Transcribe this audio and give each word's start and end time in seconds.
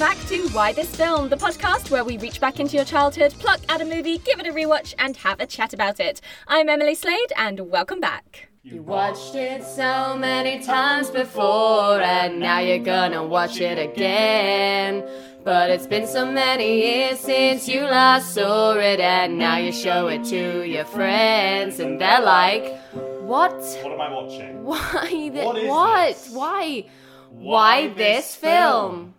back 0.00 0.16
to 0.28 0.48
Why 0.54 0.72
This 0.72 0.96
Film, 0.96 1.28
the 1.28 1.36
podcast 1.36 1.90
where 1.90 2.04
we 2.04 2.16
reach 2.16 2.40
back 2.40 2.58
into 2.58 2.74
your 2.74 2.86
childhood, 2.86 3.34
pluck 3.38 3.60
at 3.68 3.82
a 3.82 3.84
movie, 3.84 4.16
give 4.16 4.40
it 4.40 4.46
a 4.46 4.50
rewatch, 4.50 4.94
and 4.98 5.14
have 5.18 5.40
a 5.40 5.46
chat 5.46 5.74
about 5.74 6.00
it. 6.00 6.22
I'm 6.48 6.70
Emily 6.70 6.94
Slade, 6.94 7.30
and 7.36 7.70
welcome 7.70 8.00
back. 8.00 8.48
You 8.62 8.80
watched 8.80 9.34
it 9.34 9.62
so 9.62 10.16
many 10.16 10.64
times 10.64 11.10
before, 11.10 12.00
and 12.00 12.40
now 12.40 12.60
you're 12.60 12.78
gonna 12.78 13.22
watch 13.22 13.60
it 13.60 13.78
again. 13.78 15.06
But 15.44 15.68
it's 15.68 15.86
been 15.86 16.06
so 16.06 16.24
many 16.24 16.80
years 16.80 17.20
since 17.20 17.68
you 17.68 17.82
last 17.82 18.32
saw 18.32 18.72
it, 18.78 19.00
and 19.00 19.36
now 19.36 19.58
you 19.58 19.70
show 19.70 20.06
it 20.08 20.24
to 20.30 20.66
your 20.66 20.86
friends, 20.86 21.78
and 21.78 22.00
they're 22.00 22.22
like, 22.22 22.74
What? 23.20 23.52
What 23.82 23.92
am 23.92 24.00
I 24.00 24.14
watching? 24.14 24.64
Why? 24.64 25.08
Th- 25.10 25.44
What 25.44 25.58
is 25.58 25.68
what? 25.68 26.08
this? 26.08 26.30
Why? 26.30 26.86
Why 27.28 27.88
this 27.88 27.96
this 27.96 28.34
film? 28.36 29.14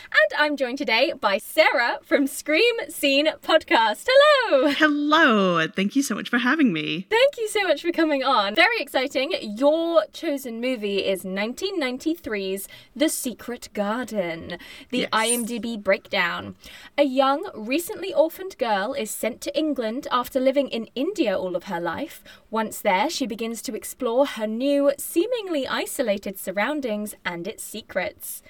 And 0.00 0.38
I'm 0.38 0.56
joined 0.56 0.78
today 0.78 1.12
by 1.18 1.38
Sarah 1.38 1.98
from 2.02 2.26
Scream 2.26 2.74
Scene 2.88 3.28
Podcast. 3.42 4.06
Hello! 4.08 4.70
Hello. 4.70 5.66
Thank 5.68 5.96
you 5.96 6.02
so 6.02 6.14
much 6.14 6.28
for 6.28 6.38
having 6.38 6.72
me. 6.72 7.06
Thank 7.08 7.38
you 7.38 7.48
so 7.48 7.62
much 7.64 7.80
for 7.82 7.92
coming 7.92 8.22
on. 8.22 8.54
Very 8.54 8.78
exciting. 8.80 9.32
Your 9.40 10.04
chosen 10.12 10.60
movie 10.60 10.98
is 10.98 11.22
1993's 11.24 12.68
The 12.94 13.08
Secret 13.08 13.68
Garden, 13.72 14.58
the 14.90 14.98
Yes. 14.98 15.10
IMDb 15.12 15.82
breakdown. 15.82 16.56
A 16.98 17.04
young, 17.04 17.48
recently 17.54 18.12
orphaned 18.12 18.58
girl 18.58 18.92
is 18.92 19.10
sent 19.10 19.40
to 19.42 19.58
England 19.58 20.06
after 20.10 20.38
living 20.40 20.68
in 20.68 20.88
India 20.94 21.38
all 21.38 21.56
of 21.56 21.64
her 21.64 21.80
life. 21.80 22.22
Once 22.50 22.80
there, 22.80 23.08
she 23.08 23.26
begins 23.26 23.62
to 23.62 23.74
explore 23.74 24.26
her 24.26 24.46
new, 24.46 24.92
seemingly 24.98 25.66
isolated 25.66 26.38
surroundings 26.38 27.14
and 27.24 27.46
its 27.46 27.62
secrets. 27.64 28.42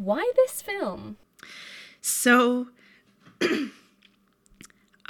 Why 0.00 0.32
this 0.34 0.62
film? 0.62 1.18
So, 2.00 2.68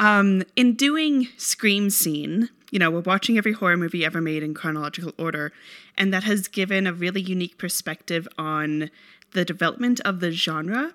um, 0.00 0.42
in 0.56 0.74
doing 0.74 1.28
Scream 1.36 1.90
Scene, 1.90 2.48
you 2.72 2.80
know, 2.80 2.90
we're 2.90 2.98
watching 2.98 3.38
every 3.38 3.52
horror 3.52 3.76
movie 3.76 4.04
ever 4.04 4.20
made 4.20 4.42
in 4.42 4.52
chronological 4.52 5.12
order, 5.16 5.52
and 5.96 6.12
that 6.12 6.24
has 6.24 6.48
given 6.48 6.88
a 6.88 6.92
really 6.92 7.20
unique 7.20 7.56
perspective 7.56 8.26
on 8.36 8.90
the 9.30 9.44
development 9.44 10.00
of 10.00 10.18
the 10.18 10.32
genre. 10.32 10.92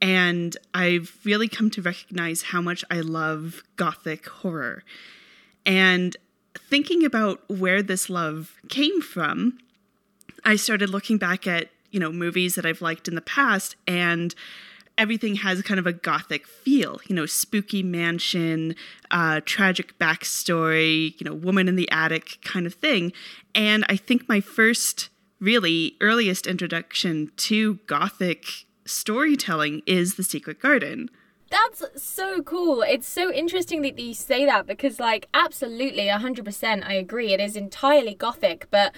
And 0.00 0.56
I've 0.72 1.18
really 1.22 1.48
come 1.48 1.68
to 1.72 1.82
recognize 1.82 2.40
how 2.40 2.62
much 2.62 2.86
I 2.90 3.00
love 3.00 3.62
gothic 3.76 4.26
horror. 4.26 4.82
And 5.66 6.16
thinking 6.56 7.04
about 7.04 7.46
where 7.50 7.82
this 7.82 8.08
love 8.08 8.54
came 8.70 9.02
from, 9.02 9.58
I 10.42 10.56
started 10.56 10.88
looking 10.88 11.18
back 11.18 11.46
at, 11.46 11.68
you 11.96 12.00
know, 12.00 12.12
movies 12.12 12.56
that 12.56 12.66
I've 12.66 12.82
liked 12.82 13.08
in 13.08 13.14
the 13.14 13.22
past 13.22 13.74
and 13.86 14.34
everything 14.98 15.36
has 15.36 15.62
kind 15.62 15.80
of 15.80 15.86
a 15.86 15.94
gothic 15.94 16.46
feel, 16.46 17.00
you 17.06 17.16
know, 17.16 17.24
spooky 17.24 17.82
mansion, 17.82 18.76
uh, 19.10 19.40
tragic 19.46 19.98
backstory, 19.98 21.18
you 21.18 21.24
know, 21.24 21.32
woman 21.32 21.68
in 21.68 21.76
the 21.76 21.90
attic 21.90 22.36
kind 22.44 22.66
of 22.66 22.74
thing. 22.74 23.14
And 23.54 23.82
I 23.88 23.96
think 23.96 24.28
my 24.28 24.42
first 24.42 25.08
really 25.40 25.96
earliest 26.02 26.46
introduction 26.46 27.32
to 27.38 27.76
gothic 27.86 28.66
storytelling 28.84 29.80
is 29.86 30.16
The 30.16 30.22
Secret 30.22 30.60
Garden. 30.60 31.08
That's 31.48 31.82
so 31.96 32.42
cool. 32.42 32.82
It's 32.82 33.08
so 33.08 33.32
interesting 33.32 33.80
that 33.82 33.98
you 33.98 34.12
say 34.12 34.44
that 34.44 34.66
because, 34.66 35.00
like, 35.00 35.28
absolutely, 35.32 36.08
100%, 36.08 36.86
I 36.86 36.92
agree. 36.92 37.32
It 37.32 37.40
is 37.40 37.56
entirely 37.56 38.14
gothic, 38.14 38.66
but 38.70 38.94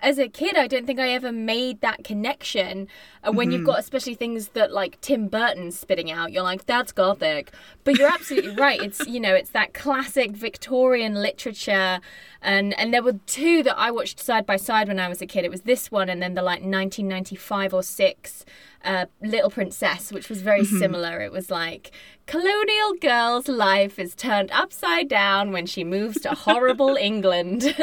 as 0.00 0.18
a 0.18 0.28
kid, 0.28 0.56
I 0.56 0.66
don't 0.66 0.86
think 0.86 1.00
I 1.00 1.10
ever 1.10 1.32
made 1.32 1.80
that 1.80 2.04
connection. 2.04 2.88
And 3.22 3.36
when 3.36 3.50
you've 3.50 3.60
mm-hmm. 3.60 3.70
got 3.70 3.78
especially 3.78 4.14
things 4.14 4.48
that 4.48 4.70
like 4.70 5.00
Tim 5.00 5.28
Burton 5.28 5.70
spitting 5.70 6.10
out, 6.10 6.32
you're 6.32 6.42
like, 6.42 6.66
that's 6.66 6.92
gothic. 6.92 7.52
But 7.84 7.98
you're 7.98 8.12
absolutely 8.12 8.54
right. 8.56 8.80
It's 8.80 9.06
you 9.06 9.20
know, 9.20 9.34
it's 9.34 9.50
that 9.50 9.72
classic 9.72 10.32
Victorian 10.32 11.14
literature. 11.14 12.00
And 12.42 12.78
and 12.78 12.92
there 12.92 13.02
were 13.02 13.14
two 13.26 13.62
that 13.62 13.78
I 13.78 13.90
watched 13.90 14.20
side 14.20 14.44
by 14.44 14.56
side 14.56 14.88
when 14.88 14.98
I 14.98 15.08
was 15.08 15.22
a 15.22 15.26
kid. 15.26 15.44
It 15.44 15.50
was 15.50 15.62
this 15.62 15.90
one 15.90 16.08
and 16.08 16.22
then 16.22 16.34
the 16.34 16.42
like 16.42 16.60
1995 16.60 17.72
or 17.72 17.82
six 17.82 18.44
uh, 18.84 19.06
Little 19.22 19.50
Princess, 19.50 20.12
which 20.12 20.28
was 20.28 20.42
very 20.42 20.64
similar. 20.64 21.20
It 21.20 21.32
was 21.32 21.50
like 21.50 21.90
colonial 22.26 22.94
girl's 23.00 23.48
life 23.48 23.98
is 23.98 24.14
turned 24.14 24.50
upside 24.52 25.08
down 25.08 25.52
when 25.52 25.66
she 25.66 25.84
moves 25.84 26.20
to 26.22 26.30
horrible 26.30 26.96
England. 27.00 27.74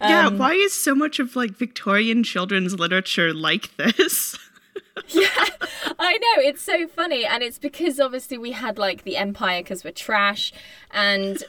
yeah, 0.00 0.28
why 0.30 0.52
is 0.52 0.72
so 0.72 0.94
much 0.94 1.18
of 1.18 1.36
like 1.36 1.52
Victorian 1.52 2.22
children's 2.22 2.78
literature 2.78 3.32
like 3.34 3.76
this? 3.76 4.38
yeah, 5.08 5.46
I 5.98 6.18
know. 6.18 6.42
It's 6.42 6.62
so 6.62 6.86
funny. 6.86 7.24
And 7.24 7.42
it's 7.42 7.58
because 7.58 7.98
obviously 7.98 8.36
we 8.38 8.52
had 8.52 8.78
like 8.78 9.04
the 9.04 9.16
Empire 9.16 9.62
because 9.62 9.84
we're 9.84 9.90
trash 9.92 10.52
and 10.90 11.42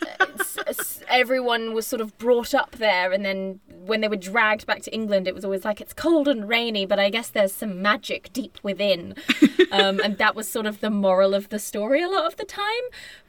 it's- 0.67 1.01
everyone 1.09 1.73
was 1.73 1.85
sort 1.85 2.01
of 2.01 2.17
brought 2.17 2.53
up 2.53 2.71
there. 2.77 3.11
And 3.11 3.25
then 3.25 3.59
when 3.85 4.01
they 4.01 4.07
were 4.07 4.15
dragged 4.15 4.65
back 4.65 4.81
to 4.83 4.93
England, 4.93 5.27
it 5.27 5.35
was 5.35 5.43
always 5.43 5.65
like, 5.65 5.81
it's 5.81 5.93
cold 5.93 6.27
and 6.27 6.47
rainy, 6.47 6.85
but 6.85 6.99
I 6.99 7.09
guess 7.09 7.29
there's 7.29 7.53
some 7.53 7.81
magic 7.81 8.31
deep 8.33 8.57
within. 8.63 9.15
um, 9.71 9.99
and 9.99 10.17
that 10.17 10.35
was 10.35 10.47
sort 10.47 10.65
of 10.65 10.79
the 10.79 10.89
moral 10.89 11.33
of 11.33 11.49
the 11.49 11.59
story 11.59 12.01
a 12.01 12.07
lot 12.09 12.25
of 12.25 12.37
the 12.37 12.45
time. 12.45 12.63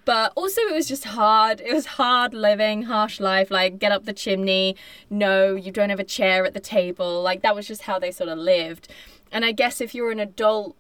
But 0.05 0.33
also, 0.37 0.61
it 0.63 0.75
was 0.75 0.87
just 0.87 1.05
hard. 1.05 1.61
It 1.63 1.73
was 1.73 1.87
hard 1.87 2.35
living, 2.35 2.83
harsh 2.83 3.21
life. 3.21 3.51
Like, 3.51 3.79
get 3.79 3.91
up 3.91 4.05
the 4.05 4.13
chimney. 4.13 4.77
No, 5.09 5.55
you 5.55 5.73
don't 5.73 5.89
have 5.89 5.99
a 6.01 6.05
chair 6.05 6.45
at 6.45 6.53
the 6.53 6.61
table. 6.61 7.23
Like, 7.23 7.41
that 7.41 7.55
was 7.55 7.67
just 7.67 7.83
how 7.83 7.99
they 7.99 8.11
sort 8.11 8.29
of 8.29 8.37
lived. 8.39 8.87
And 9.35 9.45
I 9.45 9.51
guess 9.51 9.81
if 9.81 9.97
you're 9.97 10.13
an 10.13 10.21
adult 10.21 10.77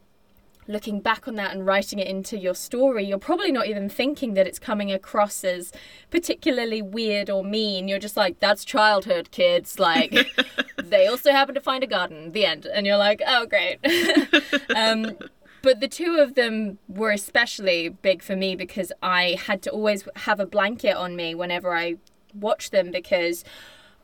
looking 0.68 1.00
back 1.00 1.26
on 1.26 1.34
that 1.34 1.52
and 1.52 1.66
writing 1.66 1.98
it 1.98 2.06
into 2.06 2.38
your 2.38 2.54
story, 2.54 3.04
you're 3.04 3.18
probably 3.18 3.50
not 3.50 3.66
even 3.66 3.88
thinking 3.88 4.34
that 4.34 4.46
it's 4.46 4.60
coming 4.60 4.92
across 4.92 5.42
as 5.42 5.72
particularly 6.10 6.80
weird 6.80 7.28
or 7.28 7.44
mean. 7.44 7.88
You're 7.88 7.98
just 7.98 8.16
like, 8.16 8.38
that's 8.38 8.64
childhood, 8.64 9.32
kids. 9.32 9.80
Like, 9.80 10.16
they 10.76 11.08
also 11.08 11.32
happen 11.32 11.56
to 11.56 11.60
find 11.60 11.82
a 11.82 11.88
garden, 11.88 12.30
the 12.30 12.46
end. 12.46 12.64
And 12.64 12.86
you're 12.86 12.96
like, 12.96 13.20
oh, 13.26 13.44
great. 13.44 13.78
um, 14.76 15.18
but 15.60 15.80
the 15.80 15.88
two 15.88 16.18
of 16.20 16.36
them 16.36 16.78
were 16.88 17.10
especially 17.10 17.88
big 17.88 18.22
for 18.22 18.36
me 18.36 18.54
because 18.54 18.92
I 19.02 19.36
had 19.46 19.62
to 19.62 19.70
always 19.70 20.06
have 20.14 20.38
a 20.38 20.46
blanket 20.46 20.94
on 20.94 21.16
me 21.16 21.34
whenever 21.34 21.74
I 21.74 21.96
watched 22.32 22.70
them 22.70 22.92
because 22.92 23.42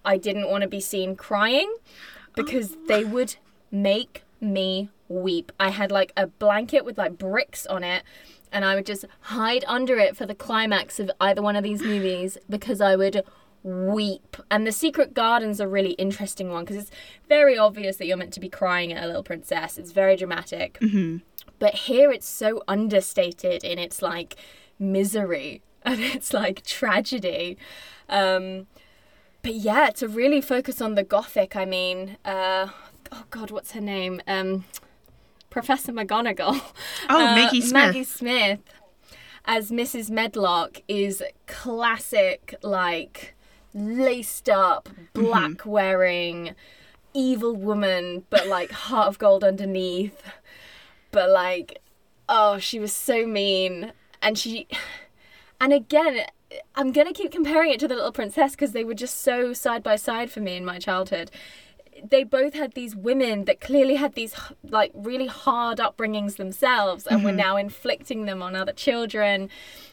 I 0.04 0.16
didn't 0.16 0.50
want 0.50 0.62
to 0.62 0.68
be 0.68 0.80
seen 0.80 1.14
crying 1.14 1.72
because 2.34 2.76
they 2.88 3.04
would 3.04 3.36
make 3.70 4.24
me 4.40 4.90
weep. 5.08 5.52
I 5.58 5.70
had 5.70 5.90
like 5.90 6.12
a 6.16 6.26
blanket 6.26 6.84
with 6.84 6.98
like 6.98 7.18
bricks 7.18 7.66
on 7.66 7.84
it 7.84 8.02
and 8.52 8.64
I 8.64 8.74
would 8.74 8.86
just 8.86 9.04
hide 9.20 9.64
under 9.66 9.98
it 9.98 10.16
for 10.16 10.26
the 10.26 10.34
climax 10.34 10.98
of 10.98 11.10
either 11.20 11.42
one 11.42 11.56
of 11.56 11.64
these 11.64 11.82
movies 11.82 12.38
because 12.48 12.80
I 12.80 12.96
would 12.96 13.22
weep. 13.62 14.36
And 14.50 14.66
The 14.66 14.72
Secret 14.72 15.14
Garden's 15.14 15.60
a 15.60 15.68
really 15.68 15.92
interesting 15.92 16.50
one 16.50 16.64
because 16.64 16.76
it's 16.76 16.90
very 17.28 17.58
obvious 17.58 17.96
that 17.96 18.06
you're 18.06 18.16
meant 18.16 18.32
to 18.34 18.40
be 18.40 18.48
crying 18.48 18.92
at 18.92 19.04
a 19.04 19.06
little 19.06 19.22
princess. 19.22 19.78
It's 19.78 19.92
very 19.92 20.16
dramatic. 20.16 20.78
But 21.58 21.74
here 21.74 22.10
it's 22.10 22.28
so 22.28 22.62
understated 22.66 23.64
in 23.64 23.78
its 23.78 24.02
like 24.02 24.36
misery 24.78 25.62
and 25.82 26.00
it's 26.00 26.32
like 26.32 26.64
tragedy. 26.64 27.56
Um, 28.08 28.66
but 29.42 29.54
yeah, 29.54 29.90
to 29.90 30.08
really 30.08 30.40
focus 30.40 30.80
on 30.80 30.94
the 30.94 31.02
gothic, 31.02 31.56
I 31.56 31.64
mean, 31.64 32.18
uh, 32.24 32.68
oh 33.12 33.24
god, 33.30 33.50
what's 33.50 33.72
her 33.72 33.80
name? 33.80 34.20
Um, 34.26 34.64
Professor 35.50 35.92
McGonagall. 35.92 36.60
Oh, 37.08 37.26
Uh, 37.26 37.34
Maggie 37.34 37.60
Smith. 37.60 37.72
Maggie 37.72 38.04
Smith 38.04 38.60
as 39.44 39.70
Mrs. 39.70 40.10
Medlock 40.10 40.82
is 40.86 41.22
classic, 41.46 42.54
like 42.62 43.34
laced 43.74 44.48
up, 44.48 44.88
black 45.12 45.64
wearing, 45.64 46.54
evil 47.14 47.54
woman, 47.56 48.24
but 48.30 48.46
like 48.46 48.70
heart 48.70 49.08
of 49.08 49.18
gold 49.18 49.42
underneath. 49.42 50.22
But 51.10 51.30
like, 51.30 51.80
oh, 52.28 52.58
she 52.58 52.78
was 52.78 52.92
so 52.92 53.26
mean, 53.26 53.92
and 54.22 54.38
she, 54.38 54.68
and 55.60 55.72
again. 55.72 56.20
I'm 56.74 56.90
gonna 56.90 57.12
keep 57.12 57.30
comparing 57.30 57.70
it 57.70 57.78
to 57.78 57.86
the 57.86 57.94
Little 57.94 58.10
Princess 58.10 58.52
because 58.52 58.72
they 58.72 58.82
were 58.82 58.92
just 58.94 59.20
so 59.22 59.52
side 59.52 59.84
by 59.84 59.94
side 59.94 60.32
for 60.32 60.40
me 60.40 60.56
in 60.56 60.64
my 60.64 60.80
childhood 60.80 61.30
they 62.08 62.24
both 62.24 62.54
had 62.54 62.72
these 62.74 62.94
women 62.96 63.44
that 63.44 63.60
clearly 63.60 63.96
had 63.96 64.14
these 64.14 64.34
like 64.62 64.92
really 64.94 65.26
hard 65.26 65.78
upbringings 65.78 66.36
themselves 66.36 67.06
and 67.06 67.24
were 67.24 67.32
now 67.32 67.56
inflicting 67.56 68.26
them 68.26 68.42
on 68.42 68.54
other 68.56 68.72
children 68.72 69.48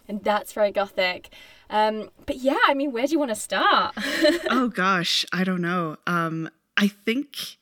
and 0.08 0.24
that's 0.24 0.54
very 0.54 0.72
gothic 0.72 1.30
um 1.70 2.10
but 2.26 2.38
yeah 2.38 2.60
i 2.68 2.74
mean 2.74 2.92
where 2.92 3.06
do 3.06 3.12
you 3.12 3.20
want 3.20 3.30
to 3.32 3.36
start 3.36 3.94
oh 4.50 4.68
gosh, 4.70 5.26
I 5.34 5.44
don't 5.44 5.62
know. 5.62 5.98
Um, 6.06 6.50
I 6.76 6.88
think 6.88 7.58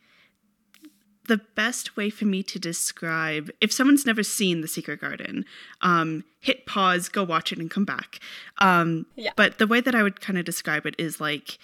the 1.27 1.41
best 1.55 1.97
way 1.97 2.09
for 2.09 2.25
me 2.25 2.43
to 2.43 2.59
describe 2.59 3.49
if 3.61 3.71
someone's 3.71 4.05
never 4.05 4.21
seen 4.23 4.61
The 4.61 4.67
Secret 4.67 5.01
Garden, 5.01 5.45
um, 5.81 6.23
hit 6.39 6.65
pause, 6.65 7.09
go 7.09 7.23
watch 7.23 7.51
it, 7.51 7.57
and 7.57 7.69
come 7.71 7.85
back. 7.85 8.19
Um, 8.59 9.07
Yeah. 9.15 9.31
But 9.35 9.57
the 9.57 9.67
way 9.67 9.81
that 9.81 9.95
I 9.95 10.03
would 10.03 10.21
kind 10.21 10.37
of 10.37 10.45
describe 10.45 10.85
it 10.85 10.95
is 10.99 11.19
like 11.19 11.57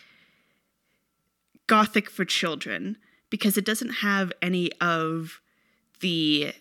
gothic 1.68 2.10
for 2.10 2.26
children 2.26 2.98
because 3.30 3.58
it 3.58 3.66
doesn't 3.66 3.90
have 3.90 4.32
any 4.42 4.72
of 4.82 5.42
the 6.02 6.54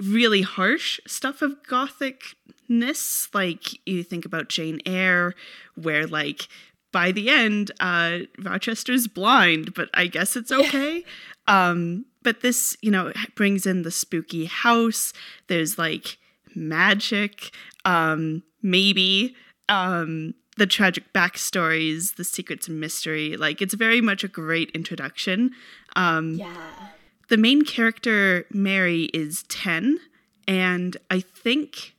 really 0.00 0.42
harsh 0.42 1.00
stuff 1.06 1.42
of 1.42 1.62
gothicness. 1.66 3.28
Like 3.34 3.86
you 3.86 4.02
think 4.02 4.24
about 4.24 4.48
Jane 4.48 4.80
Eyre, 4.86 5.34
where 5.74 6.06
like 6.06 6.48
by 6.92 7.10
the 7.10 7.28
end, 7.28 7.72
uh, 7.80 8.18
Rochester's 8.38 9.08
blind, 9.08 9.74
but 9.74 9.90
I 9.94 10.06
guess 10.06 10.36
it's 10.36 10.52
okay. 10.52 11.04
Um, 11.48 12.06
but 12.22 12.40
this, 12.40 12.76
you 12.80 12.90
know, 12.90 13.12
brings 13.34 13.66
in 13.66 13.82
the 13.82 13.90
spooky 13.90 14.46
house. 14.46 15.12
There's 15.48 15.76
like 15.76 16.18
magic, 16.54 17.50
um, 17.84 18.44
maybe 18.62 19.34
um, 19.68 20.34
the 20.56 20.66
tragic 20.66 21.12
backstories, 21.12 22.16
the 22.16 22.24
secrets 22.24 22.68
and 22.68 22.78
mystery. 22.80 23.36
Like 23.36 23.60
it's 23.60 23.74
very 23.74 24.00
much 24.00 24.22
a 24.24 24.28
great 24.28 24.70
introduction. 24.70 25.50
Um, 25.96 26.34
Yeah. 26.34 26.90
the 27.28 27.36
main 27.36 27.64
character 27.64 28.46
Mary 28.52 29.04
is 29.14 29.44
10 29.48 29.98
and 30.46 30.96
I 31.10 31.20
think 31.20 31.94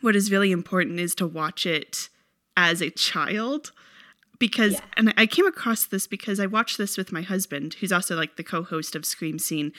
what 0.00 0.14
is 0.16 0.30
really 0.30 0.52
important 0.52 1.00
is 1.00 1.14
to 1.16 1.26
watch 1.26 1.66
it 1.66 2.08
as 2.56 2.80
a 2.80 2.90
child 2.90 3.72
because 4.38 4.74
Yeah. 4.74 4.80
and 4.96 5.14
I 5.16 5.26
came 5.26 5.46
across 5.46 5.84
this 5.84 6.06
because 6.06 6.38
I 6.40 6.46
watched 6.46 6.78
this 6.78 6.96
with 6.96 7.12
my 7.12 7.22
husband 7.22 7.74
who's 7.80 7.92
also 7.92 8.16
like 8.16 8.36
the 8.36 8.44
co-host 8.44 8.94
of 8.94 9.04
Scream 9.04 9.38
Scene 9.38 9.72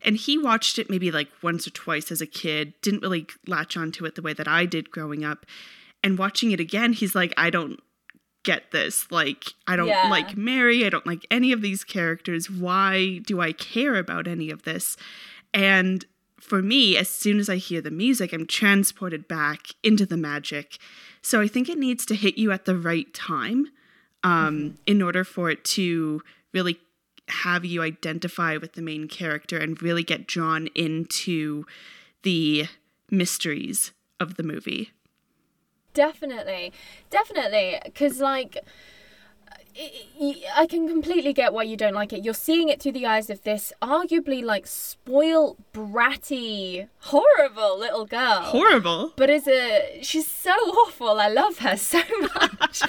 and 0.00 0.16
he 0.16 0.38
watched 0.38 0.78
it 0.78 0.88
maybe 0.88 1.10
like 1.10 1.28
once 1.42 1.66
or 1.66 1.70
twice 1.70 2.10
as 2.12 2.20
a 2.20 2.26
kid 2.26 2.72
didn't 2.82 3.02
really 3.02 3.26
latch 3.46 3.76
onto 3.76 4.04
it 4.04 4.14
the 4.14 4.22
way 4.22 4.32
that 4.32 4.46
I 4.48 4.64
did 4.64 4.90
growing 4.90 5.24
up 5.24 5.44
and 6.02 6.18
watching 6.18 6.50
it 6.52 6.60
again 6.60 6.92
he's 6.92 7.14
like 7.14 7.32
I 7.36 7.50
don't 7.50 7.80
get 8.44 8.70
this. 8.70 9.10
Like 9.10 9.44
I 9.66 9.76
don't 9.76 9.88
Yeah. 9.88 10.08
like 10.08 10.36
Mary. 10.36 10.86
I 10.86 10.88
don't 10.90 11.06
like 11.06 11.26
any 11.30 11.52
of 11.52 11.60
these 11.60 11.84
characters. 11.84 12.48
Why 12.48 13.18
do 13.26 13.40
I 13.40 13.52
care 13.52 13.96
about 13.96 14.26
any 14.28 14.48
of 14.50 14.62
this? 14.62 14.96
And 15.52 16.04
for 16.40 16.62
me 16.62 16.96
as 16.96 17.08
soon 17.10 17.40
as 17.40 17.48
I 17.50 17.56
hear 17.56 17.80
the 17.82 17.90
music 17.90 18.32
I'm 18.32 18.46
transported 18.46 19.26
back 19.28 19.66
into 19.82 20.06
the 20.06 20.16
magic. 20.16 20.78
So 21.20 21.40
I 21.40 21.48
think 21.48 21.68
it 21.68 21.78
needs 21.78 22.06
to 22.06 22.14
hit 22.14 22.38
you 22.38 22.52
at 22.52 22.64
the 22.64 22.78
right 22.78 23.12
time 23.12 23.66
um, 24.24 24.78
in 24.86 25.02
order 25.02 25.24
for 25.24 25.50
it 25.50 25.64
to 25.76 26.22
really 26.54 26.78
have 27.28 27.64
you 27.64 27.82
identify 27.82 28.56
with 28.56 28.72
the 28.74 28.82
main 28.82 29.08
character 29.08 29.58
and 29.58 29.82
really 29.82 30.02
get 30.04 30.26
drawn 30.26 30.68
into 30.74 31.64
the 32.22 32.66
mysteries 33.10 33.92
of 34.20 34.36
the 34.36 34.42
movie. 34.42 34.90
Definitely, 35.94 36.72
definitely, 37.10 37.78
because 37.84 38.20
like. 38.20 38.58
I- 40.56 40.66
can 40.68 40.88
completely 40.88 41.32
get 41.32 41.52
why 41.52 41.62
you 41.62 41.76
don't 41.76 41.94
like 41.94 42.12
it. 42.12 42.24
You're 42.24 42.34
seeing 42.34 42.68
it 42.68 42.82
through 42.82 42.92
the 42.92 43.06
eyes 43.06 43.30
of 43.30 43.42
this 43.44 43.72
arguably 43.80 44.42
like 44.42 44.66
spoiled, 44.66 45.56
bratty, 45.72 46.88
horrible 46.98 47.78
little 47.78 48.04
girl. 48.04 48.40
Horrible. 48.42 49.12
but 49.16 49.30
as 49.30 49.46
a 49.46 50.00
she's 50.02 50.26
so 50.26 50.50
awful 50.50 51.20
i 51.20 51.28
love 51.28 51.58
her 51.58 51.76
so 51.92 52.00
much 52.34 52.82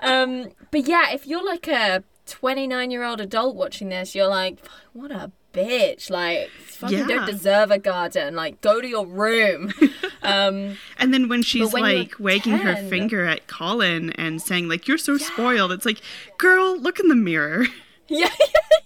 um 0.00 0.50
but 0.70 0.86
yeah 0.86 1.10
if 1.12 1.26
you're 1.26 1.44
like 1.44 1.66
a 1.66 2.04
29 2.26 2.90
year 2.90 3.04
old 3.04 3.20
adult 3.22 3.56
watching 3.56 3.88
this 3.88 4.14
you're 4.14 4.28
like 4.28 4.58
what 4.92 5.10
a 5.10 5.30
bitch. 5.54 6.10
Like 6.10 6.50
fucking 6.50 6.98
Yeah. 6.98 7.06
don't 7.06 7.26
deserve 7.26 7.70
a 7.70 7.78
garden. 7.78 8.34
Like 8.34 8.60
go 8.60 8.80
to 8.80 8.86
your 8.88 9.06
room. 9.06 9.72
Um 10.22 10.78
And 10.98 11.12
then 11.12 11.28
when 11.28 11.42
she's 11.42 11.70
when 11.72 11.82
like 11.82 12.14
wagging 12.18 12.54
her 12.56 12.76
finger 12.88 13.26
at 13.26 13.46
Colin 13.46 14.10
and 14.12 14.40
saying 14.40 14.68
like 14.68 14.88
you're 14.88 14.96
so 14.96 15.18
spoiled, 15.18 15.70
it's 15.70 15.84
like, 15.84 16.00
girl, 16.38 16.78
look 16.78 16.98
in 16.98 17.08
the 17.08 17.14
mirror. 17.14 17.66
yeah 18.08 18.30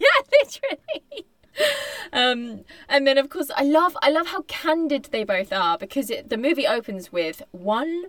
yeah 0.00 0.08
literally. 0.42 1.26
Um 2.12 2.64
and 2.88 3.06
then 3.06 3.18
of 3.18 3.28
course 3.30 3.50
i 3.56 3.62
love 3.62 3.96
i 4.02 4.10
love 4.10 4.28
how 4.28 4.42
candid 4.42 5.04
they 5.12 5.24
both 5.24 5.52
are 5.52 5.76
because 5.78 6.08
it, 6.10 6.28
the 6.28 6.36
movie 6.36 6.66
opens 6.66 7.12
with 7.12 7.42
one 7.52 8.04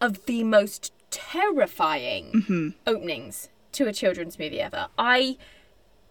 of 0.00 0.24
the 0.26 0.44
most 0.44 0.92
terrifying 1.10 2.74
openings 2.86 3.48
to 3.72 3.86
a 3.86 3.92
children's 3.92 4.38
movie 4.38 4.60
ever. 4.60 4.88
I 4.96 5.36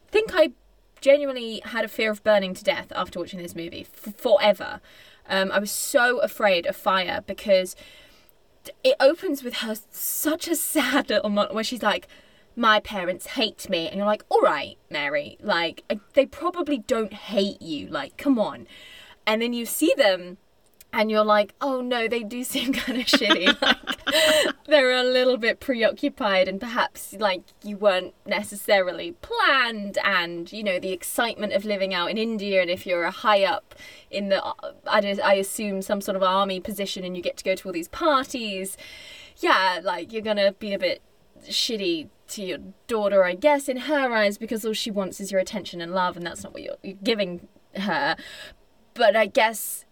think 0.09 0.31
i 0.33 0.51
genuinely 0.99 1.61
had 1.65 1.85
a 1.85 1.87
fear 1.87 2.09
of 2.11 2.23
burning 2.23 2.53
to 2.53 2.63
death 2.63 2.91
after 2.95 3.19
watching 3.19 3.39
this 3.39 3.55
movie 3.55 3.85
f- 3.93 4.15
forever 4.15 4.81
um, 5.29 5.51
i 5.51 5.59
was 5.59 5.71
so 5.71 6.19
afraid 6.19 6.65
of 6.65 6.75
fire 6.75 7.23
because 7.27 7.75
it 8.83 8.95
opens 8.99 9.43
with 9.43 9.55
her 9.57 9.75
such 9.91 10.47
a 10.47 10.55
sad 10.55 11.09
little 11.09 11.29
moment 11.29 11.53
where 11.53 11.63
she's 11.63 11.81
like, 11.83 12.07
"My 12.55 12.79
parents 12.79 13.27
hate 13.27 13.69
me," 13.69 13.87
and 13.87 13.95
you're 13.97 14.05
like, 14.05 14.25
"All 14.29 14.41
right, 14.41 14.77
Mary, 14.89 15.37
like 15.41 15.83
I- 15.89 15.99
they 16.13 16.25
probably 16.25 16.79
don't 16.79 17.13
hate 17.13 17.61
you. 17.61 17.87
Like, 17.87 18.17
come 18.17 18.37
on." 18.37 18.67
And 19.25 19.41
then 19.41 19.53
you 19.53 19.65
see 19.65 19.93
them, 19.95 20.37
and 20.97 21.11
you're 21.11 21.23
like, 21.23 21.53
"Oh 21.61 21.79
no, 21.79 22.07
they 22.07 22.23
do 22.23 22.43
seem 22.43 22.73
kind 22.83 22.99
of 22.99 23.05
shitty. 23.05 23.55
Like, 23.61 24.55
they're 24.67 24.91
a 24.93 25.03
little 25.03 25.37
bit 25.37 25.59
preoccupied, 25.59 26.47
and 26.47 26.59
perhaps 26.59 27.13
like 27.19 27.43
you 27.63 27.77
weren't 27.77 28.13
necessarily 28.25 29.11
planned, 29.21 29.97
and 30.03 30.51
you 30.51 30.63
know 30.63 30.79
the 30.79 30.91
excitement 30.91 31.53
of 31.53 31.65
living 31.65 31.93
out 31.93 32.09
in 32.09 32.17
India, 32.17 32.61
and 32.61 32.69
if 32.71 32.85
you're 32.87 33.03
a 33.03 33.11
high 33.11 33.43
up 33.43 33.75
in 34.09 34.29
the, 34.29 34.43
uh, 34.43 34.53
I, 34.87 35.01
just- 35.01 35.21
I 35.21 35.35
assume 35.35 35.81
some 35.81 36.01
sort 36.01 36.15
of 36.17 36.23
army 36.23 36.59
position, 36.59 37.03
and 37.03 37.15
you 37.15 37.21
get 37.21 37.37
to 37.37 37.43
go 37.43 37.53
to 37.55 37.67
all 37.69 37.73
these 37.73 37.89
parties, 37.89 38.75
yeah, 39.37 39.79
like 39.83 40.11
you're 40.11 40.21
gonna 40.21 40.53
be 40.53 40.73
a 40.73 40.79
bit 40.79 41.01
shitty 41.43 42.07
to 42.29 42.43
your 42.43 42.59
daughter, 42.87 43.23
I 43.23 43.35
guess, 43.35 43.69
in 43.69 43.77
her 43.77 44.11
eyes, 44.13 44.37
because 44.37 44.65
all 44.65 44.73
she 44.73 44.89
wants 44.89 45.19
is 45.19 45.31
your 45.31 45.39
attention 45.41 45.79
and 45.81 45.93
love, 45.93 46.17
and 46.17 46.25
that's 46.25 46.43
not 46.43 46.53
what 46.53 46.63
you're, 46.63 46.77
you're 46.81 46.97
giving 47.03 47.47
her. 47.75 48.15
But 48.93 49.15
I 49.15 49.27
guess 49.27 49.85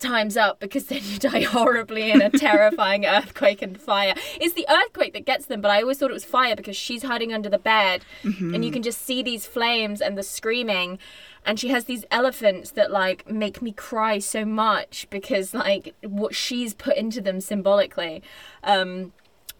time's 0.00 0.36
up 0.36 0.58
because 0.60 0.86
then 0.86 1.00
you 1.04 1.18
die 1.18 1.42
horribly 1.42 2.10
in 2.10 2.20
a 2.20 2.30
terrifying 2.30 3.06
earthquake 3.06 3.62
and 3.62 3.80
fire. 3.80 4.14
It's 4.40 4.54
the 4.54 4.66
earthquake 4.68 5.12
that 5.12 5.26
gets 5.26 5.46
them, 5.46 5.60
but 5.60 5.70
I 5.70 5.82
always 5.82 5.98
thought 5.98 6.10
it 6.10 6.14
was 6.14 6.24
fire 6.24 6.56
because 6.56 6.76
she's 6.76 7.02
hiding 7.04 7.32
under 7.32 7.48
the 7.48 7.58
bed 7.58 8.04
and 8.54 8.64
you 8.64 8.70
can 8.72 8.82
just 8.82 9.02
see 9.02 9.22
these 9.22 9.46
flames 9.46 10.00
and 10.00 10.18
the 10.18 10.22
screaming. 10.22 10.98
And 11.44 11.58
she 11.58 11.68
has 11.68 11.84
these 11.84 12.04
elephants 12.10 12.72
that 12.72 12.90
like 12.90 13.30
make 13.30 13.62
me 13.62 13.72
cry 13.72 14.18
so 14.18 14.44
much 14.44 15.06
because 15.10 15.54
like 15.54 15.94
what 16.02 16.34
she's 16.34 16.74
put 16.74 16.96
into 16.96 17.20
them 17.20 17.40
symbolically. 17.40 18.22
Um 18.62 19.12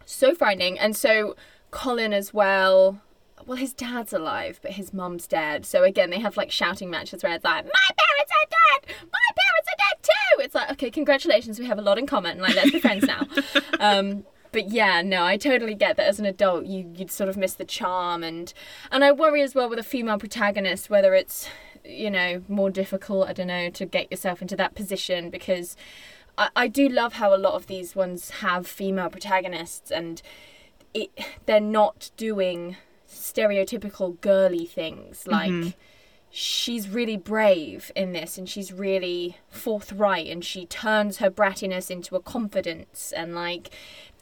so 0.04 0.35
frightening. 0.35 0.78
And 0.78 0.97
so 0.97 1.37
Colin 1.70 2.12
as 2.12 2.35
well. 2.35 3.00
Well, 3.47 3.56
his 3.56 3.73
dad's 3.73 4.12
alive, 4.12 4.61
but 4.62 4.73
his 4.73 4.92
mum's 4.92 5.26
dead. 5.26 5.64
So 5.64 5.82
again, 5.82 6.11
they 6.11 6.20
have 6.20 6.37
like 6.37 6.50
shouting 6.50 6.90
matches 6.90 7.23
where 7.23 7.32
it's 7.32 7.44
like, 7.44 7.64
"My 7.64 7.88
parents 7.97 8.32
are 8.32 8.49
dead. 8.50 8.97
My 9.11 9.28
parents 9.35 9.50
are 9.66 9.76
dead 9.78 10.02
too." 10.02 10.42
It's 10.42 10.54
like, 10.54 10.70
okay, 10.72 10.90
congratulations, 10.90 11.58
we 11.58 11.66
have 11.66 11.78
a 11.78 11.82
lot 11.82 11.98
in 11.98 12.06
common. 12.06 12.38
Like, 12.38 12.54
let's 12.54 12.70
be 12.70 12.80
friends 12.80 13.06
now. 13.06 13.26
um, 13.80 14.24
but 14.52 14.70
yeah, 14.70 15.02
no, 15.02 15.24
I 15.24 15.36
totally 15.36 15.74
get 15.74 15.96
that. 15.96 16.06
As 16.06 16.18
an 16.18 16.26
adult, 16.26 16.66
you 16.66 16.90
you'd 16.96 17.10
sort 17.10 17.28
of 17.28 17.36
miss 17.36 17.54
the 17.54 17.64
charm, 17.64 18.22
and 18.22 18.52
and 18.90 19.04
I 19.04 19.12
worry 19.12 19.42
as 19.42 19.54
well 19.54 19.68
with 19.68 19.78
a 19.78 19.84
female 19.84 20.18
protagonist 20.18 20.90
whether 20.90 21.14
it's 21.14 21.48
you 21.84 22.10
know 22.10 22.42
more 22.48 22.70
difficult. 22.70 23.28
I 23.28 23.32
don't 23.32 23.46
know 23.46 23.70
to 23.70 23.86
get 23.86 24.10
yourself 24.10 24.42
into 24.42 24.56
that 24.56 24.74
position 24.74 25.30
because 25.30 25.76
I, 26.36 26.48
I 26.56 26.68
do 26.68 26.88
love 26.88 27.14
how 27.14 27.34
a 27.34 27.38
lot 27.38 27.54
of 27.54 27.66
these 27.66 27.94
ones 27.94 28.30
have 28.30 28.66
female 28.66 29.10
protagonists 29.10 29.90
and 29.90 30.20
it 30.94 31.10
they're 31.46 31.60
not 31.60 32.10
doing 32.16 32.76
stereotypical 33.08 34.20
girly 34.20 34.64
things 34.66 35.26
like 35.26 35.76
she's 36.30 36.88
really 36.88 37.16
brave 37.16 37.90
in 37.96 38.12
this 38.12 38.38
and 38.38 38.49
she's 38.49 38.72
really 38.72 39.37
forthright 39.50 40.28
and 40.28 40.44
she 40.44 40.64
turns 40.66 41.18
her 41.18 41.28
brattiness 41.30 41.90
into 41.90 42.14
a 42.14 42.20
confidence 42.20 43.12
and 43.16 43.34
like 43.34 43.70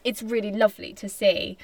it's 0.03 0.23
really 0.23 0.51
lovely 0.51 0.91
to 0.93 1.07
see 1.07 1.57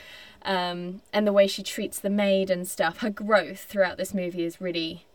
um, 0.43 1.01
and 1.11 1.25
the 1.25 1.33
way 1.33 1.47
she 1.47 1.63
treats 1.63 1.99
the 1.99 2.09
maid 2.09 2.51
and 2.51 2.67
stuff. 2.67 2.97
Her 2.99 3.09
growth 3.09 3.61
throughout 3.61 3.97
this 3.97 4.13
movie 4.13 4.43
is 4.43 4.61
really 4.61 5.05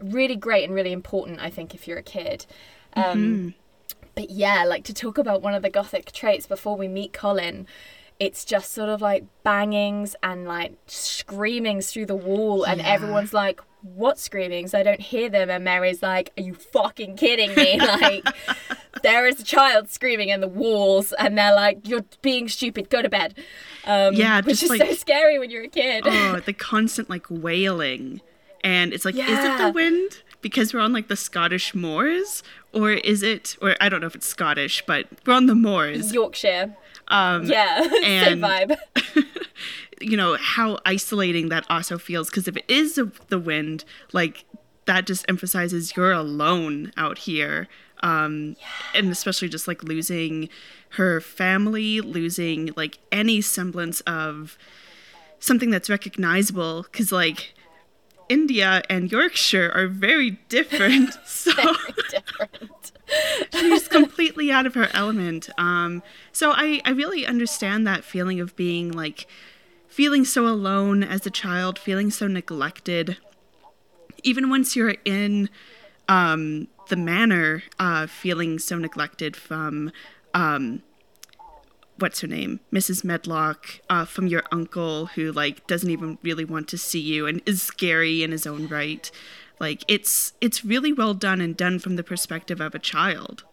really 0.00 0.36
great 0.36 0.62
and 0.62 0.72
really 0.72 0.92
important 0.92 1.40
i 1.40 1.50
think 1.50 1.74
if 1.74 1.88
you're 1.88 1.98
a 1.98 2.02
kid. 2.04 2.46
Um, 2.94 3.54
but 4.14 4.30
yeah, 4.30 4.64
like 4.64 4.84
to 4.84 4.94
talk 4.94 5.18
about 5.18 5.42
one 5.42 5.54
of 5.54 5.62
the 5.62 5.70
gothic 5.70 6.12
traits 6.12 6.46
before 6.46 6.76
we 6.76 6.88
meet 6.88 7.12
Colin, 7.12 7.66
it's 8.18 8.44
just 8.44 8.72
sort 8.72 8.88
of 8.88 9.00
like 9.00 9.24
bangings 9.44 10.16
and 10.22 10.44
like 10.46 10.76
screamings 10.86 11.92
through 11.92 12.06
the 12.06 12.16
wall, 12.16 12.64
and 12.64 12.80
Yeah. 12.80 12.88
everyone's 12.88 13.32
like, 13.32 13.60
What 13.82 14.18
screaming? 14.18 14.66
So 14.68 14.78
I 14.78 14.82
don't 14.82 15.00
hear 15.00 15.28
them. 15.28 15.50
And 15.50 15.62
Mary's 15.64 16.02
like, 16.02 16.32
Are 16.36 16.42
you 16.42 16.54
fucking 16.54 17.16
kidding 17.16 17.54
me? 17.54 17.78
Like, 18.00 18.24
there 19.02 19.26
is 19.26 19.38
a 19.40 19.44
child 19.44 19.88
screaming 19.90 20.28
in 20.30 20.40
the 20.40 20.48
walls, 20.48 21.12
and 21.12 21.38
they're 21.38 21.54
like, 21.54 21.86
You're 21.88 22.04
being 22.22 22.48
stupid, 22.48 22.90
go 22.90 23.02
to 23.02 23.08
bed. 23.08 23.34
Um, 23.84 24.14
Yeah, 24.14 24.38
which 24.38 24.60
just 24.60 24.64
is 24.64 24.70
like- 24.70 24.80
so 24.80 24.92
scary 24.94 25.38
when 25.38 25.50
you're 25.50 25.64
a 25.64 25.68
kid. 25.68 26.04
oh, 26.06 26.40
the 26.44 26.52
constant 26.52 27.08
like 27.08 27.26
wailing. 27.30 28.20
And 28.64 28.92
it's 28.92 29.04
like, 29.04 29.14
is 29.14 29.20
it 29.28 29.58
the 29.58 29.70
wind? 29.72 30.22
Because 30.42 30.74
we're 30.74 30.80
on 30.80 30.92
like 30.92 31.06
the 31.08 31.16
Scottish 31.16 31.74
moors? 31.74 32.42
Or 32.72 32.90
is 32.92 33.22
it, 33.22 33.56
or 33.62 33.76
I 33.80 33.88
don't 33.88 34.00
know 34.00 34.08
if 34.08 34.14
it's 34.16 34.26
Scottish, 34.26 34.84
but 34.86 35.06
we're 35.24 35.32
on 35.34 35.46
the 35.46 35.54
moors. 35.54 36.12
Yorkshire. 36.12 36.74
Um, 37.08 37.44
Yeah, 37.44 37.82
same 38.02 38.42
and- 38.42 38.42
vibe. 38.42 38.76
you 40.00 40.16
know, 40.16 40.36
how 40.40 40.78
isolating 40.86 41.48
that 41.48 41.66
also 41.68 41.98
feels. 41.98 42.30
Because 42.30 42.46
if 42.48 42.56
it 42.56 42.64
is 42.68 43.00
the 43.28 43.38
wind, 43.38 43.84
like 44.12 44.44
that 44.84 45.06
just 45.06 45.24
emphasizes 45.28 45.96
you're 45.96 46.12
alone 46.12 46.92
out 46.96 47.18
here. 47.18 47.68
Um, 48.00 48.54
and 48.94 49.10
especially 49.10 49.48
just 49.48 49.66
like 49.66 49.82
losing 49.82 50.48
her 50.90 51.20
family, 51.20 52.00
losing 52.00 52.70
like 52.76 52.98
any 53.10 53.40
semblance 53.40 54.00
of 54.02 54.56
something 55.40 55.70
that's 55.70 55.90
recognizable. 55.90 56.86
Cause 56.92 57.10
like 57.10 57.54
India 58.28 58.82
and 58.88 59.10
Yorkshire 59.10 59.70
are 59.74 59.86
very 59.86 60.32
different. 60.48 61.14
so 61.24 61.52
Different. 62.10 62.92
she's 63.54 63.88
completely 63.88 64.50
out 64.50 64.66
of 64.66 64.74
her 64.74 64.88
element. 64.92 65.48
Um, 65.58 66.02
so 66.32 66.52
I, 66.52 66.80
I 66.84 66.90
really 66.90 67.26
understand 67.26 67.86
that 67.86 68.04
feeling 68.04 68.40
of 68.40 68.56
being 68.56 68.92
like 68.92 69.26
feeling 69.88 70.24
so 70.24 70.46
alone 70.46 71.02
as 71.02 71.26
a 71.26 71.30
child, 71.30 71.78
feeling 71.78 72.10
so 72.10 72.26
neglected. 72.26 73.18
Even 74.22 74.50
once 74.50 74.76
you're 74.76 74.96
in 75.04 75.48
um, 76.08 76.68
the 76.88 76.96
manor, 76.96 77.62
uh, 77.78 78.06
feeling 78.06 78.58
so 78.58 78.76
neglected 78.76 79.36
from 79.36 79.92
um, 80.34 80.82
what's 81.98 82.20
her 82.20 82.28
name, 82.28 82.60
Mrs. 82.72 83.04
Medlock, 83.04 83.80
uh, 83.90 84.04
from 84.04 84.26
your 84.26 84.42
uncle 84.50 85.06
who 85.06 85.32
like 85.32 85.66
doesn't 85.66 85.90
even 85.90 86.18
really 86.22 86.44
want 86.44 86.68
to 86.68 86.78
see 86.78 87.00
you 87.00 87.26
and 87.26 87.42
is 87.46 87.62
scary 87.62 88.22
in 88.22 88.30
his 88.30 88.46
own 88.46 88.66
right. 88.68 89.10
Like 89.60 89.84
it's 89.88 90.34
it's 90.40 90.64
really 90.64 90.92
well 90.92 91.14
done 91.14 91.40
and 91.40 91.56
done 91.56 91.78
from 91.78 91.96
the 91.96 92.04
perspective 92.04 92.60
of 92.60 92.74
a 92.74 92.78
child. 92.78 93.44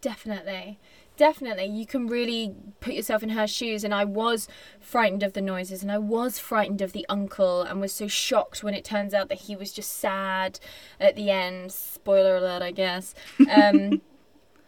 Definitely. 0.00 0.78
Definitely. 1.16 1.64
You 1.66 1.86
can 1.86 2.06
really 2.06 2.54
put 2.80 2.92
yourself 2.92 3.22
in 3.22 3.30
her 3.30 3.46
shoes. 3.46 3.84
And 3.84 3.94
I 3.94 4.04
was 4.04 4.48
frightened 4.78 5.22
of 5.22 5.32
the 5.32 5.40
noises 5.40 5.82
and 5.82 5.90
I 5.90 5.98
was 5.98 6.38
frightened 6.38 6.82
of 6.82 6.92
the 6.92 7.06
uncle 7.08 7.62
and 7.62 7.80
was 7.80 7.92
so 7.92 8.06
shocked 8.06 8.62
when 8.62 8.74
it 8.74 8.84
turns 8.84 9.14
out 9.14 9.28
that 9.30 9.42
he 9.42 9.56
was 9.56 9.72
just 9.72 9.98
sad 9.98 10.60
at 11.00 11.16
the 11.16 11.30
end. 11.30 11.72
Spoiler 11.72 12.36
alert, 12.36 12.62
I 12.62 12.70
guess. 12.70 13.14
Um, 13.50 14.02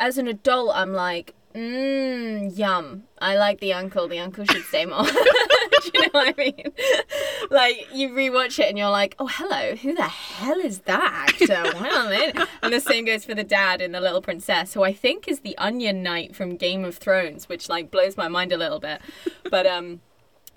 as 0.01 0.19
an 0.19 0.29
adult, 0.29 0.71
I'm 0.75 0.93
like, 0.93 1.35
mmm, 1.59 2.57
yum. 2.57 3.05
I 3.21 3.37
like 3.37 3.61
the 3.61 3.73
uncle. 3.73 4.09
The 4.09 4.19
uncle 4.19 4.45
should 4.45 4.65
stay 4.65 4.87
more. 4.87 5.05
Do 5.83 5.91
you 5.95 6.01
know 6.03 6.09
what 6.13 6.29
I 6.29 6.35
mean? 6.37 6.73
like, 7.51 7.89
you 7.93 8.11
rewatch 8.11 8.59
it 8.59 8.69
and 8.69 8.79
you're 8.79 8.91
like, 8.91 9.15
oh, 9.19 9.27
hello, 9.27 9.77
who 9.77 9.95
the 9.95 10.03
hell 10.03 10.59
is 10.59 10.81
that 10.81 11.29
actor? 11.29 11.65
Wow. 11.79 12.11
And 12.63 12.73
the 12.73 12.81
same 12.81 13.05
goes 13.05 13.25
for 13.25 13.35
the 13.35 13.45
dad 13.45 13.81
in 13.81 13.93
The 13.93 14.01
Little 14.01 14.21
Princess, 14.21 14.75
who 14.75 14.83
I 14.83 14.93
think 14.93 15.29
is 15.29 15.41
the 15.41 15.57
Onion 15.59 16.03
Knight 16.03 16.35
from 16.35 16.57
Game 16.57 16.85
of 16.85 16.97
Thrones, 16.97 17.49
which, 17.49 17.69
like, 17.69 17.91
blows 17.91 18.17
my 18.17 18.29
mind 18.29 18.53
a 18.53 18.57
little 18.57 18.81
bit. 18.81 19.01
But, 19.51 19.67
um, 19.67 20.01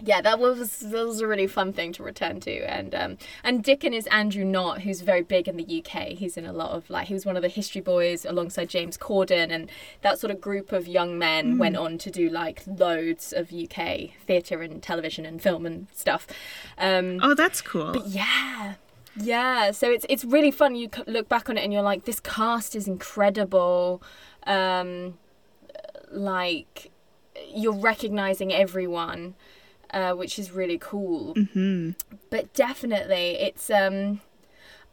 yeah, 0.04 0.22
that 0.22 0.40
was 0.40 0.78
that 0.80 1.06
was 1.06 1.22
a 1.22 1.28
really 1.28 1.48
fun 1.48 1.74
thing 1.74 1.94
to 1.94 2.04
return 2.04 2.40
to, 2.42 2.52
and 2.52 2.94
um, 2.96 3.18
and 3.44 3.64
Dickon 3.64 3.94
is 3.94 4.08
Andrew 4.08 4.44
Knott, 4.44 4.82
who's 4.82 5.02
very 5.02 5.22
big 5.22 5.48
in 5.48 5.58
the 5.58 5.84
UK. 5.84 6.10
He's 6.10 6.38
in 6.38 6.46
a 6.46 6.54
lot 6.54 6.72
of 6.72 6.90
like 6.90 7.08
he 7.08 7.14
was 7.14 7.26
one 7.26 7.36
of 7.36 7.42
the 7.42 7.48
history 7.50 7.82
boys 7.82 8.26
alongside 8.26 8.70
James 8.70 8.98
Corden, 8.98 9.52
and 9.52 9.70
that 10.02 10.20
sort 10.20 10.32
of 10.32 10.42
group 10.42 10.72
of 10.72 10.88
young 10.88 11.18
men 11.18 11.58
went 11.58 11.78
on 11.78 11.98
to 12.00 12.12
do 12.12 12.30
like 12.30 12.64
loads 12.66 13.34
of 13.34 13.54
UK 13.54 14.12
theatre 14.26 14.62
and 14.62 14.82
television 14.82 15.26
and 15.26 15.42
film 15.42 15.66
and 15.66 15.88
stuff. 15.94 16.28
Um, 16.78 17.20
Oh, 17.22 17.34
that's 17.34 17.62
cool. 17.62 17.94
But 17.94 18.08
yeah. 18.08 18.76
Yeah, 19.18 19.72
so 19.72 19.92
it's 19.92 20.06
it's 20.10 20.24
really 20.24 20.52
fun. 20.52 20.76
You 20.76 20.90
look 21.06 21.28
back 21.28 21.50
on 21.50 21.58
it 21.58 21.64
and 21.64 21.74
you're 21.74 21.82
like, 21.82 22.06
this 22.06 22.20
cast 22.22 22.76
is 22.76 22.88
incredible. 22.88 24.02
Um, 24.48 25.18
like 26.10 26.92
you're 27.54 27.74
recognizing 27.74 28.54
everyone, 28.54 29.36
uh, 29.94 30.14
which 30.14 30.38
is 30.40 30.52
really 30.52 30.78
cool. 30.78 31.34
hmm 31.54 31.92
But 32.30 32.54
definitely, 32.54 33.38
it's 33.40 33.70
um, 33.70 34.22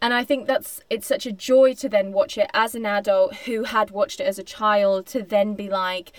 and 0.01 0.15
I 0.15 0.25
think 0.25 0.47
that's 0.47 0.81
it's 0.91 1.07
such 1.07 1.27
a 1.27 1.33
joy 1.33 1.75
to 1.75 1.89
then 1.89 2.13
watch 2.13 2.39
it 2.39 2.51
as 2.55 2.75
an 2.75 2.87
adult 2.87 3.35
who 3.47 3.65
had 3.65 3.91
watched 3.91 4.21
it 4.21 4.25
as 4.25 4.39
a 4.39 4.45
child 4.45 5.07
to 5.09 5.23
then 5.23 5.55
be 5.55 5.69
like 5.69 6.13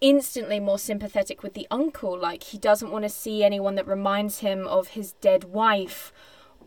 instantly 0.00 0.58
more 0.60 0.78
sympathetic 0.78 1.42
with 1.42 1.54
the 1.54 1.66
uncle. 1.70 2.18
Like 2.18 2.44
he 2.44 2.58
doesn't 2.58 2.90
want 2.90 3.02
to 3.04 3.08
see 3.08 3.42
anyone 3.44 3.74
that 3.74 3.86
reminds 3.86 4.38
him 4.38 4.66
of 4.66 4.88
his 4.88 5.12
dead 5.14 5.44
wife 5.44 6.12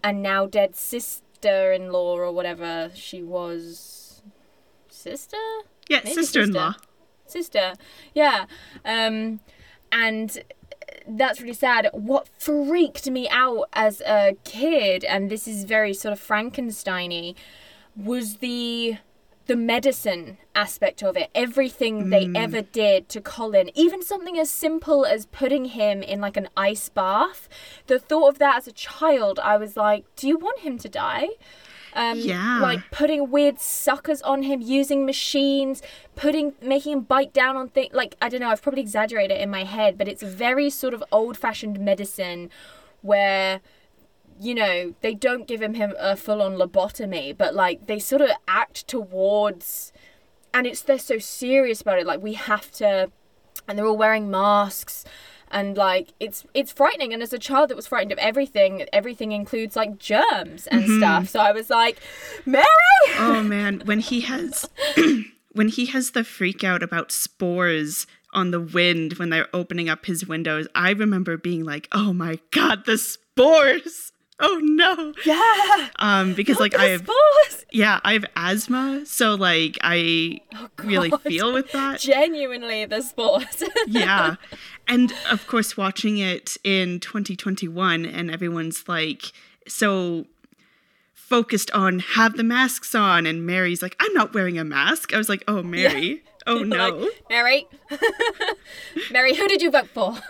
and 0.04 0.22
now 0.22 0.46
dead 0.46 0.76
sister-in-law 0.76 2.18
or 2.18 2.32
whatever 2.32 2.92
she 2.94 3.24
was. 3.24 4.22
Sister? 4.90 5.38
Yeah, 5.90 6.02
Maybe 6.04 6.14
sister-in-law. 6.14 6.76
sister 7.26 7.74
yeah. 8.14 8.46
Um 8.86 9.40
and 9.92 10.44
that's 11.08 11.42
really 11.42 11.54
sad. 11.54 11.90
What 11.94 12.28
freaked 12.40 13.10
me 13.10 13.28
out 13.30 13.66
as 13.74 14.02
a 14.02 14.38
kid 14.44 15.04
and 15.04 15.30
this 15.30 15.48
is 15.48 15.64
very 15.64 15.94
sort 15.94 16.14
of 16.14 16.20
frankensteiny 16.20 17.36
was 17.96 18.38
the 18.38 18.98
the 19.46 19.56
medicine 19.58 20.38
aspect 20.56 21.04
of 21.04 21.18
it. 21.18 21.30
Everything 21.36 22.10
they 22.10 22.26
mm. 22.28 22.38
ever 22.38 22.62
did 22.62 23.10
to 23.10 23.20
colin. 23.20 23.70
Even 23.76 24.02
something 24.02 24.40
as 24.40 24.50
simple 24.50 25.06
as 25.06 25.26
putting 25.26 25.66
him 25.66 26.02
in 26.02 26.22
like 26.22 26.38
an 26.38 26.48
ice 26.56 26.88
bath. 26.88 27.50
The 27.88 28.00
thought 28.00 28.30
of 28.30 28.40
that 28.40 28.58
as 28.58 28.68
a 28.68 28.72
child 28.72 29.40
i 29.40 29.58
was 29.58 29.76
like 29.78 30.04
do 30.16 30.28
you 30.28 30.38
want 30.38 30.60
him 30.60 30.78
to 30.78 30.90
die 30.90 31.30
um, 31.96 32.18
Yeah. 32.18 32.60
like 32.62 32.90
putting 32.92 33.30
weird 33.32 33.60
suckers 33.60 34.22
on 34.22 34.44
him, 34.44 34.62
using 34.62 35.06
machines, 35.06 35.82
putting 36.16 36.54
making 36.62 36.94
him 36.94 37.02
bite 37.02 37.34
down 37.34 37.56
on 37.58 37.70
things. 37.70 37.94
Like 37.94 38.16
I 38.22 38.30
don't 38.30 38.40
know, 38.42 38.50
I've 38.50 38.62
probably 38.62 38.82
exaggerated 38.82 39.38
it 39.38 39.42
in 39.42 39.50
my 39.50 39.64
head, 39.64 39.98
but 39.98 40.08
it's 40.08 40.24
a 40.24 40.28
very 40.28 40.70
sort 40.70 40.94
of 40.94 41.04
old-fashioned 41.12 41.80
medicine 41.80 42.50
where 43.02 43.62
you 44.40 44.56
know 44.56 44.96
they 45.02 45.14
don't 45.14 45.48
give 45.48 45.62
him 45.62 45.76
him 45.76 45.94
a 46.00 46.16
full-on 46.16 46.54
lobotomy, 46.56 47.38
but 47.38 47.54
like 47.54 47.88
they 47.88 48.00
sort 48.00 48.22
of 48.22 48.30
act 48.48 48.88
towards, 48.88 49.92
and 50.54 50.66
it's 50.66 50.82
they're 50.82 50.98
so 50.98 51.20
serious 51.20 51.82
about 51.82 52.00
it. 52.00 52.06
Like 52.08 52.22
we 52.22 52.34
have 52.34 52.72
to, 52.74 53.12
and 53.68 53.78
they're 53.78 53.86
all 53.86 53.98
wearing 53.98 54.32
masks 54.32 55.06
and 55.54 55.78
like 55.78 56.10
it's 56.20 56.46
it's 56.54 56.72
frightening 56.74 57.14
and 57.14 57.24
as 57.24 57.32
a 57.32 57.40
child 57.40 57.70
that 57.70 57.76
was 57.76 57.88
frightened 57.88 58.12
of 58.12 58.18
everything 58.18 58.86
everything 58.92 59.32
includes 59.32 59.76
like 59.78 59.98
germs 60.00 60.68
and 60.68 60.84
stuff 60.98 61.30
so 61.30 61.40
i 61.40 61.52
was 61.52 61.70
like 61.70 62.00
mary 62.46 62.66
Oh 63.20 63.42
man, 63.44 63.82
when 63.86 64.00
he 64.00 64.22
has 64.22 64.68
when 65.52 65.68
he 65.68 65.86
has 65.88 66.12
the 66.12 66.24
freak 66.24 66.64
out 66.64 66.82
about 66.82 67.12
spores 67.12 68.08
on 68.34 68.52
the 68.52 68.60
wind 68.62 69.14
when 69.14 69.30
they're 69.30 69.50
opening 69.54 69.90
up 69.90 70.06
his 70.06 70.26
windows, 70.28 70.68
I 70.74 70.92
remember 70.92 71.38
being 71.38 71.64
like, 71.64 71.88
"Oh 71.92 72.14
my 72.14 72.40
god, 72.52 72.86
the 72.86 72.98
spores!" 72.98 74.12
Oh 74.40 74.60
no. 74.64 75.14
yeah 75.26 75.90
Um 76.00 76.34
because 76.34 76.60
like 76.60 76.74
I 76.80 76.86
have 76.86 77.02
Spores. 77.02 77.66
yeah, 77.72 78.00
I 78.04 78.14
have 78.14 78.26
asthma, 78.36 79.06
so 79.06 79.36
like 79.36 79.78
I 79.84 80.40
really 80.84 81.12
feel 81.24 81.54
with 81.54 81.72
that. 81.74 82.00
genuinely 82.00 82.86
the 82.86 83.02
spores 83.02 83.64
yeah. 83.88 84.36
And 84.88 85.14
of 85.30 85.48
course, 85.48 85.78
watching 85.78 86.18
it 86.18 86.58
in 86.64 87.00
2021, 87.00 88.06
and 88.06 88.30
everyone's 88.30 88.88
like 88.88 89.32
so 89.68 90.26
focused 91.14 91.72
on 91.72 92.00
have 92.00 92.38
the 92.38 92.44
masks 92.44 92.94
on, 92.94 93.26
and 93.26 93.46
Mary's 93.46 93.82
like, 93.82 93.96
I'm 94.00 94.14
not 94.14 94.34
wearing 94.34 94.60
a 94.60 94.64
mask. 94.64 95.14
I 95.14 95.18
was 95.18 95.30
like, 95.30 95.44
oh, 95.48 95.64
Mary. 95.64 96.22
Oh, 96.46 96.60
no. 96.64 96.90
Like, 96.90 97.24
mary 97.30 97.68
mary 99.12 99.34
who 99.34 99.48
did 99.48 99.62
you 99.62 99.72
vote 99.72 99.88
for 99.94 100.16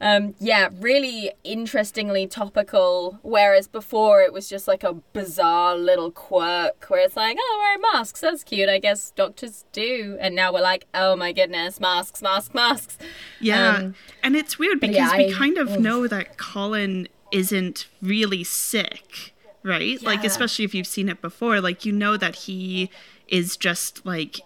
Um, 0.00 0.34
yeah, 0.38 0.68
really 0.80 1.32
interestingly 1.44 2.26
topical. 2.26 3.18
Whereas 3.22 3.66
before 3.66 4.22
it 4.22 4.32
was 4.32 4.48
just 4.48 4.68
like 4.68 4.84
a 4.84 4.94
bizarre 5.12 5.76
little 5.76 6.10
quirk 6.10 6.84
where 6.88 7.00
it's 7.00 7.16
like, 7.16 7.36
oh, 7.38 7.58
wearing 7.60 7.82
masks, 7.92 8.20
that's 8.20 8.44
cute. 8.44 8.68
I 8.68 8.78
guess 8.78 9.10
doctors 9.10 9.64
do. 9.72 10.16
And 10.20 10.34
now 10.34 10.52
we're 10.52 10.60
like, 10.60 10.86
oh 10.94 11.16
my 11.16 11.32
goodness, 11.32 11.80
masks, 11.80 12.22
masks, 12.22 12.54
masks. 12.54 12.98
yeah. 13.40 13.76
um, 13.76 13.94
and 14.22 14.36
it's 14.36 14.58
weird 14.58 14.80
because 14.80 14.96
yeah, 14.96 15.16
we 15.16 15.28
I- 15.28 15.32
kind 15.32 15.58
of 15.58 15.70
oof. 15.70 15.78
know 15.80 16.06
that 16.06 16.36
Colin 16.36 17.08
isn't 17.32 17.86
really 18.00 18.44
sick, 18.44 19.34
right? 19.62 20.00
Like, 20.02 20.24
especially 20.24 20.64
if 20.64 20.74
you've 20.74 20.86
seen 20.86 21.08
it 21.08 21.20
before, 21.20 21.60
like, 21.60 21.84
you 21.84 21.92
know 21.92 22.16
that 22.16 22.34
he 22.36 22.90
is 23.26 23.56
just 23.56 24.06
like 24.06 24.40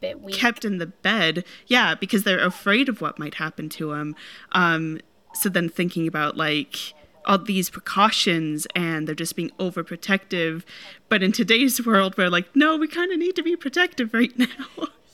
Bit 0.00 0.20
weak. 0.20 0.34
kept 0.34 0.64
in 0.64 0.78
the 0.78 0.86
bed. 0.86 1.44
Yeah, 1.66 1.94
because 1.94 2.24
they're 2.24 2.44
afraid 2.44 2.88
of 2.88 3.00
what 3.00 3.18
might 3.18 3.34
happen 3.34 3.68
to 3.70 3.92
him. 3.92 4.14
Um, 4.52 5.00
so 5.34 5.48
then 5.48 5.68
thinking 5.68 6.06
about 6.06 6.36
like 6.36 6.94
all 7.24 7.38
these 7.38 7.70
precautions 7.70 8.66
and 8.76 9.08
they're 9.08 9.14
just 9.14 9.34
being 9.36 9.50
overprotective. 9.58 10.62
But 11.08 11.22
in 11.22 11.32
today's 11.32 11.84
world, 11.84 12.16
we're 12.16 12.30
like, 12.30 12.54
no, 12.54 12.76
we 12.76 12.88
kind 12.88 13.10
of 13.12 13.18
need 13.18 13.34
to 13.36 13.42
be 13.42 13.56
protective 13.56 14.14
right 14.14 14.36
now. 14.38 14.46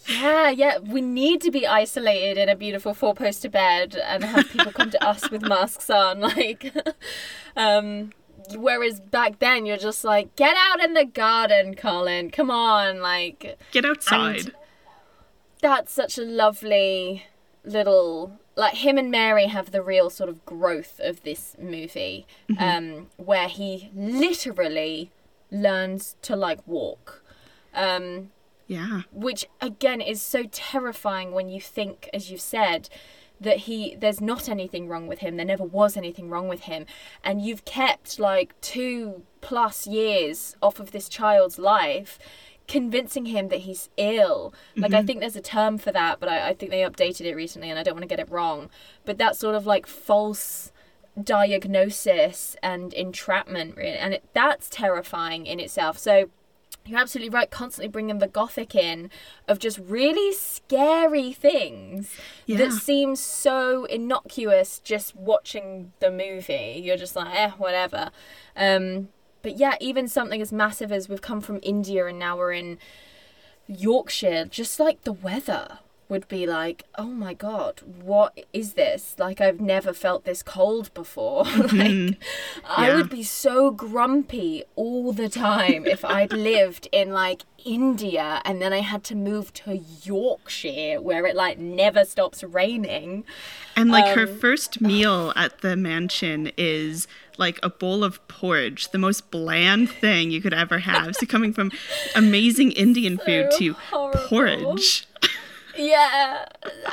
Yeah, 0.08 0.50
yeah. 0.50 0.78
We 0.78 1.00
need 1.00 1.40
to 1.42 1.50
be 1.50 1.66
isolated 1.66 2.36
in 2.36 2.48
a 2.48 2.56
beautiful 2.56 2.92
four 2.92 3.14
poster 3.14 3.48
bed 3.48 3.94
and 3.96 4.24
have 4.24 4.50
people 4.50 4.72
come 4.72 4.90
to 4.90 5.04
us 5.08 5.30
with 5.30 5.42
masks 5.42 5.88
on. 5.90 6.20
Like, 6.20 6.74
um, 7.56 8.12
whereas 8.56 9.00
back 9.00 9.38
then 9.38 9.64
you're 9.64 9.76
just 9.76 10.02
like, 10.04 10.34
get 10.36 10.56
out 10.58 10.82
in 10.82 10.94
the 10.94 11.04
garden, 11.04 11.74
Colin. 11.76 12.30
Come 12.30 12.50
on. 12.50 13.00
Like, 13.00 13.58
Get 13.70 13.84
outside. 13.84 14.52
That's 15.62 15.92
such 15.92 16.18
a 16.18 16.22
lovely 16.22 17.24
little 17.64 18.38
like 18.56 18.74
him 18.74 18.98
and 18.98 19.10
Mary 19.10 19.46
have 19.46 19.70
the 19.70 19.80
real 19.82 20.10
sort 20.10 20.28
of 20.28 20.44
growth 20.44 21.00
of 21.02 21.22
this 21.22 21.56
movie, 21.58 22.26
um, 22.58 23.08
where 23.16 23.48
he 23.48 23.90
literally 23.94 25.10
learns 25.50 26.16
to 26.22 26.36
like 26.36 26.60
walk. 26.66 27.22
Um, 27.74 28.30
Yeah. 28.66 29.02
which 29.12 29.46
again 29.60 30.00
is 30.02 30.20
so 30.20 30.44
terrifying 30.50 31.32
when 31.32 31.48
you 31.48 31.60
think 31.60 32.08
as 32.12 32.30
you've 32.30 32.40
said 32.42 32.88
that 33.40 33.58
he 33.66 33.96
there's 33.96 34.20
not 34.20 34.48
anything 34.48 34.88
wrong 34.88 35.06
with 35.06 35.18
him 35.18 35.36
there 35.36 35.46
never 35.46 35.64
was 35.64 35.96
anything 35.96 36.28
wrong 36.30 36.48
with 36.48 36.60
him 36.62 36.86
and 37.24 37.40
you've 37.42 37.64
kept 37.64 38.18
like 38.20 38.58
2 38.60 39.22
plus 39.40 39.86
years 39.86 40.54
off 40.62 40.78
of 40.78 40.92
this 40.92 41.08
child's 41.08 41.58
life 41.58 42.18
convincing 42.78 43.26
him 43.26 43.48
that 43.48 43.60
he's 43.66 43.88
ill. 43.96 44.54
Like 44.76 44.94
i 44.94 45.02
think 45.06 45.20
there's 45.20 45.36
a 45.36 45.40
term 45.56 45.74
for 45.78 45.92
that 45.92 46.14
but 46.20 46.28
I, 46.28 46.36
I 46.50 46.52
think 46.54 46.70
they 46.70 46.80
updated 46.90 47.24
it 47.30 47.34
recently 47.36 47.68
and 47.70 47.78
i 47.78 47.82
don't 47.82 47.94
want 47.98 48.02
to 48.08 48.14
get 48.14 48.20
it 48.24 48.30
wrong. 48.30 48.70
But 49.04 49.18
that 49.18 49.36
sort 49.36 49.54
of 49.54 49.66
like 49.66 49.86
false 49.86 50.72
diagnosis 51.22 52.56
and 52.62 52.92
entrapment 52.94 53.76
really 53.76 53.96
and 53.98 54.14
it, 54.14 54.24
that's 54.32 54.68
terrifying 54.70 55.46
in 55.46 55.60
itself. 55.60 55.98
So 55.98 56.30
you're 56.84 56.98
absolutely 56.98 57.28
right 57.30 57.50
constantly 57.50 57.88
bringing 57.88 58.18
the 58.18 58.26
gothic 58.26 58.74
in 58.74 59.08
of 59.46 59.58
just 59.60 59.78
really 59.78 60.32
scary 60.32 61.32
things 61.32 62.16
Yeah. 62.46 62.56
that 62.58 62.72
seem 62.72 63.14
so 63.14 63.84
innocuous 63.84 64.80
just 64.80 65.14
watching 65.14 65.92
the 66.00 66.10
movie. 66.10 66.80
You're 66.82 66.96
just 66.96 67.14
like 67.14 67.34
eh 67.34 67.50
whatever. 67.58 68.10
Um 68.56 69.08
but 69.42 69.56
yeah 69.56 69.74
even 69.80 70.08
something 70.08 70.40
as 70.40 70.52
massive 70.52 70.92
as 70.92 71.08
we've 71.08 71.20
come 71.20 71.40
from 71.40 71.58
india 71.62 72.06
and 72.06 72.18
now 72.18 72.36
we're 72.36 72.52
in 72.52 72.78
yorkshire 73.66 74.44
just 74.44 74.80
like 74.80 75.02
the 75.02 75.12
weather 75.12 75.78
would 76.12 76.28
be 76.28 76.46
like 76.46 76.84
oh 76.96 77.06
my 77.26 77.32
god 77.32 77.80
what 78.02 78.44
is 78.52 78.74
this 78.74 79.16
like 79.18 79.40
i've 79.40 79.60
never 79.60 79.92
felt 79.94 80.24
this 80.24 80.42
cold 80.42 80.92
before 80.94 81.44
like 81.72 82.18
i 82.68 82.86
Yeah. 82.88 82.96
would 82.96 83.08
be 83.10 83.22
so 83.22 83.70
grumpy 83.70 84.62
all 84.76 85.12
the 85.14 85.28
time 85.30 85.86
if 85.86 86.04
i'd 86.04 86.32
lived 86.52 86.86
in 86.92 87.12
like 87.12 87.42
india 87.64 88.42
and 88.44 88.60
then 88.60 88.72
i 88.74 88.82
had 88.92 89.02
to 89.04 89.14
move 89.14 89.52
to 89.54 89.80
yorkshire 90.04 91.00
where 91.00 91.24
it 91.26 91.34
like 91.34 91.58
never 91.58 92.04
stops 92.04 92.44
raining 92.44 93.24
And 93.76 93.90
like 93.90 94.14
her 94.14 94.26
Um, 94.28 94.38
first 94.38 94.80
meal 94.82 95.32
at 95.34 95.62
the 95.62 95.76
mansion 95.76 96.50
is 96.58 97.08
like 97.38 97.58
a 97.62 97.70
bowl 97.70 98.04
of 98.04 98.14
porridge, 98.28 98.90
the 98.90 98.98
most 98.98 99.30
bland 99.30 99.88
thing 99.90 100.30
you 100.30 100.42
could 100.42 100.52
ever 100.52 100.80
have. 100.80 101.16
So 101.16 101.24
coming 101.26 101.54
from 101.54 101.72
amazing 102.14 102.72
Indian 102.72 103.16
food 103.16 103.46
to 103.58 103.72
horrible. 103.90 104.20
porridge. 104.28 105.06
Yeah, 105.76 106.46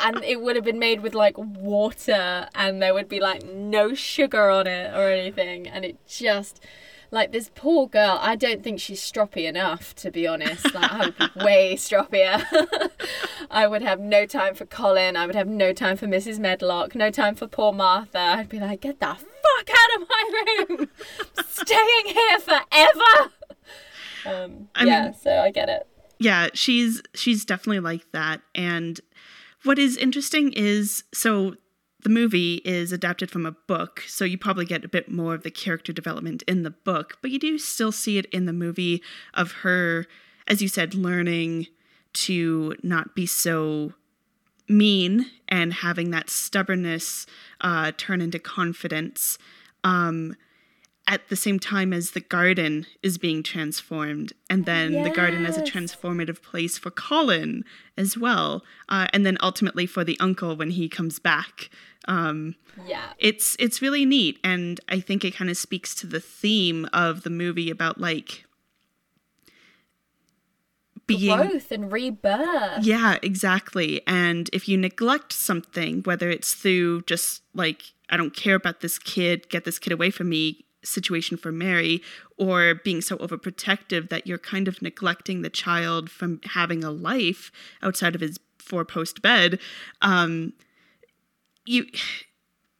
and 0.06 0.24
it 0.24 0.42
would 0.42 0.56
have 0.56 0.66
been 0.66 0.80
made 0.80 1.02
with 1.02 1.14
like 1.14 1.38
water, 1.38 2.48
and 2.56 2.82
there 2.82 2.94
would 2.94 3.10
be 3.10 3.20
like 3.20 3.44
no 3.46 3.94
sugar 3.94 4.50
on 4.50 4.68
it 4.68 4.94
or 4.96 5.10
anything, 5.12 5.68
and 5.68 5.84
it 5.86 5.98
just 6.08 6.64
like 7.12 7.32
this 7.32 7.50
poor 7.56 7.88
girl. 7.88 8.20
I 8.22 8.36
don't 8.36 8.64
think 8.64 8.80
she's 8.80 9.02
stroppy 9.02 9.48
enough, 9.48 9.96
to 9.96 10.12
be 10.12 10.28
honest. 10.28 10.74
Like 10.74 10.92
I 10.92 11.00
would 11.06 11.18
be 11.18 11.26
way 11.44 11.76
stroppier. 11.76 12.44
I 13.52 13.68
would 13.68 13.82
have 13.82 14.00
no 14.00 14.26
time 14.26 14.54
for 14.56 14.66
Colin. 14.66 15.18
I 15.18 15.26
would 15.26 15.36
have 15.36 15.48
no 15.48 15.74
time 15.74 15.98
for 15.98 16.06
Mrs. 16.06 16.40
Medlock. 16.40 16.96
No 16.96 17.10
time 17.10 17.36
for 17.36 17.48
poor 17.48 17.74
Martha. 17.74 18.20
I'd 18.20 18.50
be 18.50 18.60
like, 18.60 18.82
get 18.82 19.00
the 19.00 19.08
fuck 19.16 19.70
out 19.70 20.02
of 20.02 20.08
my 20.08 20.66
room, 20.70 20.90
staying 21.48 22.06
here 22.06 22.40
forever. 22.40 23.32
Um, 24.26 24.68
yeah, 24.86 25.06
mean- 25.06 25.14
so 25.16 25.32
I 25.40 25.52
get 25.52 25.68
it. 25.70 25.88
Yeah 26.20 26.50
she's 26.54 27.02
she's 27.14 27.46
definitely 27.46 27.80
like 27.80 28.12
that. 28.12 28.42
And 28.54 29.00
what 29.64 29.80
is 29.80 29.98
interesting 29.98 30.54
is 30.54 31.04
so 31.14 31.56
the 32.02 32.10
movie 32.10 32.62
is 32.64 32.94
adapted 32.94 33.30
from 33.30 33.46
a 33.46 33.52
book 33.52 34.04
so 34.08 34.24
you 34.24 34.38
probably 34.38 34.66
get 34.66 34.86
a 34.86 34.90
bit 34.90 35.12
more 35.12 35.34
of 35.34 35.44
the 35.44 35.52
character 35.52 35.92
development 35.92 36.44
in 36.44 36.64
the 36.64 36.70
book 36.70 37.18
but 37.22 37.30
you 37.30 37.38
do 37.38 37.58
still 37.58 37.92
see 37.92 38.18
it 38.18 38.26
in 38.28 38.46
the 38.46 38.54
movie 38.54 39.04
of 39.34 39.52
her 39.52 40.06
as 40.48 40.62
you 40.62 40.70
said 40.70 40.96
learning 40.96 41.68
to 42.14 42.74
not 42.84 43.16
be 43.16 43.26
so 43.26 43.94
mean 44.70 45.26
and 45.48 45.74
having 45.74 46.12
that 46.12 46.30
stubbornness 46.30 47.26
uh, 47.62 47.92
turn 47.98 48.22
into 48.22 48.40
confidence. 48.40 49.38
Um, 49.84 50.36
at 51.10 51.28
the 51.28 51.36
same 51.36 51.58
time 51.60 51.92
as 51.92 52.12
the 52.12 52.20
garden 52.22 52.86
is 53.02 53.18
being 53.18 53.42
transformed, 53.44 54.32
and 54.50 54.66
then 54.66 55.02
the 55.02 55.10
garden 55.10 55.44
as 55.44 55.58
a 55.58 55.62
transformative 55.62 56.42
place 56.44 56.78
for 56.78 56.92
Colin 56.92 57.66
as 57.98 58.16
well, 58.16 58.64
uh, 58.88 59.08
and 59.12 59.26
then 59.26 59.36
ultimately 59.42 59.88
for 59.88 60.04
the 60.04 60.18
uncle 60.20 60.56
when 60.56 60.70
he 60.70 60.88
comes 60.88 61.18
back. 61.18 61.72
Um, 62.08 62.56
Yeah. 62.88 63.12
it's 63.18 63.56
it's 63.60 63.82
really 63.82 64.06
neat, 64.06 64.38
and 64.44 64.80
I 64.88 65.00
think 65.00 65.26
it 65.26 65.36
kind 65.36 65.50
of 65.50 65.58
speaks 65.58 65.96
to 65.96 66.08
the 66.08 66.20
theme 66.22 66.88
of 66.94 67.24
the 67.24 67.30
movie 67.32 67.72
about 67.72 68.00
like 68.00 68.46
being 71.08 71.36
growth 71.36 71.72
and 71.72 71.92
rebirth. 71.92 72.86
yeah, 72.86 73.18
exactly. 73.24 74.02
And 74.06 74.48
if 74.54 74.70
you 74.70 74.78
neglect 74.78 75.34
something, 75.34 76.04
whether 76.04 76.30
it's 76.30 76.54
through 76.54 77.02
just 77.04 77.42
like, 77.56 77.94
I 78.12 78.18
don't 78.18 78.36
care 78.36 78.54
about 78.56 78.82
this 78.82 79.00
kid, 79.00 79.50
get 79.50 79.66
this 79.66 79.80
kid 79.80 79.92
away 79.92 80.12
from 80.12 80.30
me 80.30 80.66
situation 80.84 81.38
for 81.38 81.52
Mary, 81.52 82.02
or 82.38 82.76
being 82.76 83.02
so 83.02 83.18
overprotective 83.18 84.10
that 84.10 84.28
you're 84.28 84.38
kind 84.38 84.68
of 84.68 84.82
neglecting 84.82 85.42
the 85.42 85.50
child 85.50 86.10
from 86.10 86.40
having 86.54 86.84
a 86.84 86.92
life 86.92 87.52
outside 87.82 88.16
of 88.16 88.22
his 88.22 88.40
four 88.60 88.86
post 88.86 89.22
bed, 89.22 89.60
um, 90.02 90.54
you 91.66 91.86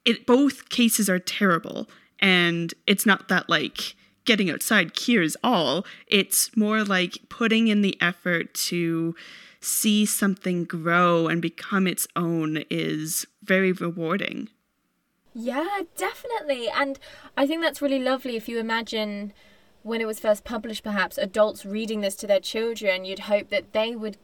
it 0.06 0.26
both 0.26 0.70
cases 0.70 1.10
are 1.10 1.20
terrible. 1.20 1.90
And 2.20 2.74
it's 2.88 3.06
not 3.06 3.28
that 3.30 3.50
like 3.50 3.96
getting 4.26 4.50
outside 4.50 4.94
cures 4.94 5.36
all. 5.44 5.86
It's 6.08 6.56
more 6.56 6.84
like 6.84 7.18
putting 7.30 7.68
in 7.68 7.82
the 7.82 7.98
effort 8.02 8.54
to 8.56 9.16
see 9.62 10.06
something 10.06 10.64
grow 10.64 11.28
and 11.28 11.42
become 11.42 11.86
its 11.88 12.08
own 12.16 12.64
is 12.70 13.26
very 13.44 13.72
rewarding 13.72 14.50
Yeah, 15.34 15.82
definitely. 15.98 16.68
And 16.70 17.00
I 17.38 17.46
think 17.46 17.62
that's 17.62 17.82
really 17.82 18.00
lovely 18.00 18.36
if 18.36 18.50
you 18.50 18.60
imagine 18.60 19.34
when 19.84 20.02
it 20.02 20.08
was 20.08 20.20
first 20.20 20.44
published, 20.44 20.84
perhaps 20.84 21.18
adults 21.18 21.66
reading 21.66 22.02
this 22.02 22.16
to 22.18 22.28
their 22.28 22.40
children, 22.40 23.06
you'd 23.06 23.20
hope 23.20 23.50
that 23.50 23.74
they 23.74 23.96
would 23.96 24.18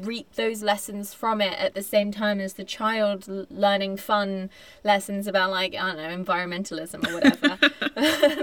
reap 0.00 0.32
those 0.34 0.62
lessons 0.62 1.14
from 1.14 1.40
it 1.40 1.56
at 1.58 1.74
the 1.74 1.82
same 1.82 2.10
time 2.10 2.40
as 2.40 2.54
the 2.54 2.64
child 2.64 3.46
learning 3.50 3.96
fun 3.96 4.50
lessons 4.82 5.28
about 5.28 5.50
like 5.50 5.74
I 5.76 5.92
don't 5.92 5.96
know 5.96 6.24
environmentalism 6.24 7.06
or 7.08 7.14
whatever. 7.14 7.58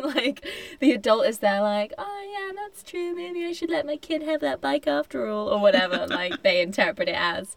like 0.15 0.45
the 0.79 0.93
adult 0.93 1.25
is 1.25 1.39
there 1.39 1.61
like, 1.61 1.93
oh 1.97 2.31
yeah, 2.31 2.53
that's 2.55 2.81
true. 2.83 3.13
Maybe 3.13 3.45
I 3.45 3.51
should 3.51 3.69
let 3.69 3.85
my 3.85 3.97
kid 3.97 4.23
have 4.23 4.39
that 4.41 4.61
bike 4.61 4.87
after 4.87 5.27
all, 5.27 5.49
or 5.49 5.59
whatever. 5.59 6.07
like 6.07 6.41
they 6.43 6.61
interpret 6.61 7.09
it 7.09 7.15
as. 7.15 7.55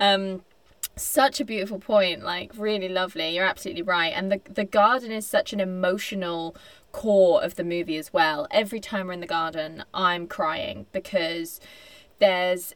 Um, 0.00 0.42
such 0.96 1.40
a 1.40 1.44
beautiful 1.44 1.78
point 1.78 2.22
like 2.22 2.50
really 2.56 2.88
lovely. 2.88 3.34
You're 3.34 3.44
absolutely 3.44 3.82
right. 3.82 4.12
And 4.14 4.32
the 4.32 4.40
the 4.50 4.64
garden 4.64 5.12
is 5.12 5.26
such 5.26 5.52
an 5.52 5.60
emotional 5.60 6.56
core 6.92 7.42
of 7.42 7.56
the 7.56 7.64
movie 7.64 7.98
as 7.98 8.12
well. 8.12 8.46
Every 8.50 8.80
time 8.80 9.06
we're 9.06 9.12
in 9.12 9.20
the 9.20 9.26
garden 9.26 9.84
i'm 9.92 10.26
crying 10.26 10.86
because 10.92 11.60
there's 12.18 12.74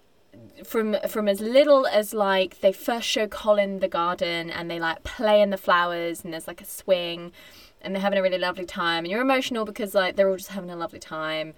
from 0.65 0.97
from 1.09 1.29
as 1.29 1.41
little 1.41 1.87
as 1.87 2.13
like 2.15 2.61
they 2.61 2.73
first 2.73 3.09
show 3.09 3.27
Colin 3.27 3.81
the 3.81 3.89
garden 3.89 4.51
and 4.51 4.71
they 4.71 4.79
like 4.79 5.03
play 5.03 5.41
in 5.41 5.51
the 5.51 5.57
flowers 5.57 6.23
and 6.23 6.33
there's 6.33 6.47
like 6.47 6.61
a 6.61 6.67
swing 6.67 7.33
and 7.81 7.95
they're 7.95 8.03
having 8.03 8.19
a 8.19 8.23
really 8.23 8.39
lovely 8.39 8.67
time. 8.67 9.05
And 9.05 9.11
you're 9.11 9.23
emotional 9.23 9.65
because 9.65 9.95
like 9.95 10.17
they're 10.17 10.29
all 10.29 10.37
just 10.37 10.51
having 10.51 10.71
a 10.71 10.77
lovely 10.77 11.01
time. 11.01 11.55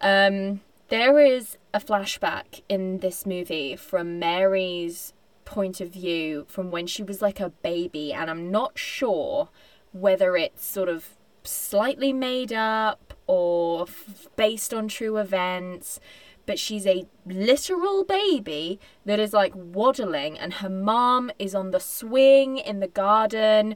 Um 0.00 0.60
there 0.88 1.20
is 1.20 1.58
a 1.74 1.80
flashback 1.80 2.62
in 2.68 2.98
this 2.98 3.26
movie 3.26 3.76
from 3.76 4.18
Mary's 4.18 5.12
point 5.48 5.80
of 5.80 5.88
view 5.88 6.44
from 6.46 6.70
when 6.70 6.86
she 6.86 7.02
was 7.02 7.22
like 7.22 7.40
a 7.40 7.48
baby, 7.48 8.12
and 8.12 8.30
I'm 8.30 8.50
not 8.50 8.78
sure 8.78 9.48
whether 9.92 10.36
it's 10.36 10.64
sort 10.66 10.90
of 10.90 11.16
slightly 11.42 12.12
made 12.12 12.52
up 12.52 13.14
or 13.26 13.82
f- 13.88 14.28
based 14.36 14.74
on 14.74 14.88
true 14.88 15.16
events. 15.16 16.00
But 16.44 16.58
she's 16.58 16.86
a 16.86 17.06
literal 17.26 18.04
baby 18.04 18.78
that 19.06 19.18
is 19.18 19.32
like 19.32 19.52
waddling, 19.54 20.38
and 20.38 20.54
her 20.54 20.68
mom 20.70 21.30
is 21.38 21.54
on 21.54 21.70
the 21.70 21.80
swing 21.80 22.58
in 22.58 22.80
the 22.80 22.88
garden, 22.88 23.74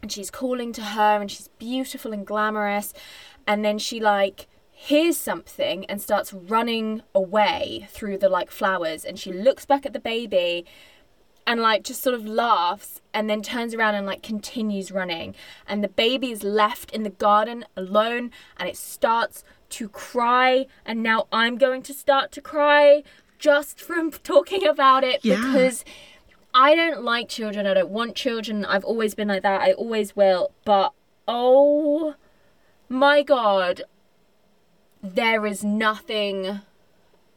and 0.00 0.12
she's 0.12 0.30
calling 0.30 0.72
to 0.74 0.82
her, 0.82 1.20
and 1.20 1.28
she's 1.30 1.48
beautiful 1.58 2.12
and 2.12 2.24
glamorous. 2.24 2.94
And 3.46 3.64
then 3.64 3.78
she 3.78 3.98
like 3.98 4.46
hears 4.86 5.16
something 5.16 5.84
and 5.86 6.00
starts 6.00 6.32
running 6.32 7.02
away 7.14 7.86
through 7.90 8.18
the 8.18 8.28
like 8.28 8.50
flowers 8.50 9.04
and 9.04 9.18
she 9.18 9.32
looks 9.32 9.64
back 9.64 9.86
at 9.86 9.92
the 9.92 10.00
baby 10.00 10.64
and 11.46 11.60
like 11.60 11.82
just 11.82 12.02
sort 12.02 12.14
of 12.14 12.24
laughs 12.26 13.00
and 13.12 13.28
then 13.28 13.40
turns 13.42 13.74
around 13.74 13.94
and 13.94 14.06
like 14.06 14.22
continues 14.22 14.90
running 14.92 15.34
and 15.66 15.82
the 15.84 15.88
baby 15.88 16.30
is 16.30 16.42
left 16.42 16.90
in 16.92 17.02
the 17.02 17.10
garden 17.10 17.64
alone 17.76 18.30
and 18.58 18.68
it 18.68 18.76
starts 18.76 19.42
to 19.70 19.88
cry 19.88 20.66
and 20.84 21.02
now 21.02 21.26
I'm 21.32 21.56
going 21.56 21.82
to 21.82 21.94
start 21.94 22.30
to 22.32 22.40
cry 22.40 23.02
just 23.38 23.80
from 23.80 24.10
talking 24.22 24.66
about 24.66 25.02
it 25.04 25.24
Yeah. 25.24 25.36
because 25.36 25.84
I 26.56 26.74
don't 26.76 27.02
like 27.02 27.28
children. 27.28 27.66
I 27.66 27.74
don't 27.74 27.90
want 27.90 28.14
children. 28.14 28.64
I've 28.64 28.84
always 28.84 29.14
been 29.14 29.26
like 29.28 29.42
that. 29.42 29.60
I 29.60 29.72
always 29.72 30.14
will. 30.14 30.52
But 30.64 30.92
oh 31.26 32.14
my 32.88 33.22
god, 33.22 33.82
there 35.04 35.44
is 35.44 35.62
nothing. 35.62 36.60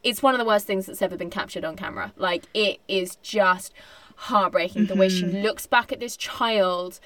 It's 0.03 0.23
one 0.23 0.33
of 0.33 0.39
the 0.39 0.45
worst 0.45 0.65
things 0.65 0.85
that's 0.85 1.01
ever 1.01 1.17
been 1.17 1.29
captured 1.29 1.65
on 1.65 1.75
camera. 1.75 2.13
Like, 2.15 2.45
it 2.53 2.79
is 2.87 3.17
just 3.17 3.73
heartbreaking 4.15 4.85
the 4.85 4.95
way 4.95 5.09
she 5.09 5.23
mm-hmm. 5.23 5.37
looks 5.37 5.67
back 5.67 5.91
at 5.91 5.99
this 5.99 6.15
child, 6.15 6.99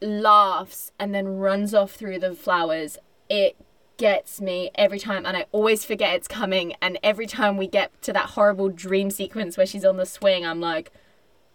laughs, 0.00 0.90
and 0.98 1.14
then 1.14 1.36
runs 1.36 1.74
off 1.74 1.92
through 1.92 2.18
the 2.18 2.34
flowers. 2.34 2.96
It 3.28 3.56
gets 3.98 4.40
me 4.40 4.70
every 4.76 4.98
time 4.98 5.26
and 5.26 5.36
I 5.36 5.44
always 5.52 5.84
forget 5.84 6.14
it's 6.14 6.26
coming 6.26 6.72
and 6.80 6.98
every 7.02 7.26
time 7.26 7.58
we 7.58 7.66
get 7.66 8.00
to 8.00 8.14
that 8.14 8.30
horrible 8.30 8.70
dream 8.70 9.10
sequence 9.10 9.58
where 9.58 9.66
she's 9.66 9.84
on 9.84 9.98
the 9.98 10.06
swing 10.06 10.46
I'm 10.46 10.58
like 10.58 10.90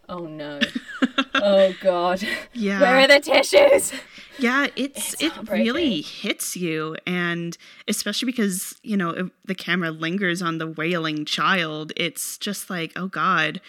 oh 0.08 0.26
no 0.26 0.60
oh 1.34 1.74
god 1.80 2.22
Yeah. 2.52 2.80
where 2.80 2.96
are 2.98 3.06
the 3.08 3.20
tissues 3.20 3.92
Yeah, 4.38 4.66
it's, 4.76 5.14
It's 5.14 5.22
it 5.22 5.48
really 5.50 6.02
hits 6.02 6.56
you, 6.56 6.94
and 7.06 7.56
especially 7.88 8.26
because 8.26 8.74
you 8.82 8.94
know 8.96 9.08
if 9.10 9.30
the 9.46 9.54
camera 9.54 9.90
lingers 9.90 10.42
on 10.42 10.58
the 10.58 10.66
wailing 10.66 11.24
child. 11.24 11.92
It's 11.96 12.36
just 12.36 12.68
like, 12.68 12.92
oh 12.96 13.08
god. 13.08 13.62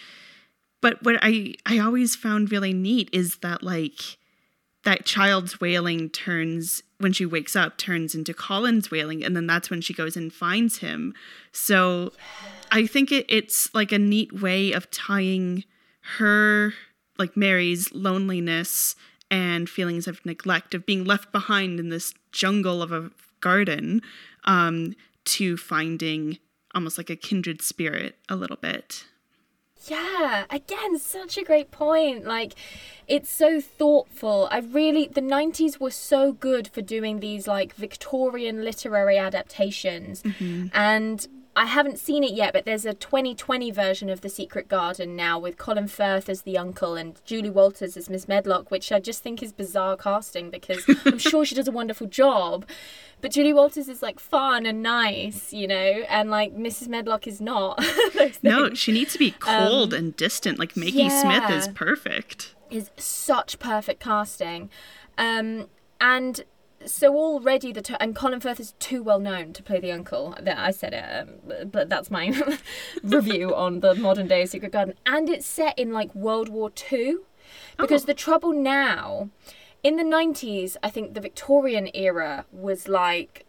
But 0.82 1.02
what 1.02 1.16
I 1.22 1.54
I 1.64 1.78
always 1.78 2.14
found 2.14 2.52
really 2.52 2.74
neat 2.74 3.08
is 3.14 3.38
that 3.38 3.62
like 3.62 4.18
that 4.84 5.06
child's 5.06 5.58
wailing 5.58 6.10
turns 6.10 6.82
when 6.98 7.12
she 7.14 7.24
wakes 7.24 7.56
up 7.56 7.78
turns 7.78 8.14
into 8.14 8.34
Colin's 8.34 8.90
wailing, 8.90 9.24
and 9.24 9.34
then 9.34 9.46
that's 9.46 9.70
when 9.70 9.80
she 9.80 9.94
goes 9.94 10.16
and 10.18 10.30
finds 10.32 10.78
him. 10.78 11.14
So 11.50 12.12
I 12.70 12.86
think 12.86 13.10
it, 13.10 13.24
it's 13.30 13.74
like 13.74 13.90
a 13.90 13.98
neat 13.98 14.34
way 14.38 14.72
of 14.72 14.90
tying 14.90 15.64
her 16.16 16.72
like 17.18 17.36
Mary's 17.36 17.92
loneliness 17.92 18.96
and 19.30 19.68
feelings 19.68 20.06
of 20.06 20.24
neglect 20.24 20.74
of 20.74 20.86
being 20.86 21.04
left 21.04 21.32
behind 21.32 21.78
in 21.78 21.88
this 21.88 22.14
jungle 22.32 22.80
of 22.82 22.92
a 22.92 23.10
garden 23.40 24.00
um, 24.44 24.94
to 25.24 25.56
finding 25.56 26.38
almost 26.74 26.96
like 26.96 27.10
a 27.10 27.16
kindred 27.16 27.60
spirit 27.60 28.16
a 28.28 28.36
little 28.36 28.56
bit. 28.56 29.04
Yeah, 29.86 30.44
again, 30.50 30.98
such 30.98 31.38
a 31.38 31.44
great 31.44 31.70
point. 31.70 32.24
Like, 32.24 32.54
it's 33.06 33.30
so 33.30 33.60
thoughtful. 33.60 34.48
I 34.50 34.58
really, 34.58 35.06
the 35.06 35.20
90s 35.20 35.78
were 35.78 35.92
so 35.92 36.32
good 36.32 36.68
for 36.68 36.82
doing 36.82 37.20
these, 37.20 37.46
like, 37.46 37.74
Victorian 37.74 38.64
literary 38.64 39.16
adaptations. 39.16 40.22
And 40.74 41.26
I 41.58 41.64
haven't 41.64 41.98
seen 41.98 42.22
it 42.22 42.34
yet, 42.34 42.52
but 42.52 42.64
there's 42.64 42.86
a 42.86 42.94
2020 42.94 43.72
version 43.72 44.08
of 44.08 44.20
The 44.20 44.28
Secret 44.28 44.68
Garden 44.68 45.16
now 45.16 45.40
with 45.40 45.58
Colin 45.58 45.88
Firth 45.88 46.28
as 46.28 46.42
the 46.42 46.56
uncle 46.56 46.94
and 46.94 47.20
Julie 47.24 47.50
Walters 47.50 47.96
as 47.96 48.08
Miss 48.08 48.28
Medlock, 48.28 48.70
which 48.70 48.92
I 48.92 49.00
just 49.00 49.24
think 49.24 49.42
is 49.42 49.52
bizarre 49.52 49.96
casting 49.96 50.50
because 50.50 50.84
I'm 51.04 51.18
sure 51.18 51.44
she 51.44 51.56
does 51.56 51.66
a 51.66 51.72
wonderful 51.72 52.06
job. 52.06 52.64
But 53.20 53.32
Julie 53.32 53.52
Walters 53.52 53.88
is 53.88 54.02
like 54.02 54.20
fun 54.20 54.66
and 54.66 54.84
nice, 54.84 55.52
you 55.52 55.66
know, 55.66 56.04
and 56.08 56.30
like 56.30 56.54
Mrs. 56.54 56.86
Medlock 56.86 57.26
is 57.26 57.40
not. 57.40 57.84
No, 58.42 58.74
she 58.74 58.92
needs 58.92 59.12
to 59.14 59.18
be 59.18 59.32
cold 59.32 59.92
and 59.92 60.14
distant. 60.14 60.60
Like 60.60 60.76
Maggie 60.76 61.10
Smith 61.10 61.50
is 61.50 61.66
perfect. 61.68 62.54
is 62.70 62.90
such 62.96 63.58
perfect 63.58 64.00
casting. 64.00 64.70
Um, 65.16 65.66
and 66.00 66.44
so 66.86 67.16
already 67.16 67.72
the 67.72 67.82
to- 67.82 68.02
and 68.02 68.14
Colin 68.14 68.40
Firth 68.40 68.60
is 68.60 68.72
too 68.78 69.02
well 69.02 69.18
known 69.18 69.52
to 69.52 69.62
play 69.62 69.80
the 69.80 69.92
uncle. 69.92 70.34
That 70.40 70.58
I 70.58 70.70
said 70.70 70.94
it, 70.94 71.62
um, 71.62 71.68
but 71.70 71.88
that's 71.88 72.10
my 72.10 72.32
review 73.02 73.54
on 73.54 73.80
the 73.80 73.94
modern 73.94 74.28
day 74.28 74.46
Secret 74.46 74.72
Garden. 74.72 74.94
And 75.06 75.28
it's 75.28 75.46
set 75.46 75.78
in 75.78 75.92
like 75.92 76.14
World 76.14 76.48
War 76.48 76.70
Two, 76.70 77.24
because 77.76 78.04
the 78.04 78.14
trouble 78.14 78.52
now, 78.52 79.30
in 79.82 79.96
the 79.96 80.04
nineties, 80.04 80.76
I 80.82 80.90
think 80.90 81.14
the 81.14 81.20
Victorian 81.20 81.90
era 81.94 82.46
was 82.52 82.88
like 82.88 83.44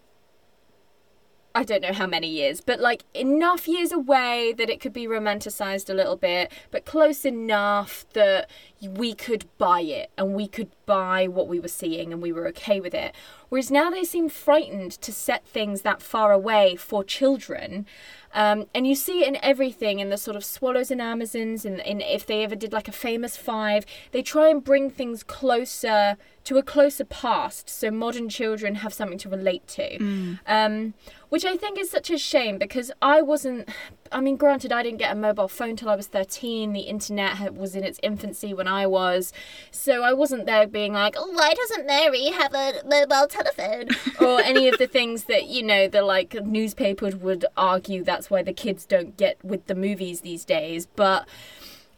I 1.55 1.63
don't 1.63 1.81
know 1.81 1.93
how 1.93 2.05
many 2.05 2.27
years, 2.29 2.61
but 2.61 2.79
like 2.79 3.03
enough 3.13 3.67
years 3.67 3.91
away 3.91 4.53
that 4.57 4.69
it 4.69 4.79
could 4.79 4.93
be 4.93 5.07
romanticized 5.07 5.89
a 5.89 5.93
little 5.93 6.15
bit, 6.15 6.51
but 6.69 6.85
close 6.85 7.25
enough 7.25 8.05
that 8.13 8.49
we 8.81 9.13
could 9.13 9.45
buy 9.57 9.81
it 9.81 10.11
and 10.17 10.33
we 10.33 10.47
could 10.47 10.69
buy 10.85 11.27
what 11.27 11.47
we 11.47 11.59
were 11.59 11.67
seeing 11.67 12.13
and 12.13 12.21
we 12.21 12.31
were 12.31 12.47
okay 12.47 12.79
with 12.79 12.93
it. 12.93 13.13
Whereas 13.49 13.71
now 13.71 13.89
they 13.89 14.03
seem 14.03 14.29
frightened 14.29 14.91
to 15.01 15.11
set 15.11 15.45
things 15.45 15.81
that 15.81 16.01
far 16.01 16.31
away 16.31 16.75
for 16.75 17.03
children. 17.03 17.85
Um, 18.33 18.67
and 18.75 18.85
you 18.85 18.95
see 18.95 19.21
it 19.21 19.27
in 19.27 19.37
everything 19.43 19.99
in 19.99 20.09
the 20.09 20.17
sort 20.17 20.37
of 20.37 20.45
swallows 20.45 20.91
and 20.91 21.01
amazons 21.01 21.65
and 21.65 21.79
in 21.79 21.99
if 21.99 22.25
they 22.25 22.43
ever 22.43 22.55
did 22.55 22.71
like 22.71 22.87
a 22.87 22.91
famous 22.91 23.35
five 23.35 23.87
they 24.11 24.21
try 24.21 24.49
and 24.49 24.63
bring 24.63 24.91
things 24.91 25.23
closer 25.23 26.15
to 26.43 26.57
a 26.57 26.63
closer 26.63 27.05
past 27.05 27.67
so 27.69 27.89
modern 27.89 28.29
children 28.29 28.75
have 28.75 28.93
something 28.93 29.17
to 29.17 29.29
relate 29.29 29.67
to 29.67 29.97
um, 30.45 30.93
which 31.29 31.43
i 31.43 31.57
think 31.57 31.79
is 31.79 31.89
such 31.89 32.11
a 32.11 32.19
shame 32.19 32.59
because 32.59 32.91
i 33.01 33.19
wasn't 33.19 33.67
i 34.11 34.19
mean 34.21 34.35
granted 34.35 34.71
i 34.71 34.83
didn't 34.83 34.97
get 34.97 35.11
a 35.11 35.15
mobile 35.15 35.47
phone 35.47 35.75
till 35.75 35.89
i 35.89 35.95
was 35.95 36.07
13 36.07 36.73
the 36.73 36.81
internet 36.81 37.53
was 37.53 37.75
in 37.75 37.83
its 37.83 37.99
infancy 38.03 38.53
when 38.53 38.67
i 38.67 38.85
was. 38.85 39.31
So 39.71 40.03
i 40.03 40.13
wasn't 40.13 40.45
there 40.45 40.67
being 40.67 40.93
like 40.93 41.15
oh, 41.17 41.31
why 41.31 41.53
doesn't 41.53 41.85
mary 41.85 42.27
have 42.27 42.53
a 42.53 42.81
mobile 42.85 43.27
telephone? 43.27 43.89
Or 44.19 44.41
any 44.41 44.67
of 44.67 44.77
the 44.77 44.87
things 44.87 45.25
that 45.25 45.47
you 45.47 45.63
know 45.63 45.87
the 45.87 46.01
like 46.01 46.33
newspapers 46.45 47.15
would 47.15 47.45
argue 47.55 48.03
that's 48.03 48.29
why 48.29 48.43
the 48.43 48.53
kids 48.53 48.85
don't 48.85 49.15
get 49.17 49.43
with 49.43 49.65
the 49.67 49.75
movies 49.75 50.21
these 50.21 50.45
days. 50.45 50.87
But 50.95 51.27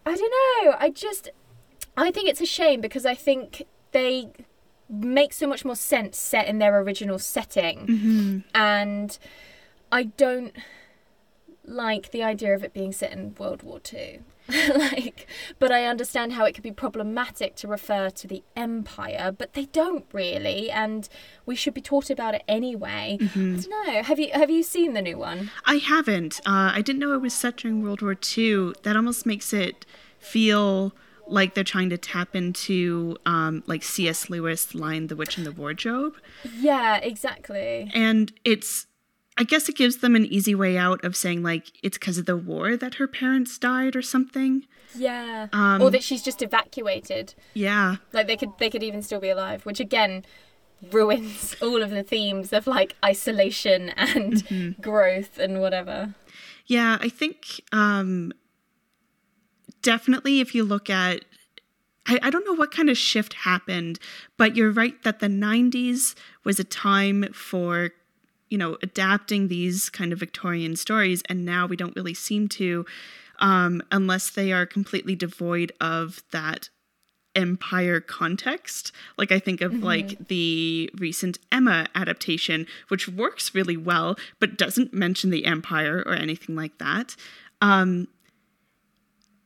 i 0.06 0.16
don't 0.16 0.66
know. 0.66 0.76
I 0.80 0.90
just 0.90 1.30
i 1.98 2.12
think 2.12 2.30
it's 2.30 2.42
a 2.42 2.46
shame 2.46 2.82
because 2.82 3.06
i 3.06 3.16
think 3.16 3.66
they 3.92 4.30
make 4.90 5.34
so 5.34 5.48
much 5.48 5.64
more 5.64 5.76
sense 5.76 6.18
set 6.18 6.48
in 6.48 6.60
their 6.60 6.80
original 6.80 7.20
setting. 7.20 7.88
Mm-hmm. 7.88 8.40
And 8.54 9.18
i 9.92 10.04
don't 10.04 10.56
like 11.72 12.12
the 12.12 12.24
idea 12.24 12.54
of 12.54 12.64
it 12.64 12.74
being 12.74 12.92
set 12.92 13.12
in 13.12 13.36
world 13.40 13.64
war 13.64 13.80
ii 13.94 14.20
like 14.76 15.28
but 15.60 15.72
i 15.72 15.86
understand 15.86 16.34
how 16.34 16.46
it 16.46 16.54
could 16.54 16.64
be 16.64 16.72
problematic 16.72 17.56
to 17.56 17.68
refer 17.68 18.10
to 18.10 18.28
the 18.28 18.44
empire 18.56 19.34
but 19.38 19.54
they 19.54 19.66
don't 19.66 20.06
really 20.12 20.70
and 20.70 21.08
we 21.46 21.56
should 21.56 21.74
be 21.74 21.82
taught 21.82 22.10
about 22.10 22.34
it 22.34 22.44
anyway 22.48 23.18
i 23.22 23.26
don't 23.26 23.70
know 23.70 24.04
have 24.04 24.20
you 24.20 24.30
have 24.34 24.50
you 24.50 24.62
seen 24.64 24.94
the 24.94 25.02
new 25.02 25.18
one 25.18 25.50
I 25.66 25.76
haven't. 25.76 26.40
Uh, 26.40 26.72
I 26.74 26.82
didn't 26.82 27.00
know 27.00 27.14
it 27.14 27.22
was 27.22 27.34
set 27.34 27.58
during 27.58 27.82
World 27.82 28.02
War 28.02 28.16
II. 28.38 28.74
That 28.84 28.96
almost 28.96 29.26
makes 29.26 29.54
it 29.54 29.86
feel 30.20 30.94
like 31.28 31.54
they're 31.54 31.64
trying 31.64 31.90
to 31.92 31.98
tap 31.98 32.36
into 32.36 33.16
um, 33.26 33.64
like 33.68 33.84
C.S. 33.84 34.30
Lewis 34.30 34.76
line 34.76 35.08
"The 35.08 35.16
Witch 35.16 35.38
in 35.38 35.44
the 35.44 35.52
Wardrobe," 35.52 36.16
yeah 36.60 36.98
exactly 36.98 37.90
and 37.94 38.34
it's. 38.44 38.88
I 39.38 39.44
guess 39.44 39.70
it 39.70 39.76
gives 39.76 39.98
them 39.98 40.16
an 40.16 40.26
easy 40.26 40.54
way 40.54 40.78
out 40.78 41.04
of 41.04 41.16
saying 41.16 41.42
like 41.44 41.72
it's 41.82 41.98
because 41.98 42.18
of 42.18 42.26
the 42.26 42.38
war 42.38 42.78
that 42.78 42.96
her 42.96 43.08
parents 43.08 43.58
died 43.58 43.96
or 43.96 44.02
something. 44.02 44.66
yeah. 44.96 45.48
Um, 45.54 45.82
or 45.82 45.90
that 45.92 46.04
she's 46.04 46.22
just 46.22 46.42
evacuated. 46.42 47.34
Yeah, 47.54 47.96
like 48.14 48.28
they 48.28 48.38
could 48.38 48.52
they 48.60 48.70
could 48.70 48.84
even 48.84 49.02
still 49.02 49.20
be 49.20 49.30
alive 49.30 49.66
which 49.66 49.80
again 49.80 50.26
ruins 50.92 51.56
all 51.62 51.82
of 51.82 51.90
the 51.92 52.04
themes 52.04 52.52
of 52.54 52.68
like 52.68 52.96
isolation 53.04 53.90
and 53.90 54.76
growth 54.82 55.38
and 55.38 55.62
whatever. 55.62 56.14
Yeah, 56.68 56.98
I 57.02 57.10
think 57.10 57.62
um, 57.72 58.32
definitely 59.82 60.40
if 60.40 60.54
you 60.56 60.64
look 60.64 60.90
at, 60.90 61.26
I, 62.08 62.20
I 62.24 62.30
don't 62.30 62.46
know 62.46 62.54
what 62.56 62.72
kind 62.72 62.90
of 62.90 62.98
shift 62.98 63.34
happened, 63.34 64.00
but 64.38 64.56
you're 64.56 64.72
right 64.72 65.02
that 65.04 65.20
the 65.20 65.28
90s 65.28 66.16
was 66.44 66.60
a 66.60 66.64
time 66.64 67.26
for, 67.34 67.92
you 68.52 68.58
know, 68.58 68.78
adapting 68.84 69.48
these 69.48 69.90
kind 69.90 70.14
of 70.14 70.20
Victorian 70.20 70.76
stories, 70.76 71.24
and 71.28 71.46
now 71.46 71.66
we 71.66 71.78
don't 71.78 71.96
really 71.96 72.14
seem 72.14 72.48
to, 72.50 72.86
um, 73.40 73.82
unless 73.92 74.30
they 74.30 74.52
are 74.52 74.66
completely 74.68 75.16
devoid 75.16 75.72
of 75.82 76.22
that 76.32 76.70
empire 77.34 78.02
context. 78.02 78.92
Like 79.18 79.32
i 79.32 79.40
think 79.40 79.62
of 79.62 79.74
like 79.82 80.28
the 80.28 80.90
recent 80.98 81.40
emma 81.50 81.88
adaptation 81.96 82.68
which 82.90 83.08
works 83.08 83.56
really 83.56 83.78
well 83.78 84.18
but 84.42 84.58
doesn't 84.58 84.94
mention 84.94 85.30
the 85.30 85.46
empire 85.46 86.04
or 86.06 86.14
anything 86.14 86.58
like 86.58 86.78
that. 86.80 87.16
Um 87.62 88.10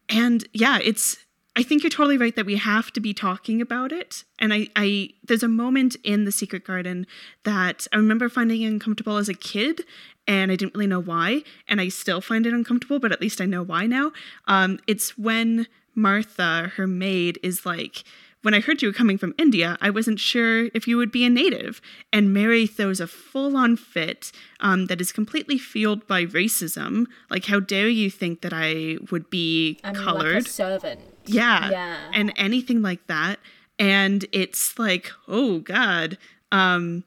and 0.10 0.48
yeah 0.52 0.80
it's 0.82 1.18
i 1.56 1.64
think 1.64 1.84
you're 1.84 1.90
totally 1.90 2.18
right 2.18 2.36
that 2.36 2.46
we 2.46 2.56
have 2.56 2.92
to 2.92 3.00
be 3.00 3.14
talking 3.14 3.62
about 3.62 3.92
it. 3.92 4.24
And 4.40 4.54
i 4.54 4.68
i 4.76 5.10
there's 5.24 5.44
a 5.44 5.48
moment 5.48 5.96
in 6.04 6.26
the 6.26 6.32
secret 6.32 6.64
garden 6.66 7.08
that 7.44 7.88
i 7.94 7.98
remember 7.98 8.30
finding 8.30 8.64
uncomfortable 8.64 9.18
as 9.18 9.30
a 9.30 9.34
kid 9.34 9.82
and 10.28 10.52
i 10.52 10.56
didn't 10.56 10.76
really 10.76 10.88
know 10.88 11.00
why 11.00 11.44
and 11.68 11.80
i 11.82 11.88
still 11.90 12.22
find 12.22 12.46
it 12.46 12.54
uncomfortable 12.54 13.00
but 13.00 13.12
at 13.12 13.22
least 13.22 13.42
i 13.42 13.46
know 13.46 13.64
why 13.64 13.86
now. 13.86 14.12
Um 14.48 14.80
it's 14.88 15.18
when 15.18 15.68
martha 15.96 16.72
her 16.76 16.88
maid 16.88 17.40
is 17.42 17.66
like 17.66 18.04
when 18.46 18.54
I 18.54 18.60
heard 18.60 18.84
you 18.84 18.90
were 18.90 18.94
coming 18.94 19.18
from 19.18 19.34
India, 19.40 19.76
I 19.82 19.90
wasn't 19.90 20.20
sure 20.20 20.66
if 20.76 20.88
you 20.88 20.98
would 20.98 21.12
be 21.12 21.26
a 21.26 21.32
native. 21.32 21.82
And 22.14 22.32
Mary 22.32 22.68
throws 22.68 23.00
a 23.00 23.08
full 23.08 23.58
on 23.58 23.76
fit 23.76 24.32
um, 24.60 24.86
that 24.86 25.02
is 25.02 25.12
completely 25.12 25.58
fueled 25.58 26.06
by 26.06 26.26
racism. 26.26 27.08
Like, 27.32 27.46
how 27.46 27.60
dare 27.60 27.88
you 27.88 28.12
think 28.12 28.42
that 28.42 28.54
I 28.54 28.98
would 29.10 29.32
be 29.32 29.80
I'm 29.84 29.96
colored? 29.96 30.36
like 30.36 30.46
a 30.46 30.50
servant. 30.50 31.02
Yeah. 31.26 31.72
Yeah. 31.72 31.98
And 32.14 32.34
anything 32.36 32.84
like 32.84 33.08
that. 33.08 33.40
And 33.80 34.28
it's 34.32 34.78
like, 34.78 35.12
oh 35.28 35.58
God. 35.58 36.20
Um, 36.52 37.04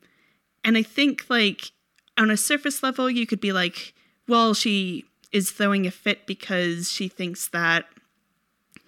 and 0.65 0.77
I 0.77 0.83
think 0.83 1.27
like 1.29 1.71
on 2.19 2.33
a 2.33 2.37
surface 2.37 2.83
level, 2.83 3.09
you 3.09 3.29
could 3.29 3.41
be 3.41 3.53
like, 3.53 3.95
well, 4.27 4.55
she 4.55 5.05
is 5.31 5.53
throwing 5.53 5.87
a 5.87 5.93
fit 5.93 6.27
because 6.27 6.91
she 6.91 7.07
thinks 7.07 7.47
that 7.51 7.85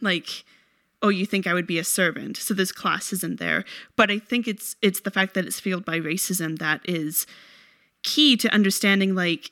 like, 0.00 0.42
oh, 1.02 1.08
you 1.08 1.24
think 1.24 1.46
I 1.46 1.54
would 1.54 1.66
be 1.66 1.78
a 1.78 1.84
servant. 1.84 2.36
So 2.36 2.52
this 2.52 2.72
class 2.72 3.12
isn't 3.12 3.38
there. 3.40 3.64
But 3.96 4.10
I 4.10 4.18
think 4.18 4.46
it's 4.46 4.76
it's 4.82 5.00
the 5.00 5.10
fact 5.10 5.34
that 5.34 5.46
it's 5.46 5.58
fueled 5.60 5.84
by 5.84 5.98
racism 5.98 6.58
that 6.58 6.80
is 6.84 7.26
key 8.02 8.36
to 8.36 8.52
understanding 8.52 9.14
like 9.14 9.50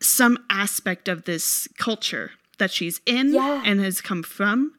some 0.00 0.38
aspect 0.50 1.08
of 1.08 1.24
this 1.24 1.68
culture 1.78 2.32
that 2.58 2.70
she's 2.70 3.00
in 3.06 3.34
Yeah. 3.34 3.62
and 3.64 3.80
has 3.80 4.00
come 4.00 4.22
from. 4.22 4.74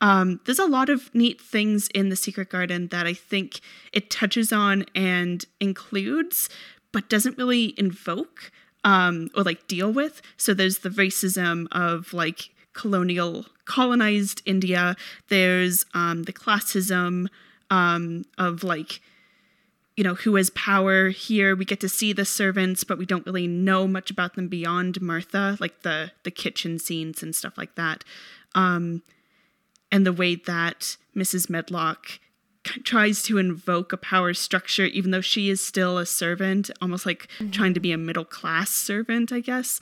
Um, 0.00 0.40
there's 0.46 0.58
a 0.58 0.66
lot 0.66 0.88
of 0.88 1.14
neat 1.14 1.40
things 1.40 1.88
in 1.94 2.08
the 2.08 2.16
Secret 2.16 2.48
Garden 2.50 2.88
that 2.88 3.06
I 3.06 3.14
think 3.14 3.60
it 3.92 4.10
touches 4.10 4.52
on 4.52 4.84
and 4.94 5.44
includes, 5.60 6.48
but 6.90 7.08
doesn't 7.08 7.38
really 7.38 7.74
invoke 7.78 8.50
um, 8.84 9.28
or 9.36 9.44
like 9.44 9.68
deal 9.68 9.92
with. 9.92 10.20
So 10.36 10.54
there's 10.54 10.78
the 10.78 10.88
racism 10.90 11.68
of 11.70 12.12
like 12.12 12.50
colonial 12.74 13.46
colonized 13.64 14.42
India. 14.44 14.96
There's 15.28 15.84
um, 15.94 16.24
the 16.24 16.32
classism 16.32 17.28
um, 17.70 18.24
of 18.38 18.62
like 18.64 19.00
you 19.96 20.04
know 20.04 20.14
who 20.14 20.36
has 20.36 20.48
power 20.50 21.10
here 21.10 21.54
we 21.54 21.64
get 21.66 21.80
to 21.80 21.88
see 21.88 22.14
the 22.14 22.24
servants 22.24 22.82
but 22.82 22.96
we 22.96 23.04
don't 23.04 23.26
really 23.26 23.46
know 23.46 23.86
much 23.86 24.10
about 24.10 24.34
them 24.36 24.48
beyond 24.48 25.00
martha 25.02 25.58
like 25.60 25.82
the 25.82 26.10
the 26.22 26.30
kitchen 26.30 26.78
scenes 26.78 27.22
and 27.22 27.36
stuff 27.36 27.58
like 27.58 27.74
that 27.74 28.02
um 28.54 29.02
and 29.90 30.06
the 30.06 30.12
way 30.12 30.34
that 30.34 30.96
mrs 31.14 31.50
medlock 31.50 32.18
tries 32.84 33.22
to 33.22 33.36
invoke 33.36 33.92
a 33.92 33.98
power 33.98 34.32
structure 34.32 34.86
even 34.86 35.10
though 35.10 35.20
she 35.20 35.50
is 35.50 35.60
still 35.60 35.98
a 35.98 36.06
servant 36.06 36.70
almost 36.80 37.04
like 37.04 37.28
trying 37.50 37.74
to 37.74 37.80
be 37.80 37.92
a 37.92 37.98
middle 37.98 38.24
class 38.24 38.70
servant 38.70 39.30
i 39.30 39.40
guess 39.40 39.78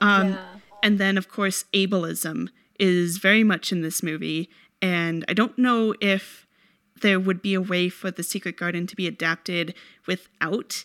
um 0.00 0.30
Yeah. 0.30 0.44
And 0.82 0.98
then 0.98 1.16
of 1.16 1.28
course 1.28 1.64
ableism 1.72 2.48
is 2.78 3.18
very 3.18 3.44
much 3.44 3.72
in 3.72 3.82
this 3.82 4.02
movie. 4.02 4.50
And 4.80 5.24
i 5.28 5.32
don't 5.32 5.58
know 5.58 5.94
if 6.00 6.46
there 7.02 7.20
would 7.20 7.42
be 7.42 7.54
a 7.54 7.60
way 7.60 7.88
for 7.88 8.10
the 8.10 8.22
secret 8.22 8.56
garden 8.56 8.86
to 8.86 8.96
be 8.96 9.06
adapted 9.06 9.74
without 10.06 10.84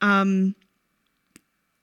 um 0.00 0.54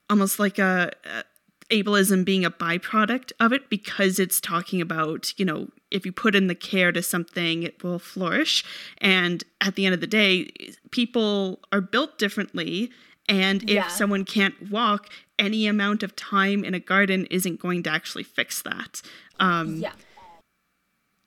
almost 0.09 0.39
like 0.39 0.57
a, 0.57 0.91
a 1.05 1.23
ableism 1.69 2.25
being 2.25 2.43
a 2.43 2.51
byproduct 2.51 3.31
of 3.39 3.53
it 3.53 3.69
because 3.69 4.17
it's 4.19 4.41
talking 4.41 4.81
about 4.81 5.33
you 5.37 5.45
know 5.45 5.67
if 5.91 6.05
you 6.05 6.11
put 6.11 6.35
in 6.35 6.47
the 6.47 6.55
care 6.55 6.91
to 6.91 7.01
something 7.01 7.63
it 7.63 7.83
will 7.83 7.99
flourish. 7.99 8.63
And 8.99 9.43
at 9.61 9.75
the 9.75 9.85
end 9.85 9.93
of 9.95 10.01
the 10.01 10.07
day 10.07 10.51
people 10.91 11.59
are 11.71 11.81
built 11.81 12.17
differently 12.17 12.91
and 13.29 13.63
if 13.63 13.69
Yeah. 13.69 13.87
someone 13.87 14.25
can't 14.25 14.69
walk 14.69 15.07
any 15.37 15.67
amount 15.67 16.03
of 16.03 16.13
time 16.17 16.65
in 16.65 16.73
a 16.73 16.79
garden 16.79 17.25
isn't 17.27 17.59
going 17.61 17.83
to 17.83 17.89
actually 17.89 18.23
fix 18.23 18.61
that 18.63 19.01
um 19.39 19.77
Yeah. 19.77 19.93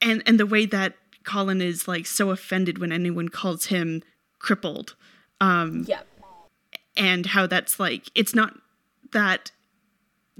and 0.03 0.23
and 0.27 0.39
the 0.39 0.47
way 0.47 0.67
that 0.67 0.97
Colin 1.25 1.63
is 1.63 1.87
like 1.89 2.05
so 2.07 2.31
offended 2.31 2.79
when 2.79 2.93
anyone 2.93 3.29
calls 3.31 3.67
him 3.67 4.03
crippled 4.41 4.97
Yeah. 5.41 6.03
and 6.97 7.27
how 7.27 7.47
that's 7.47 7.79
like 7.81 8.11
it's 8.15 8.35
not 8.35 8.59
that 9.13 9.53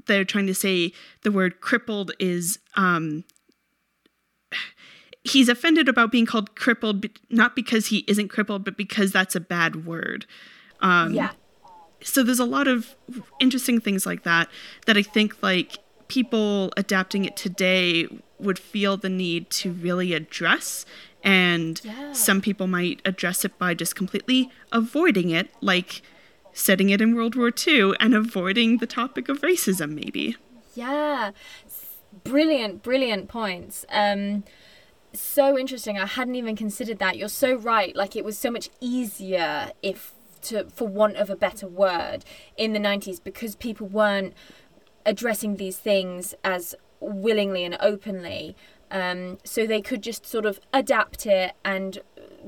they're 0.07 0.25
trying 0.25 0.47
to 0.49 0.55
say 0.55 0.93
the 1.23 1.31
word 1.31 1.61
crippled 1.61 2.11
is 2.19 2.59
um 2.77 3.25
he's 5.25 5.49
offended 5.49 5.89
about 5.89 6.11
being 6.11 6.27
called 6.27 6.55
crippled 6.57 7.07
not 7.31 7.55
because 7.55 7.87
he 7.87 7.99
isn't 8.09 8.29
crippled 8.29 8.65
but 8.65 8.77
because 8.77 9.13
that's 9.13 9.35
a 9.37 9.41
bad 9.41 9.87
word 9.87 10.27
yeah. 10.83 11.31
So 12.05 12.23
there's 12.23 12.39
a 12.41 12.45
lot 12.45 12.69
of 12.69 12.95
interesting 13.41 13.81
things 13.81 14.05
like 14.07 14.23
that 14.25 14.49
that 14.87 14.97
I 14.97 15.03
think 15.03 15.43
like 15.43 15.79
people 16.09 16.73
adapting 16.77 17.25
it 17.25 17.37
today 17.37 18.07
would 18.39 18.59
feel 18.59 18.97
the 18.97 19.09
need 19.09 19.49
to 19.51 19.73
really 19.73 20.13
address 20.15 20.85
and 21.25 21.81
Yeah. 21.85 22.13
some 22.13 22.41
people 22.41 22.67
might 22.67 23.01
address 23.05 23.45
it 23.45 23.57
by 23.59 23.75
just 23.75 23.95
completely 23.95 24.51
avoiding 24.73 25.31
it 25.31 25.49
like 25.61 26.03
setting 26.53 26.91
it 26.91 27.01
in 27.01 27.15
World 27.15 27.35
War 27.37 27.51
II 27.67 27.95
and 28.01 28.15
avoiding 28.15 28.79
the 28.79 28.87
topic 28.87 29.29
of 29.29 29.41
racism 29.41 29.91
maybe. 29.95 30.37
Yeah. 30.75 31.31
Brilliant, 32.25 32.83
brilliant 32.83 33.29
points. 33.29 33.85
Um 33.91 34.45
so 35.15 35.59
interesting. 35.59 35.99
I 35.99 36.07
hadn't 36.07 36.37
even 36.37 36.57
considered 36.57 36.99
that. 36.99 37.17
You're 37.19 37.29
so 37.29 37.55
right. 37.55 37.95
Like 37.95 38.17
it 38.17 38.25
was 38.25 38.39
so 38.39 38.51
much 38.51 38.71
easier 38.81 39.71
if 39.83 40.13
to 40.43 40.69
for 40.71 40.87
want 40.87 41.17
of 41.17 41.31
a 41.31 41.37
better 41.37 41.67
word 41.67 42.25
in 42.57 42.73
the 42.73 42.79
90s 42.79 43.23
because 43.23 43.57
people 43.57 43.87
weren't 43.87 44.35
addressing 45.05 45.57
these 45.57 45.79
things 45.79 46.35
as 46.45 46.75
willingly 47.01 47.65
and 47.65 47.77
openly. 47.81 48.57
Um, 48.91 49.39
so 49.43 49.67
they 49.67 49.81
could 49.81 50.03
just 50.03 50.27
sort 50.27 50.45
of 50.45 50.61
adapt 50.73 51.25
it 51.25 51.55
and 51.65 51.99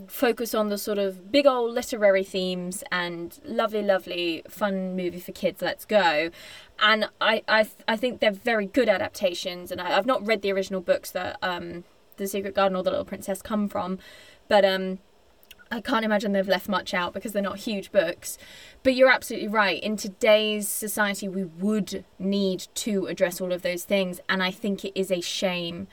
focus 0.08 0.54
on 0.54 0.68
the 0.68 0.76
sort 0.76 0.98
of 0.98 1.32
big 1.32 1.46
old 1.46 1.72
literary 1.72 2.22
themes 2.22 2.84
and 2.92 3.40
lovely, 3.44 3.82
lovely, 3.82 4.42
fun 4.48 4.94
movie 4.94 5.20
for 5.20 5.32
kids. 5.32 5.62
Let's 5.62 5.84
go. 5.86 6.30
And 6.78 7.08
I, 7.20 7.42
I, 7.48 7.66
I 7.88 7.96
think 7.96 8.20
they're 8.20 8.30
very 8.30 8.66
good 8.66 8.88
adaptations. 8.88 9.70
And 9.72 9.80
I, 9.80 9.96
I've 9.96 10.06
not 10.06 10.26
read 10.26 10.42
the 10.42 10.52
original 10.52 10.82
books 10.82 11.10
that 11.12 11.38
um, 11.42 11.84
The 12.16 12.26
Secret 12.26 12.54
Garden 12.54 12.76
or 12.76 12.82
The 12.82 12.90
Little 12.90 13.06
Princess 13.06 13.40
come 13.40 13.68
from, 13.68 13.98
but 14.48 14.64
um, 14.64 14.98
I 15.74 15.80
can't 15.80 16.04
imagine 16.04 16.32
they've 16.32 16.46
left 16.46 16.68
much 16.68 16.94
out 16.94 17.12
because 17.12 17.32
they're 17.32 17.42
not 17.42 17.58
huge 17.58 17.90
books. 17.90 18.38
But 18.82 18.94
you're 18.94 19.10
absolutely 19.10 19.48
right. 19.48 19.82
In 19.82 19.96
today's 19.96 20.68
society, 20.68 21.28
we 21.28 21.44
would 21.44 22.04
need 22.18 22.68
to 22.74 23.06
address 23.06 23.40
all 23.40 23.52
of 23.52 23.62
those 23.62 23.84
things. 23.84 24.20
And 24.28 24.42
I 24.42 24.50
think 24.50 24.84
it 24.84 24.98
is 24.98 25.10
a 25.10 25.20
shame 25.20 25.88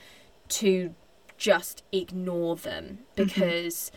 to 0.48 0.94
just 1.36 1.82
ignore 1.90 2.54
them 2.54 3.00
mm-hmm. 3.16 3.24
because, 3.24 3.90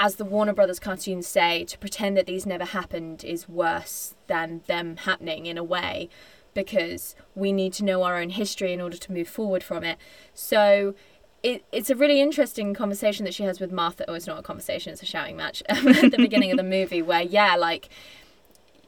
as 0.00 0.16
the 0.16 0.24
Warner 0.24 0.54
Brothers 0.54 0.80
cartoons 0.80 1.26
say, 1.26 1.64
to 1.64 1.78
pretend 1.78 2.16
that 2.16 2.26
these 2.26 2.46
never 2.46 2.64
happened 2.64 3.22
is 3.22 3.48
worse 3.48 4.14
than 4.28 4.62
them 4.66 4.96
happening 4.96 5.44
in 5.44 5.58
a 5.58 5.64
way 5.64 6.08
because 6.54 7.14
we 7.34 7.52
need 7.52 7.74
to 7.74 7.84
know 7.84 8.02
our 8.02 8.16
own 8.16 8.30
history 8.30 8.72
in 8.72 8.80
order 8.80 8.96
to 8.96 9.12
move 9.12 9.28
forward 9.28 9.62
from 9.62 9.84
it. 9.84 9.98
So 10.32 10.94
it, 11.42 11.64
it's 11.72 11.90
a 11.90 11.94
really 11.94 12.20
interesting 12.20 12.74
conversation 12.74 13.24
that 13.24 13.34
she 13.34 13.44
has 13.44 13.60
with 13.60 13.70
Martha. 13.70 14.04
Oh, 14.08 14.14
it's 14.14 14.26
not 14.26 14.38
a 14.38 14.42
conversation, 14.42 14.92
it's 14.92 15.02
a 15.02 15.06
shouting 15.06 15.36
match 15.36 15.62
at 15.68 15.82
the 15.82 16.16
beginning 16.16 16.50
of 16.50 16.56
the 16.56 16.62
movie 16.62 17.02
where, 17.02 17.22
yeah, 17.22 17.56
like 17.56 17.88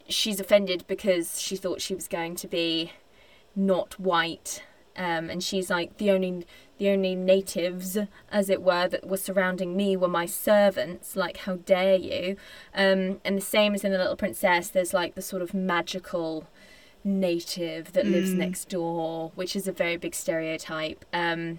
she's 0.08 0.40
offended 0.40 0.84
because 0.86 1.40
she 1.40 1.56
thought 1.56 1.80
she 1.80 1.94
was 1.94 2.08
going 2.08 2.34
to 2.36 2.48
be 2.48 2.92
not 3.54 3.98
white. 4.00 4.62
Um, 4.96 5.30
and 5.30 5.44
she's 5.44 5.70
like 5.70 5.98
the 5.98 6.10
only 6.10 6.44
the 6.78 6.90
only 6.90 7.14
natives, 7.14 7.98
as 8.30 8.48
it 8.48 8.62
were, 8.62 8.88
that 8.88 9.06
were 9.06 9.16
surrounding 9.16 9.76
me 9.76 9.96
were 9.96 10.08
my 10.08 10.26
servants. 10.26 11.16
Like, 11.16 11.38
how 11.38 11.56
dare 11.56 11.96
you? 11.96 12.36
Um, 12.72 13.20
and 13.24 13.36
the 13.36 13.42
same 13.42 13.74
as 13.74 13.84
in 13.84 13.92
the 13.92 13.98
Little 13.98 14.16
Princess, 14.16 14.68
there's 14.68 14.94
like 14.94 15.14
the 15.14 15.22
sort 15.22 15.42
of 15.42 15.52
magical 15.52 16.48
native 17.04 17.92
that 17.92 18.06
lives 18.06 18.32
next 18.32 18.68
door, 18.68 19.32
which 19.34 19.56
is 19.56 19.66
a 19.66 19.72
very 19.72 19.96
big 19.96 20.14
stereotype. 20.14 21.04
Um, 21.12 21.58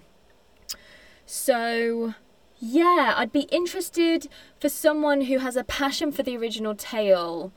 so, 1.32 2.14
yeah, 2.58 3.14
I'd 3.16 3.30
be 3.30 3.46
interested 3.52 4.26
for 4.58 4.68
someone 4.68 5.20
who 5.20 5.38
has 5.38 5.54
a 5.54 5.62
passion 5.62 6.10
for 6.10 6.24
the 6.24 6.36
original 6.36 6.74
tale, 6.74 7.52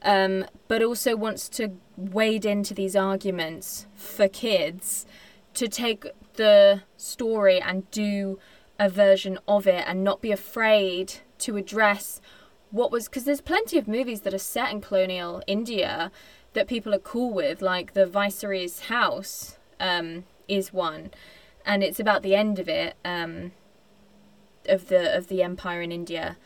um, 0.00 0.46
but 0.66 0.82
also 0.82 1.14
wants 1.14 1.50
to 1.50 1.72
wade 1.94 2.46
into 2.46 2.72
these 2.72 2.96
arguments 2.96 3.86
for 3.94 4.28
kids 4.28 5.04
to 5.52 5.68
take 5.68 6.06
the 6.36 6.84
story 6.96 7.60
and 7.60 7.90
do 7.90 8.38
a 8.78 8.88
version 8.88 9.38
of 9.46 9.66
it 9.66 9.84
and 9.86 10.02
not 10.02 10.22
be 10.22 10.32
afraid 10.32 11.16
to 11.40 11.58
address 11.58 12.22
what 12.70 12.90
was 12.90 13.10
because 13.10 13.24
there's 13.24 13.42
plenty 13.42 13.76
of 13.76 13.86
movies 13.86 14.22
that 14.22 14.32
are 14.32 14.38
set 14.38 14.72
in 14.72 14.80
colonial 14.80 15.42
India 15.46 16.10
that 16.54 16.66
people 16.66 16.94
are 16.94 16.98
cool 16.98 17.34
with, 17.34 17.60
like 17.60 17.92
the 17.92 18.06
Viceroy's 18.06 18.80
House 18.86 19.58
um, 19.78 20.24
is 20.48 20.72
one, 20.72 21.10
and 21.68 21.84
it's 21.84 22.00
about 22.00 22.22
the 22.22 22.34
end 22.34 22.58
of 22.58 22.68
it 22.68 22.96
um, 23.04 23.52
of 24.66 24.88
the 24.88 25.16
of 25.16 25.28
the 25.28 25.42
empire 25.42 25.82
in 25.82 25.92
India. 25.92 26.36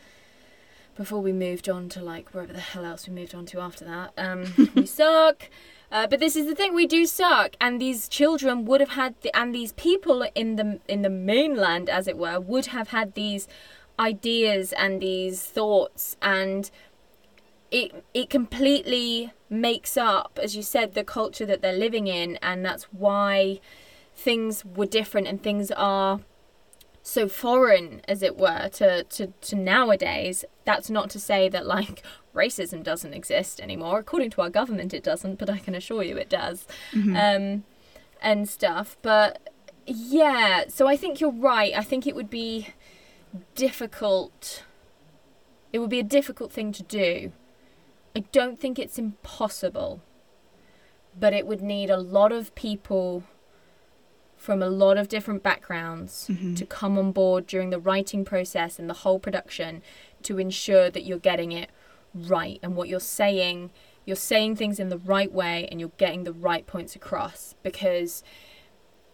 before 0.95 1.21
we 1.21 1.31
moved 1.31 1.67
on 1.67 1.89
to 1.89 1.99
like 2.03 2.29
wherever 2.33 2.53
the 2.53 2.59
hell 2.59 2.85
else 2.85 3.07
we 3.07 3.13
moved 3.15 3.33
on 3.33 3.47
to 3.47 3.59
after 3.59 3.83
that. 3.85 4.13
Um, 4.15 4.69
we 4.75 4.85
suck. 4.85 5.49
Uh, 5.91 6.05
but 6.07 6.19
this 6.19 6.35
is 6.35 6.45
the 6.45 6.55
thing: 6.55 6.75
we 6.75 6.85
do 6.85 7.05
suck, 7.05 7.55
and 7.61 7.79
these 7.79 8.07
children 8.07 8.65
would 8.65 8.81
have 8.81 8.91
had, 8.91 9.15
the, 9.21 9.35
and 9.35 9.55
these 9.55 9.73
people 9.73 10.27
in 10.35 10.55
the 10.57 10.79
in 10.87 11.01
the 11.01 11.09
mainland, 11.09 11.89
as 11.89 12.07
it 12.07 12.17
were, 12.17 12.39
would 12.39 12.67
have 12.67 12.89
had 12.89 13.13
these 13.13 13.47
ideas 13.99 14.73
and 14.73 15.01
these 15.01 15.41
thoughts, 15.43 16.17
and 16.21 16.69
it 17.71 18.03
it 18.13 18.29
completely 18.29 19.31
makes 19.49 19.95
up, 19.97 20.39
as 20.41 20.55
you 20.55 20.63
said, 20.63 20.93
the 20.93 21.03
culture 21.03 21.45
that 21.45 21.61
they're 21.61 21.77
living 21.87 22.07
in, 22.07 22.37
and 22.37 22.65
that's 22.65 22.85
why 22.85 23.59
things 24.23 24.63
were 24.63 24.85
different 24.85 25.27
and 25.27 25.43
things 25.43 25.69
are 25.71 26.21
so 27.01 27.27
foreign 27.27 28.01
as 28.07 28.23
it 28.23 28.37
were 28.37 28.69
to, 28.69 29.03
to, 29.03 29.27
to 29.41 29.55
nowadays 29.57 30.45
that's 30.63 30.89
not 30.89 31.09
to 31.09 31.19
say 31.19 31.49
that 31.49 31.65
like 31.65 32.01
racism 32.33 32.81
doesn't 32.81 33.13
exist 33.13 33.59
anymore. 33.59 33.99
According 33.99 34.29
to 34.31 34.41
our 34.41 34.49
government 34.49 34.93
it 34.93 35.03
doesn't 35.03 35.37
but 35.37 35.49
i 35.49 35.59
can 35.59 35.75
assure 35.75 36.03
you 36.03 36.17
it 36.17 36.29
does. 36.29 36.65
Mm-hmm. 36.93 37.15
um, 37.15 37.63
and 38.21 38.47
stuff. 38.47 38.97
But 39.01 39.49
yeah 39.85 40.63
so 40.69 40.87
i 40.87 40.95
think 40.95 41.19
you're 41.19 41.29
right. 41.29 41.73
I 41.75 41.83
think 41.83 42.07
it 42.07 42.15
would 42.15 42.29
be 42.29 42.69
difficult 43.55 44.63
it 45.73 45.79
would 45.79 45.89
be 45.89 45.99
a 45.99 46.03
difficult 46.03 46.53
thing 46.53 46.71
to 46.71 46.83
do. 46.83 47.33
I 48.15 48.21
don't 48.31 48.57
think 48.57 48.79
it's 48.79 48.97
impossible 48.97 50.01
but 51.19 51.33
it 51.33 51.45
would 51.45 51.61
need 51.61 51.89
a 51.89 51.97
lot 51.97 52.31
of 52.31 52.55
people 52.55 53.23
from 54.43 54.61
a 54.61 54.67
lot 54.67 54.97
of 54.97 55.07
different 55.07 55.41
backgrounds 55.41 56.29
to 56.57 56.65
come 56.65 56.99
on 56.99 57.13
board 57.13 57.47
during 57.47 57.69
the 57.69 57.79
writing 57.79 58.25
process 58.25 58.77
and 58.77 58.89
the 58.89 58.93
whole 58.93 59.17
production 59.17 59.81
to 60.21 60.37
ensure 60.37 60.89
that 60.89 61.05
you're 61.05 61.17
getting 61.17 61.53
it 61.53 61.69
right. 62.13 62.59
And 62.61 62.75
what 62.75 62.89
you're 62.89 62.99
saying 62.99 63.71
you're 64.03 64.17
saying 64.17 64.57
things 64.57 64.81
in 64.81 64.89
the 64.89 64.97
right 64.97 65.31
way 65.31 65.65
and 65.71 65.79
you're 65.79 65.93
getting 65.97 66.25
the 66.25 66.33
right 66.33 66.67
points 66.67 66.93
across 66.93 67.55
because 67.63 68.21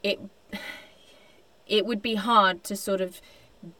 it 0.02 0.20
it 1.68 1.86
would 1.86 2.02
be 2.02 2.15
hard 2.15 2.63
to 2.63 2.76
sort 2.76 3.00
of 3.00 3.22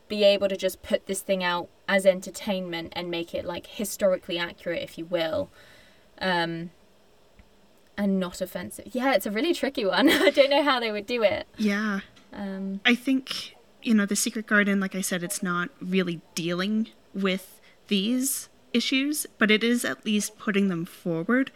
be 0.08 0.24
able 0.24 0.50
to 0.50 0.56
just 0.56 0.84
put 0.84 1.08
this 1.08 1.22
thing 1.22 1.44
out 1.44 1.68
as 1.88 2.06
entertainment 2.06 2.94
and 2.96 3.10
make 3.10 3.34
it 3.34 3.44
like 3.44 3.66
historically 3.66 4.38
accurate 4.38 4.84
if 4.84 5.00
you 5.00 5.06
will. 5.06 5.50
Um 6.22 6.70
and 8.00 8.20
not 8.20 8.42
offensive 8.42 8.88
yeah 9.00 9.14
it's 9.16 9.26
a 9.26 9.32
really 9.38 9.54
tricky 9.54 9.86
one 9.86 10.08
i 10.28 10.30
don't 10.32 10.50
know 10.50 10.64
how 10.64 10.80
they 10.80 10.92
would 10.92 11.06
do 11.06 11.22
it 11.24 11.46
Yeah. 11.58 12.00
um 12.34 12.80
I 12.86 12.96
think, 12.96 13.56
you 13.88 13.94
know, 13.94 14.06
The 14.06 14.16
Secret 14.16 14.46
Garden, 14.48 14.80
like 14.80 14.96
I 14.96 15.02
said, 15.10 15.22
it's 15.24 15.42
not 15.44 15.70
really 15.96 16.18
dealing 16.36 16.88
with 17.14 17.46
these 17.88 18.50
issues, 18.74 19.26
but 19.40 19.50
it 19.52 19.64
is 19.64 19.84
at 19.92 20.06
least 20.06 20.38
putting 20.46 20.68
them 20.70 20.84
forward. 20.86 21.52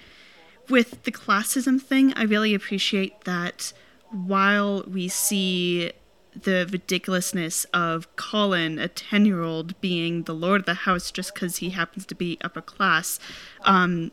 With 0.69 1.03
the 1.03 1.11
classism 1.11 1.81
thing, 1.81 2.13
I 2.15 2.23
really 2.23 2.53
appreciate 2.53 3.15
that 3.25 3.73
while 4.09 4.83
we 4.87 5.07
see 5.09 5.91
the 6.47 6.67
ridiculousness 6.71 7.65
of 7.73 8.13
Colin, 8.15 8.79
a 8.79 8.87
10 8.87 9.25
year 9.25 9.41
old, 9.43 9.79
being 9.81 10.23
the 10.23 10.33
lord 10.45 10.61
of 10.61 10.65
the 10.65 10.73
house 10.89 11.11
just 11.11 11.33
because 11.33 11.57
he 11.57 11.69
happens 11.71 12.05
to 12.07 12.15
be 12.15 12.37
upper 12.41 12.61
class, 12.61 13.19
um, 13.65 14.11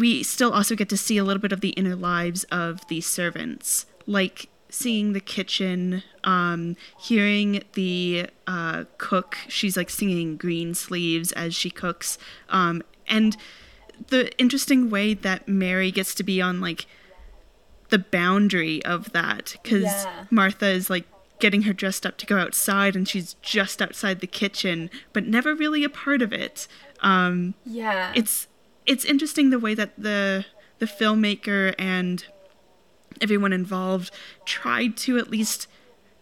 we 0.00 0.22
still 0.22 0.52
also 0.52 0.74
get 0.74 0.88
to 0.88 0.96
see 0.96 1.18
a 1.18 1.24
little 1.24 1.40
bit 1.40 1.52
of 1.52 1.60
the 1.60 1.70
inner 1.70 1.94
lives 1.94 2.44
of 2.44 2.86
the 2.88 3.00
servants, 3.00 3.86
like 4.06 4.48
seeing 4.68 5.12
the 5.12 5.20
kitchen, 5.20 6.02
um, 6.24 6.76
hearing 6.98 7.62
the 7.74 8.26
uh, 8.46 8.84
cook. 8.98 9.36
She's 9.48 9.76
like 9.76 9.90
singing 9.90 10.36
Greensleeves 10.36 11.32
as 11.32 11.54
she 11.54 11.70
cooks, 11.70 12.18
um, 12.48 12.82
and 13.06 13.36
the 14.08 14.36
interesting 14.38 14.88
way 14.90 15.14
that 15.14 15.46
Mary 15.46 15.90
gets 15.90 16.14
to 16.14 16.22
be 16.22 16.40
on 16.40 16.60
like 16.60 16.86
the 17.90 17.98
boundary 17.98 18.82
of 18.84 19.12
that 19.12 19.56
because 19.62 19.82
Yeah. 19.84 20.24
Martha 20.30 20.68
is 20.68 20.88
like 20.88 21.04
getting 21.40 21.62
her 21.62 21.72
dressed 21.72 22.06
up 22.06 22.16
to 22.18 22.26
go 22.26 22.38
outside 22.38 22.94
and 22.94 23.08
she's 23.08 23.34
just 23.42 23.82
outside 23.82 24.20
the 24.20 24.26
kitchen 24.26 24.90
but 25.12 25.26
never 25.26 25.54
really 25.54 25.84
a 25.84 25.88
part 25.88 26.20
of 26.22 26.32
it 26.34 26.68
um 27.00 27.54
yeah 27.64 28.12
it's 28.14 28.46
it's 28.90 29.04
interesting 29.04 29.50
the 29.50 29.58
way 29.58 29.72
that 29.72 29.92
the 29.96 30.44
the 30.80 30.86
filmmaker 30.86 31.74
and 31.78 32.24
everyone 33.20 33.52
involved 33.52 34.10
tried 34.44 34.96
to 34.96 35.16
at 35.16 35.30
least 35.30 35.68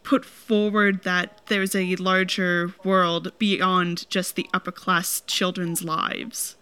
put 0.03 0.23
forward 0.23 1.03
that 1.03 1.41
there's 1.47 1.75
a 1.75 1.97
larger 1.97 2.75
world 2.85 3.33
beyond 3.39 4.09
just 4.11 4.37
the 4.37 4.47
upper 4.53 4.71
class 4.71 5.23
children's 5.27 5.83
lives. 5.83 6.57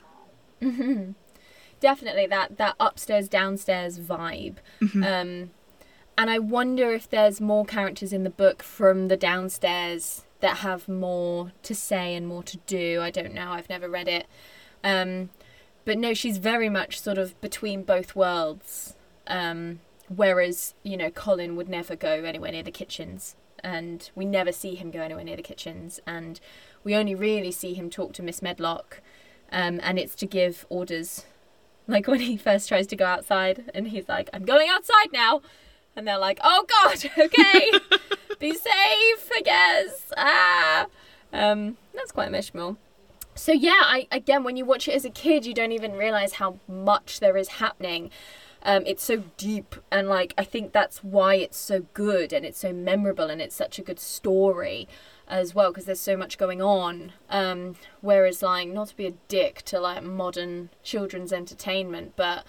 definitely 1.80 2.26
that 2.26 2.56
that 2.56 2.76
upstairs 2.78 3.28
downstairs 3.28 3.98
vibe. 3.98 4.56
Um 4.80 5.50
and 6.18 6.30
i 6.30 6.38
wonder 6.38 6.92
if 6.92 7.10
there's 7.10 7.40
more 7.40 7.64
characters 7.64 8.12
in 8.12 8.22
the 8.22 8.30
book 8.30 8.62
from 8.62 9.08
the 9.08 9.16
downstairs 9.16 10.24
that 10.40 10.58
have 10.58 10.88
more 10.88 11.52
to 11.64 11.74
say 11.74 12.14
and 12.14 12.28
more 12.28 12.44
to 12.44 12.58
do. 12.66 13.00
I 13.02 13.10
don't 13.10 13.34
know. 13.34 13.50
I've 13.50 13.68
never 13.68 13.88
read 13.88 14.06
it. 14.06 14.26
Um 14.84 15.30
but 15.86 15.96
no 15.96 16.12
she's 16.12 16.36
very 16.36 16.68
much 16.68 17.00
sort 17.00 17.16
of 17.16 17.40
between 17.40 17.82
both 17.82 18.14
worlds 18.14 18.94
um 19.26 19.80
whereas 20.14 20.74
you 20.82 20.98
know 20.98 21.10
colin 21.10 21.56
would 21.56 21.68
never 21.68 21.96
go 21.96 22.22
anywhere 22.24 22.52
near 22.52 22.62
the 22.62 22.70
kitchens 22.70 23.34
and 23.64 24.10
we 24.14 24.26
never 24.26 24.52
see 24.52 24.74
him 24.74 24.90
go 24.90 25.00
anywhere 25.00 25.24
near 25.24 25.36
the 25.36 25.42
kitchens 25.42 25.98
and 26.06 26.38
we 26.84 26.94
only 26.94 27.14
really 27.14 27.50
see 27.50 27.72
him 27.72 27.88
talk 27.88 28.12
to 28.12 28.22
miss 28.22 28.42
medlock 28.42 29.00
um, 29.50 29.80
and 29.82 29.98
it's 29.98 30.14
to 30.16 30.26
give 30.26 30.66
orders 30.68 31.24
like 31.86 32.06
when 32.06 32.20
he 32.20 32.36
first 32.36 32.68
tries 32.68 32.86
to 32.88 32.96
go 32.96 33.06
outside 33.06 33.70
and 33.74 33.88
he's 33.88 34.08
like, 34.08 34.28
I'm 34.32 34.44
going 34.44 34.68
outside 34.68 35.12
now. 35.12 35.42
And 35.94 36.06
they're 36.06 36.18
like, 36.18 36.38
oh 36.42 36.66
God, 36.68 37.10
okay, 37.18 37.70
be 38.38 38.52
safe, 38.52 39.30
I 39.32 39.40
guess. 39.42 40.12
Ah. 40.16 40.86
Um, 41.32 41.76
that's 41.94 42.12
quite 42.12 42.28
a 42.28 42.30
mishmal. 42.30 42.76
So 43.36 43.52
yeah, 43.52 43.82
I 43.82 44.08
again, 44.10 44.44
when 44.44 44.56
you 44.56 44.64
watch 44.64 44.88
it 44.88 44.94
as 44.94 45.04
a 45.04 45.10
kid, 45.10 45.44
you 45.44 45.54
don't 45.54 45.72
even 45.72 45.92
realize 45.92 46.34
how 46.34 46.58
much 46.66 47.20
there 47.20 47.36
is 47.36 47.48
happening. 47.48 48.10
Um, 48.62 48.82
it's 48.86 49.04
so 49.04 49.22
deep, 49.36 49.76
and 49.92 50.08
like 50.08 50.34
I 50.38 50.44
think 50.44 50.72
that's 50.72 51.04
why 51.04 51.34
it's 51.36 51.58
so 51.58 51.86
good 51.94 52.32
and 52.32 52.44
it's 52.44 52.58
so 52.58 52.72
memorable 52.72 53.30
and 53.30 53.40
it's 53.40 53.54
such 53.54 53.78
a 53.78 53.82
good 53.82 54.00
story 54.00 54.88
as 55.28 55.54
well 55.54 55.70
because 55.70 55.84
there's 55.84 56.00
so 56.00 56.16
much 56.16 56.38
going 56.38 56.62
on. 56.62 57.12
Um, 57.28 57.76
whereas 58.00 58.42
like 58.42 58.68
not 58.68 58.88
to 58.88 58.96
be 58.96 59.06
a 59.06 59.14
dick 59.28 59.62
to 59.66 59.80
like 59.80 60.02
modern 60.02 60.70
children's 60.82 61.32
entertainment, 61.32 62.14
but 62.16 62.44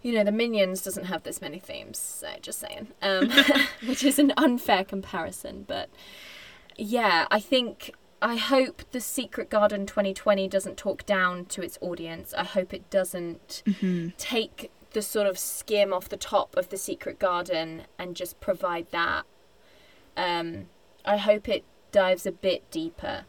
you 0.00 0.12
know 0.12 0.22
the 0.22 0.32
Minions 0.32 0.80
doesn't 0.82 1.06
have 1.06 1.24
this 1.24 1.40
many 1.42 1.58
themes. 1.58 1.98
So 1.98 2.28
just 2.40 2.60
saying, 2.60 2.88
um, 3.02 3.30
which 3.86 4.04
is 4.04 4.20
an 4.20 4.32
unfair 4.36 4.84
comparison, 4.84 5.64
but 5.66 5.90
yeah, 6.76 7.26
I 7.32 7.40
think 7.40 7.92
I 8.20 8.36
hope 8.36 8.82
the 8.90 9.00
Secret 9.00 9.48
Garden 9.48 9.86
2020 9.86 10.48
doesn't 10.48 10.76
talk 10.76 11.06
down 11.06 11.44
to 11.46 11.62
its 11.62 11.78
audience. 11.80 12.34
I 12.34 12.44
hope 12.44 12.74
it 12.74 12.90
doesn't 12.90 13.62
take 14.18 14.70
the 14.92 15.02
sort 15.02 15.26
of 15.26 15.38
skim 15.38 15.92
off 15.92 16.08
the 16.08 16.16
top 16.16 16.56
of 16.56 16.70
the 16.70 16.76
Secret 16.76 17.18
Garden 17.18 17.82
and 17.98 18.16
just 18.16 18.40
provide 18.40 18.90
that. 18.90 19.24
Um, 20.16 20.66
I 21.04 21.16
hope 21.16 21.48
it 21.48 21.64
dives 21.92 22.26
a 22.26 22.32
bit 22.32 22.68
deeper 22.70 23.24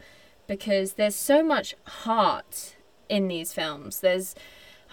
because 0.48 0.94
there's 0.94 1.16
so 1.16 1.44
much 1.44 1.76
heart 1.84 2.76
in 3.10 3.28
these 3.28 3.54
films. 3.54 4.00
There's, 4.00 4.34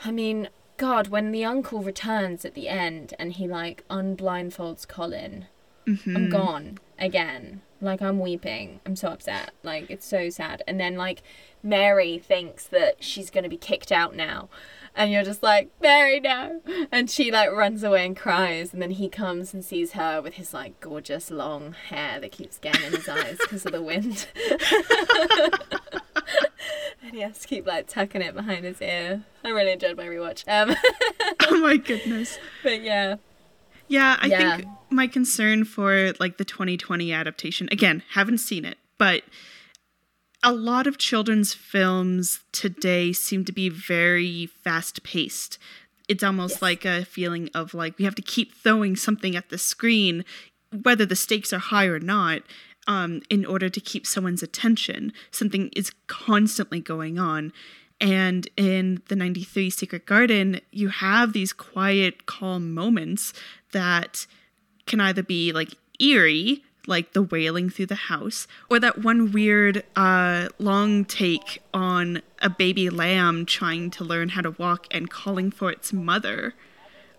I 0.04 0.10
mean, 0.10 0.50
God, 0.76 1.08
when 1.08 1.32
the 1.32 1.44
uncle 1.44 1.82
returns 1.82 2.44
at 2.44 2.52
the 2.52 2.68
end 2.68 3.14
and 3.18 3.32
he 3.32 3.48
like 3.48 3.82
unblindfolds 3.88 4.86
Colin, 4.86 5.46
I'm 5.86 6.28
gone 6.28 6.78
again. 6.98 7.62
Like 7.80 8.00
I'm 8.00 8.18
weeping. 8.18 8.80
I'm 8.86 8.96
so 8.96 9.08
upset. 9.08 9.52
Like 9.62 9.90
it's 9.90 10.06
so 10.06 10.30
sad. 10.30 10.62
And 10.66 10.80
then 10.80 10.96
like 10.96 11.22
Mary 11.62 12.18
thinks 12.18 12.66
that 12.68 13.02
she's 13.02 13.30
gonna 13.30 13.48
be 13.48 13.56
kicked 13.56 13.92
out 13.92 14.14
now. 14.14 14.48
And 14.98 15.12
you're 15.12 15.24
just 15.24 15.42
like, 15.42 15.70
Mary, 15.82 16.20
no. 16.20 16.62
And 16.90 17.10
she 17.10 17.30
like 17.30 17.52
runs 17.52 17.82
away 17.82 18.06
and 18.06 18.16
cries. 18.16 18.72
And 18.72 18.80
then 18.80 18.92
he 18.92 19.10
comes 19.10 19.52
and 19.52 19.62
sees 19.62 19.92
her 19.92 20.22
with 20.22 20.34
his 20.34 20.54
like 20.54 20.80
gorgeous 20.80 21.30
long 21.30 21.74
hair 21.88 22.18
that 22.18 22.32
keeps 22.32 22.58
getting 22.58 22.82
in 22.86 22.92
his 22.92 23.08
eyes 23.08 23.36
because 23.38 23.66
of 23.66 23.72
the 23.72 23.82
wind. 23.82 24.26
and 27.02 27.12
he 27.12 27.20
has 27.20 27.40
to 27.40 27.48
keep 27.48 27.66
like 27.66 27.86
tucking 27.88 28.22
it 28.22 28.34
behind 28.34 28.64
his 28.64 28.80
ear. 28.80 29.22
I 29.44 29.50
really 29.50 29.72
enjoyed 29.72 29.98
my 29.98 30.06
rewatch. 30.06 30.44
Um, 30.48 30.74
oh 31.46 31.58
my 31.60 31.76
goodness. 31.76 32.38
but 32.62 32.80
yeah. 32.80 33.16
Yeah, 33.88 34.16
I 34.20 34.26
Yeah. 34.26 34.56
think 34.56 34.68
my 34.90 35.06
concern 35.06 35.64
for 35.64 36.12
like 36.20 36.38
the 36.38 36.44
2020 36.44 37.12
adaptation, 37.12 37.68
again, 37.70 38.02
haven't 38.10 38.38
seen 38.38 38.64
it, 38.64 38.78
but 38.98 39.24
a 40.42 40.52
lot 40.52 40.86
of 40.86 40.98
children's 40.98 41.54
films 41.54 42.40
today 42.52 43.12
seem 43.12 43.44
to 43.44 43.52
be 43.52 43.68
very 43.68 44.46
fast 44.46 45.02
paced. 45.02 45.58
It's 46.08 46.22
almost 46.22 46.56
Yes. 46.56 46.62
like 46.62 46.84
a 46.84 47.04
feeling 47.04 47.50
of 47.54 47.74
like 47.74 47.98
we 47.98 48.04
have 48.04 48.14
to 48.16 48.22
keep 48.22 48.54
throwing 48.54 48.94
something 48.96 49.34
at 49.34 49.48
the 49.48 49.58
screen, 49.58 50.24
whether 50.82 51.04
the 51.06 51.16
stakes 51.16 51.52
are 51.52 51.58
high 51.58 51.86
or 51.86 51.98
not. 52.00 52.42
um, 52.88 53.20
in 53.28 53.44
order 53.44 53.68
to 53.68 53.80
keep 53.80 54.06
someone's 54.06 54.44
attention. 54.44 55.12
Something 55.32 55.70
is 55.74 55.90
constantly 56.06 56.78
going 56.78 57.18
on. 57.18 57.52
And 58.00 58.48
in 58.56 59.02
the 59.08 59.16
93 59.16 59.70
Secret 59.70 60.04
Garden, 60.06 60.60
you 60.70 60.88
have 60.88 61.32
these 61.32 61.52
quiet, 61.52 62.26
calm 62.26 62.74
moments 62.74 63.32
that 63.72 64.26
can 64.86 65.00
either 65.00 65.22
be 65.22 65.50
like 65.52 65.70
eerie, 65.98 66.62
like 66.86 67.14
the 67.14 67.22
wailing 67.22 67.70
through 67.70 67.86
the 67.86 67.94
house, 67.94 68.46
or 68.70 68.78
that 68.80 69.02
one 69.02 69.32
weird 69.32 69.82
uh, 69.96 70.48
long 70.58 71.04
take 71.06 71.62
on 71.72 72.20
a 72.42 72.50
baby 72.50 72.90
lamb 72.90 73.46
trying 73.46 73.90
to 73.92 74.04
learn 74.04 74.28
how 74.30 74.42
to 74.42 74.50
walk 74.52 74.86
and 74.90 75.08
calling 75.10 75.50
for 75.50 75.70
its 75.70 75.92
mother, 75.92 76.54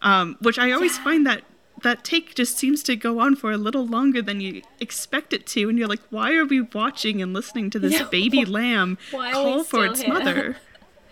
um, 0.03 0.37
which 0.41 0.59
I 0.59 0.71
always 0.71 0.97
find 0.99 1.25
that 1.25 1.43
that 1.83 2.03
take 2.03 2.33
just 2.33 2.57
seems 2.57 2.81
to 2.81 2.95
go 2.95 3.19
on 3.19 3.35
for 3.35 3.51
a 3.51 3.57
little 3.57 3.85
longer 3.85 4.19
than 4.19 4.41
you 4.41 4.63
expect 4.79 5.31
it 5.31 5.45
to, 5.47 5.69
and 5.69 5.77
you're 5.77 5.87
like, 5.87 6.01
why 6.09 6.33
are 6.35 6.45
we 6.45 6.61
watching 6.61 7.21
and 7.21 7.33
listening 7.33 7.69
to 7.71 7.77
this 7.77 7.93
Yeah, 7.99 8.05
baby 8.09 8.45
lamb 8.45 8.97
call 9.11 9.63
for 9.63 9.85
its 9.85 10.01
here? 10.01 10.13
mother? 10.13 10.57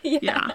yeah. 0.22 0.51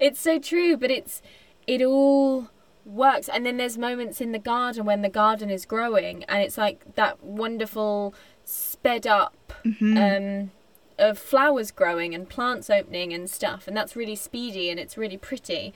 It's 0.00 0.20
so 0.20 0.38
true, 0.38 0.76
but 0.76 0.90
it's 0.90 1.22
it 1.66 1.82
all 1.82 2.48
works. 2.84 3.28
And 3.28 3.46
then 3.46 3.56
there's 3.56 3.78
moments 3.78 4.20
in 4.20 4.32
the 4.32 4.38
garden 4.38 4.84
when 4.84 5.02
the 5.02 5.08
garden 5.08 5.50
is 5.50 5.64
growing, 5.64 6.24
and 6.24 6.42
it's 6.42 6.58
like 6.58 6.94
that 6.94 7.22
wonderful 7.22 8.14
sped 8.44 9.06
up 9.06 9.52
um, 9.64 10.50
of 10.98 11.18
flowers 11.18 11.70
growing 11.70 12.14
and 12.14 12.28
plants 12.28 12.70
opening 12.70 13.12
and 13.12 13.30
stuff, 13.30 13.68
and 13.68 13.76
that's 13.76 13.94
really 13.94 14.16
speedy 14.16 14.70
and 14.70 14.80
it's 14.80 14.96
really 14.96 15.16
pretty. 15.16 15.72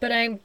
But 0.00 0.12
I, 0.12 0.40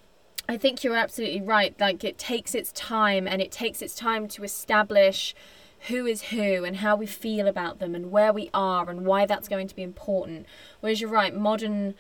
I 0.48 0.58
think 0.58 0.84
you're 0.84 0.96
absolutely 0.96 1.42
right. 1.42 1.76
Like 1.80 2.04
it 2.04 2.18
takes 2.18 2.54
its 2.54 2.72
time, 2.74 3.28
and 3.28 3.42
it 3.42 3.52
takes 3.52 3.82
its 3.82 3.96
time 3.96 4.28
to 4.30 4.44
establish 4.44 5.34
who 5.82 6.06
is 6.06 6.24
who 6.24 6.64
and 6.64 6.78
how 6.78 6.96
we 6.96 7.06
feel 7.06 7.48
about 7.48 7.80
them 7.80 7.96
and 7.96 8.12
where 8.12 8.34
we 8.34 8.50
are 8.54 8.90
and 8.90 9.06
why 9.06 9.26
that's 9.26 9.48
going 9.48 9.68
to 9.68 9.76
be 9.76 9.84
important. 9.84 10.46
Whereas 10.80 11.02
you're 11.02 11.10
right, 11.10 11.36
modern 11.36 11.96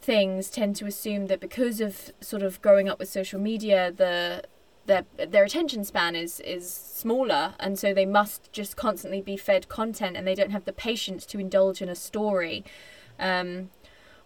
things 0.00 0.48
tend 0.50 0.76
to 0.76 0.86
assume 0.86 1.26
that 1.26 1.40
because 1.40 1.80
of 1.80 2.12
sort 2.20 2.42
of 2.42 2.62
growing 2.62 2.88
up 2.88 2.98
with 2.98 3.08
social 3.08 3.40
media, 3.40 3.92
the 3.92 4.44
their 4.86 5.04
their 5.16 5.44
attention 5.44 5.84
span 5.84 6.16
is 6.16 6.40
is 6.40 6.72
smaller, 6.72 7.54
and 7.60 7.78
so 7.78 7.92
they 7.92 8.06
must 8.06 8.50
just 8.52 8.76
constantly 8.76 9.20
be 9.20 9.36
fed 9.36 9.68
content, 9.68 10.16
and 10.16 10.26
they 10.26 10.34
don't 10.34 10.50
have 10.50 10.64
the 10.64 10.72
patience 10.72 11.26
to 11.26 11.38
indulge 11.38 11.82
in 11.82 11.88
a 11.88 11.94
story. 11.94 12.64
Um, 13.18 13.70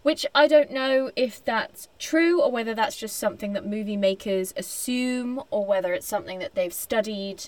which 0.02 0.26
I 0.34 0.48
don't 0.48 0.72
know 0.72 1.12
if 1.14 1.44
that's 1.44 1.88
true 1.98 2.40
or 2.40 2.50
whether 2.50 2.74
that's 2.74 2.96
just 2.96 3.16
something 3.16 3.52
that 3.52 3.64
movie 3.64 3.96
makers 3.96 4.52
assume 4.56 5.40
or 5.50 5.64
whether 5.64 5.94
it's 5.94 6.08
something 6.08 6.40
that 6.40 6.54
they've 6.54 6.74
studied. 6.74 7.44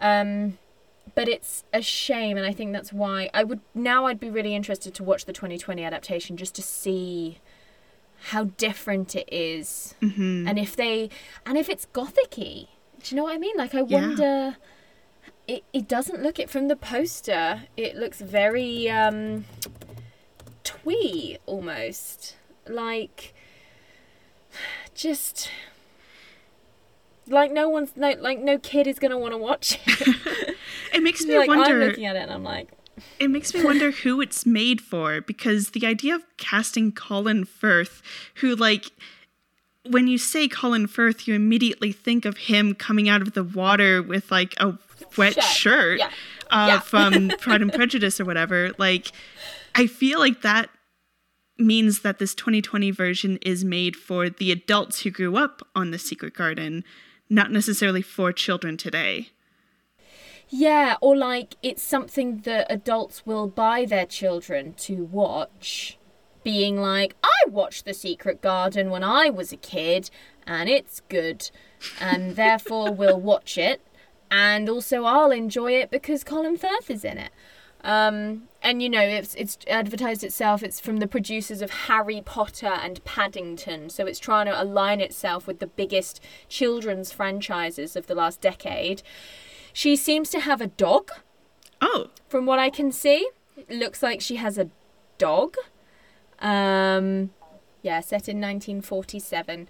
Um, 0.00 0.58
but 1.14 1.28
it's 1.28 1.64
a 1.72 1.80
shame, 1.82 2.36
and 2.36 2.46
I 2.46 2.52
think 2.52 2.72
that's 2.72 2.92
why 2.92 3.30
I 3.34 3.44
would 3.44 3.60
now. 3.74 4.06
I'd 4.06 4.20
be 4.20 4.30
really 4.30 4.54
interested 4.54 4.94
to 4.94 5.02
watch 5.04 5.24
the 5.24 5.32
2020 5.32 5.84
adaptation 5.84 6.36
just 6.36 6.54
to 6.56 6.62
see 6.62 7.38
how 8.30 8.44
different 8.56 9.14
it 9.14 9.28
is, 9.32 9.94
hmm 10.00 10.46
and 10.48 10.58
if 10.58 10.74
they 10.76 11.10
and 11.46 11.56
if 11.58 11.68
it's 11.68 11.86
gothicy. 11.92 12.68
Do 13.02 13.14
you 13.14 13.16
know 13.16 13.24
what 13.24 13.34
I 13.34 13.38
mean? 13.38 13.56
Like 13.56 13.74
I 13.74 13.78
Yeah. 13.82 13.98
wonder. 14.00 14.56
It 15.46 15.62
it 15.74 15.86
doesn't 15.86 16.22
look 16.22 16.38
it 16.38 16.48
from 16.48 16.68
the 16.68 16.76
poster. 16.76 17.64
It 17.76 17.96
looks 17.96 18.20
very 18.20 18.88
um, 18.88 19.44
twee 20.62 21.36
almost, 21.46 22.36
like 22.66 23.34
just 24.94 25.50
like 27.26 27.50
no 27.52 27.68
one's 27.68 27.96
no 27.96 28.14
like 28.20 28.38
no 28.38 28.58
kid 28.58 28.86
is 28.86 28.98
gonna 28.98 29.18
want 29.18 29.32
to 29.32 29.38
watch 29.38 29.78
it. 29.86 30.08
It 30.94 31.02
makes 31.02 31.24
me 31.24 31.36
like 31.36 31.50
I'm 31.50 31.58
wonder. 31.58 31.86
looking 31.86 32.06
at 32.06 32.16
it 32.16 32.20
and 32.20 32.30
I'm 32.32 32.44
like, 32.44 32.70
It 33.18 33.28
makes 33.30 33.52
me 33.52 33.62
wonder 33.64 33.90
who 34.02 34.20
it's 34.20 34.46
made 34.46 34.80
for 34.80 35.20
because 35.20 35.70
the 35.70 35.86
idea 35.86 36.14
of 36.14 36.22
casting 36.36 36.92
Colin 36.92 37.44
Firth, 37.44 38.02
who 38.36 38.54
like 38.54 38.86
when 39.90 40.06
you 40.06 40.16
say 40.16 40.48
Colin 40.48 40.86
Firth, 40.86 41.28
you 41.28 41.34
immediately 41.34 41.92
think 41.92 42.24
of 42.24 42.36
him 42.38 42.74
coming 42.74 43.08
out 43.08 43.20
of 43.20 43.32
the 43.34 43.44
water 43.44 44.02
with 44.02 44.30
like 44.30 44.54
a 44.58 44.78
wet 45.18 45.34
Shirt. 45.34 45.44
shirt 45.44 45.98
Yeah. 45.98 46.10
uh, 46.50 46.66
Yeah. 46.68 46.80
from 46.80 47.28
Pride 47.40 47.60
and 47.62 47.72
Prejudice 47.72 48.18
or 48.20 48.24
whatever. 48.24 48.70
Like, 48.78 49.08
I 49.74 49.86
feel 49.86 50.18
like 50.20 50.40
that 50.42 50.70
means 51.58 52.00
that 52.00 52.18
this 52.18 52.34
2020 52.34 52.90
version 52.90 53.36
is 53.42 53.64
made 53.64 53.94
for 53.96 54.28
the 54.30 54.50
adults 54.50 55.00
who 55.02 55.10
grew 55.10 55.36
up 55.36 55.60
on 55.74 55.90
The 55.90 55.98
Secret 55.98 56.32
Garden, 56.34 56.82
not 57.28 57.52
necessarily 57.52 58.02
for 58.02 58.32
children 58.32 58.76
today. 58.76 59.28
Yeah, 60.48 60.96
or 61.00 61.16
like 61.16 61.56
it's 61.62 61.82
something 61.82 62.38
that 62.38 62.66
adults 62.70 63.24
will 63.26 63.46
buy 63.48 63.84
their 63.84 64.06
children 64.06 64.74
to 64.74 65.04
watch, 65.04 65.98
being 66.42 66.76
like, 66.76 67.16
I 67.22 67.48
watched 67.48 67.84
The 67.84 67.94
Secret 67.94 68.40
Garden 68.40 68.90
when 68.90 69.02
I 69.02 69.30
was 69.30 69.52
a 69.52 69.56
kid 69.56 70.10
and 70.46 70.68
it's 70.68 71.00
good, 71.08 71.50
and 72.00 72.36
therefore 72.36 72.92
we'll 72.92 73.20
watch 73.20 73.58
it, 73.58 73.80
and 74.30 74.68
also 74.68 75.04
I'll 75.04 75.32
enjoy 75.32 75.72
it 75.72 75.90
because 75.90 76.24
Colin 76.24 76.56
Firth 76.56 76.90
is 76.90 77.04
in 77.04 77.18
it. 77.18 77.30
Um, 77.82 78.44
and 78.62 78.82
you 78.82 78.88
know, 78.88 79.02
it's 79.02 79.34
it's 79.34 79.58
advertised 79.68 80.24
itself. 80.24 80.62
It's 80.62 80.80
from 80.80 80.98
the 80.98 81.06
producers 81.06 81.60
of 81.60 81.70
Harry 81.70 82.22
Potter 82.24 82.66
and 82.82 83.04
Paddington, 83.04 83.90
so 83.90 84.06
it's 84.06 84.18
trying 84.18 84.46
to 84.46 84.62
align 84.62 85.00
itself 85.00 85.46
with 85.46 85.58
the 85.58 85.66
biggest 85.66 86.20
children's 86.48 87.12
franchises 87.12 87.94
of 87.94 88.06
the 88.06 88.14
last 88.14 88.40
decade. 88.40 89.02
She 89.74 89.96
seems 89.96 90.30
to 90.30 90.40
have 90.40 90.60
a 90.60 90.68
dog, 90.68 91.10
Oh, 91.82 92.06
from 92.28 92.46
what 92.46 92.58
I 92.58 92.70
can 92.70 92.92
see. 92.92 93.28
It 93.56 93.76
looks 93.76 94.02
like 94.02 94.20
she 94.20 94.36
has 94.36 94.56
a 94.56 94.70
dog. 95.18 95.56
Um, 96.38 97.30
yeah, 97.82 98.00
set 98.00 98.28
in 98.28 98.40
1947. 98.40 99.68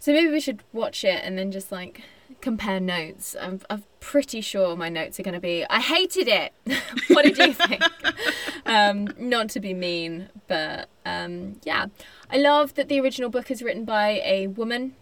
So 0.00 0.12
maybe 0.12 0.30
we 0.30 0.40
should 0.40 0.62
watch 0.72 1.04
it 1.04 1.22
and 1.24 1.38
then 1.38 1.52
just 1.52 1.70
like 1.70 2.02
compare 2.40 2.80
notes. 2.80 3.36
I'm, 3.40 3.60
I'm 3.70 3.84
pretty 4.00 4.40
sure 4.40 4.76
my 4.76 4.88
notes 4.88 5.20
are 5.20 5.22
going 5.22 5.34
to 5.34 5.40
be 5.40 5.64
I 5.70 5.80
hated 5.80 6.26
it. 6.26 6.52
what 7.08 7.24
did 7.24 7.38
you 7.38 7.52
think? 7.52 7.82
um, 8.66 9.08
not 9.16 9.48
to 9.50 9.60
be 9.60 9.72
mean, 9.72 10.28
but 10.48 10.88
um, 11.06 11.60
yeah. 11.62 11.86
I 12.30 12.38
love 12.38 12.74
that 12.74 12.88
the 12.88 13.00
original 13.00 13.30
book 13.30 13.50
is 13.50 13.62
written 13.62 13.84
by 13.84 14.20
a 14.24 14.48
woman 14.48 14.96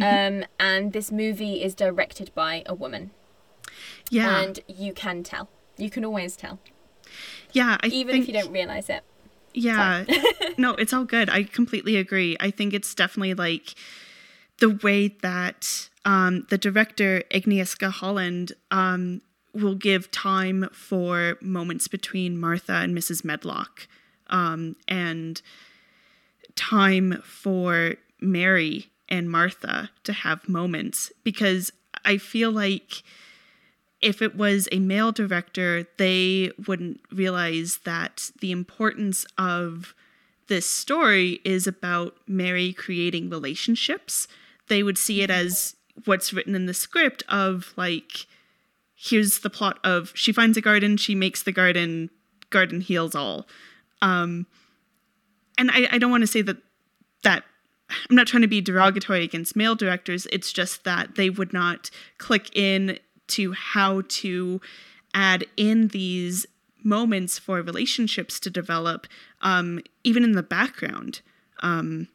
um, 0.00 0.44
and 0.58 0.92
this 0.92 1.12
movie 1.12 1.62
is 1.62 1.74
directed 1.74 2.32
by 2.34 2.62
a 2.64 2.74
woman. 2.74 3.10
Yeah. 4.10 4.40
And 4.40 4.60
you 4.66 4.92
can 4.92 5.22
tell. 5.22 5.48
You 5.76 5.90
can 5.90 6.04
always 6.04 6.36
tell, 6.36 6.58
yeah. 7.52 7.76
I 7.80 7.86
even 7.88 8.12
think, 8.12 8.28
if 8.28 8.34
you 8.34 8.42
don't 8.42 8.52
realize 8.52 8.90
it. 8.90 9.02
Yeah. 9.54 10.04
no, 10.58 10.74
it's 10.74 10.92
all 10.92 11.04
good. 11.04 11.30
I 11.30 11.44
completely 11.44 11.96
agree. 11.96 12.36
I 12.40 12.50
think 12.50 12.74
it's 12.74 12.94
definitely 12.94 13.34
like 13.34 13.74
the 14.58 14.70
way 14.70 15.08
that 15.22 15.88
um, 16.04 16.46
the 16.50 16.58
director, 16.58 17.22
Agnieszka 17.30 17.90
Holland, 17.90 18.52
um, 18.70 19.22
will 19.54 19.74
give 19.74 20.10
time 20.10 20.68
for 20.72 21.36
moments 21.40 21.88
between 21.88 22.38
Martha 22.38 22.74
and 22.74 22.96
Mrs. 22.96 23.24
Medlock 23.24 23.88
um, 24.28 24.76
and 24.86 25.40
time 26.54 27.22
for 27.24 27.94
Mary 28.20 28.90
and 29.08 29.30
Martha 29.30 29.90
to 30.04 30.12
have 30.12 30.48
moments 30.48 31.12
because 31.24 31.72
I 32.04 32.18
feel 32.18 32.50
like 32.50 33.02
if 34.00 34.22
it 34.22 34.36
was 34.36 34.68
a 34.70 34.78
male 34.78 35.12
director, 35.12 35.86
they 35.96 36.52
wouldn't 36.66 37.00
realize 37.10 37.80
that 37.84 38.30
the 38.40 38.52
importance 38.52 39.26
of 39.36 39.94
this 40.48 40.68
story 40.68 41.40
is 41.44 41.66
about 41.66 42.14
Mary 42.26 42.72
creating 42.72 43.28
relationships. 43.28 44.28
They 44.68 44.82
would 44.82 44.98
see 44.98 45.22
it 45.22 45.30
as 45.30 45.76
what's 46.04 46.32
written 46.32 46.54
in 46.54 46.66
the 46.66 46.74
script 46.74 47.22
of 47.28 47.72
like, 47.76 48.26
here's 48.94 49.40
the 49.40 49.50
plot 49.50 49.78
of 49.84 50.12
she 50.14 50.32
finds 50.32 50.56
a 50.56 50.60
garden, 50.60 50.96
she 50.96 51.14
makes 51.14 51.42
the 51.42 51.52
garden, 51.52 52.10
garden 52.50 52.80
heals 52.80 53.14
all. 53.14 53.46
Um, 54.00 54.46
and 55.56 55.70
I, 55.72 55.88
I 55.92 55.98
don't 55.98 56.10
want 56.10 56.22
to 56.22 56.28
say 56.28 56.42
that 56.42 56.58
that 57.24 57.42
I'm 57.90 58.16
not 58.16 58.26
trying 58.26 58.42
to 58.42 58.48
be 58.48 58.60
derogatory 58.60 59.24
against 59.24 59.56
male 59.56 59.74
directors. 59.74 60.26
It's 60.30 60.52
just 60.52 60.84
that 60.84 61.16
they 61.16 61.30
would 61.30 61.52
not 61.52 61.90
click 62.18 62.54
in 62.54 62.98
to 63.28 63.52
how 63.52 64.02
to 64.08 64.60
add 65.14 65.44
in 65.56 65.88
these 65.88 66.46
moments 66.82 67.38
for 67.38 67.60
relationships 67.60 68.38
to 68.40 68.50
develop, 68.50 69.06
um, 69.42 69.80
even 70.04 70.24
in 70.24 70.32
the 70.32 70.42
background. 70.42 71.20
Um, 71.60 72.08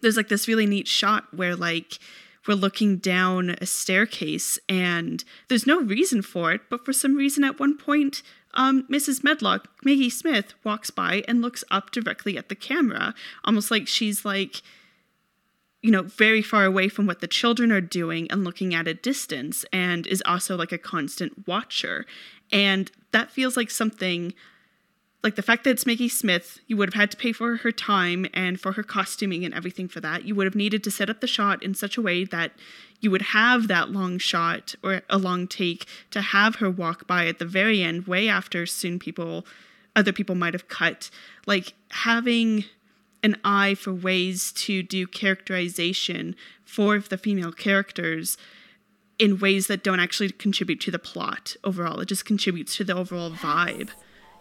there's 0.00 0.16
like 0.16 0.28
this 0.28 0.48
really 0.48 0.66
neat 0.66 0.88
shot 0.88 1.34
where 1.34 1.56
like 1.56 1.98
we're 2.46 2.54
looking 2.54 2.96
down 2.96 3.50
a 3.60 3.66
staircase 3.66 4.58
and 4.68 5.24
there's 5.48 5.66
no 5.66 5.80
reason 5.80 6.22
for 6.22 6.52
it, 6.52 6.62
but 6.70 6.84
for 6.84 6.92
some 6.92 7.16
reason 7.16 7.44
at 7.44 7.60
one 7.60 7.76
point, 7.76 8.22
um, 8.54 8.84
Mrs. 8.84 9.22
Medlock, 9.22 9.68
Maggie 9.84 10.10
Smith, 10.10 10.54
walks 10.64 10.90
by 10.90 11.22
and 11.28 11.42
looks 11.42 11.62
up 11.70 11.90
directly 11.92 12.36
at 12.36 12.48
the 12.48 12.54
camera, 12.54 13.14
almost 13.44 13.70
like 13.70 13.86
she's 13.86 14.24
like 14.24 14.62
you 15.82 15.90
know, 15.90 16.02
very 16.02 16.42
far 16.42 16.64
away 16.64 16.88
from 16.88 17.06
what 17.06 17.20
the 17.20 17.26
children 17.26 17.72
are 17.72 17.80
doing 17.80 18.30
and 18.30 18.44
looking 18.44 18.74
at 18.74 18.88
a 18.88 18.94
distance, 18.94 19.64
and 19.72 20.06
is 20.06 20.22
also 20.26 20.56
like 20.56 20.72
a 20.72 20.78
constant 20.78 21.46
watcher. 21.46 22.06
And 22.52 22.90
that 23.12 23.30
feels 23.30 23.56
like 23.56 23.70
something 23.70 24.34
like 25.22 25.36
the 25.36 25.42
fact 25.42 25.64
that 25.64 25.70
it's 25.70 25.86
Maggie 25.86 26.08
Smith, 26.08 26.60
you 26.66 26.76
would 26.76 26.88
have 26.88 27.00
had 27.00 27.10
to 27.10 27.16
pay 27.16 27.32
for 27.32 27.56
her 27.56 27.72
time 27.72 28.26
and 28.32 28.58
for 28.58 28.72
her 28.72 28.82
costuming 28.82 29.44
and 29.44 29.52
everything 29.52 29.86
for 29.86 30.00
that. 30.00 30.24
You 30.24 30.34
would 30.34 30.46
have 30.46 30.54
needed 30.54 30.82
to 30.84 30.90
set 30.90 31.10
up 31.10 31.20
the 31.20 31.26
shot 31.26 31.62
in 31.62 31.74
such 31.74 31.98
a 31.98 32.02
way 32.02 32.24
that 32.24 32.52
you 33.00 33.10
would 33.10 33.22
have 33.22 33.68
that 33.68 33.90
long 33.90 34.18
shot 34.18 34.74
or 34.82 35.02
a 35.10 35.18
long 35.18 35.46
take 35.46 35.86
to 36.10 36.22
have 36.22 36.56
her 36.56 36.70
walk 36.70 37.06
by 37.06 37.26
at 37.26 37.38
the 37.38 37.44
very 37.44 37.82
end, 37.82 38.06
way 38.06 38.28
after 38.28 38.64
soon 38.64 38.98
people, 38.98 39.46
other 39.94 40.12
people 40.12 40.34
might 40.34 40.54
have 40.54 40.68
cut. 40.68 41.10
Like 41.46 41.74
having 41.90 42.64
an 43.22 43.36
eye 43.44 43.74
for 43.74 43.92
ways 43.92 44.52
to 44.52 44.82
do 44.82 45.06
characterization 45.06 46.34
for 46.64 46.98
the 46.98 47.18
female 47.18 47.52
characters 47.52 48.36
in 49.18 49.38
ways 49.38 49.66
that 49.66 49.84
don't 49.84 50.00
actually 50.00 50.30
contribute 50.30 50.80
to 50.80 50.90
the 50.90 50.98
plot 50.98 51.54
overall. 51.62 52.00
It 52.00 52.06
just 52.06 52.24
contributes 52.24 52.76
to 52.78 52.84
the 52.84 52.94
overall 52.94 53.30
vibe. 53.30 53.90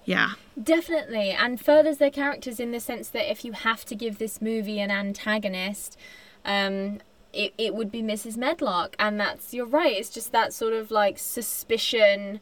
Yeah. 0.06 0.32
Definitely, 0.62 1.32
and 1.32 1.60
furthers 1.60 1.98
their 1.98 2.10
characters 2.10 2.60
in 2.60 2.72
the 2.72 2.80
sense 2.80 3.10
that 3.10 3.30
if 3.30 3.44
you 3.44 3.52
have 3.52 3.86
to 3.86 3.96
give 3.96 4.18
this 4.18 4.42
movie 4.42 4.80
an 4.80 4.90
antagonist, 4.90 5.98
um, 6.46 7.00
it, 7.34 7.54
it 7.58 7.76
would 7.76 7.92
be 7.92 8.02
Mrs. 8.02 8.38
Medlock. 8.38 8.96
And 8.98 9.20
that's, 9.20 9.54
you're 9.54 9.66
right, 9.66 9.96
it's 9.98 10.10
just 10.10 10.32
that 10.32 10.54
sort 10.54 10.74
of 10.74 10.90
like 10.90 11.20
suspicion, 11.20 12.40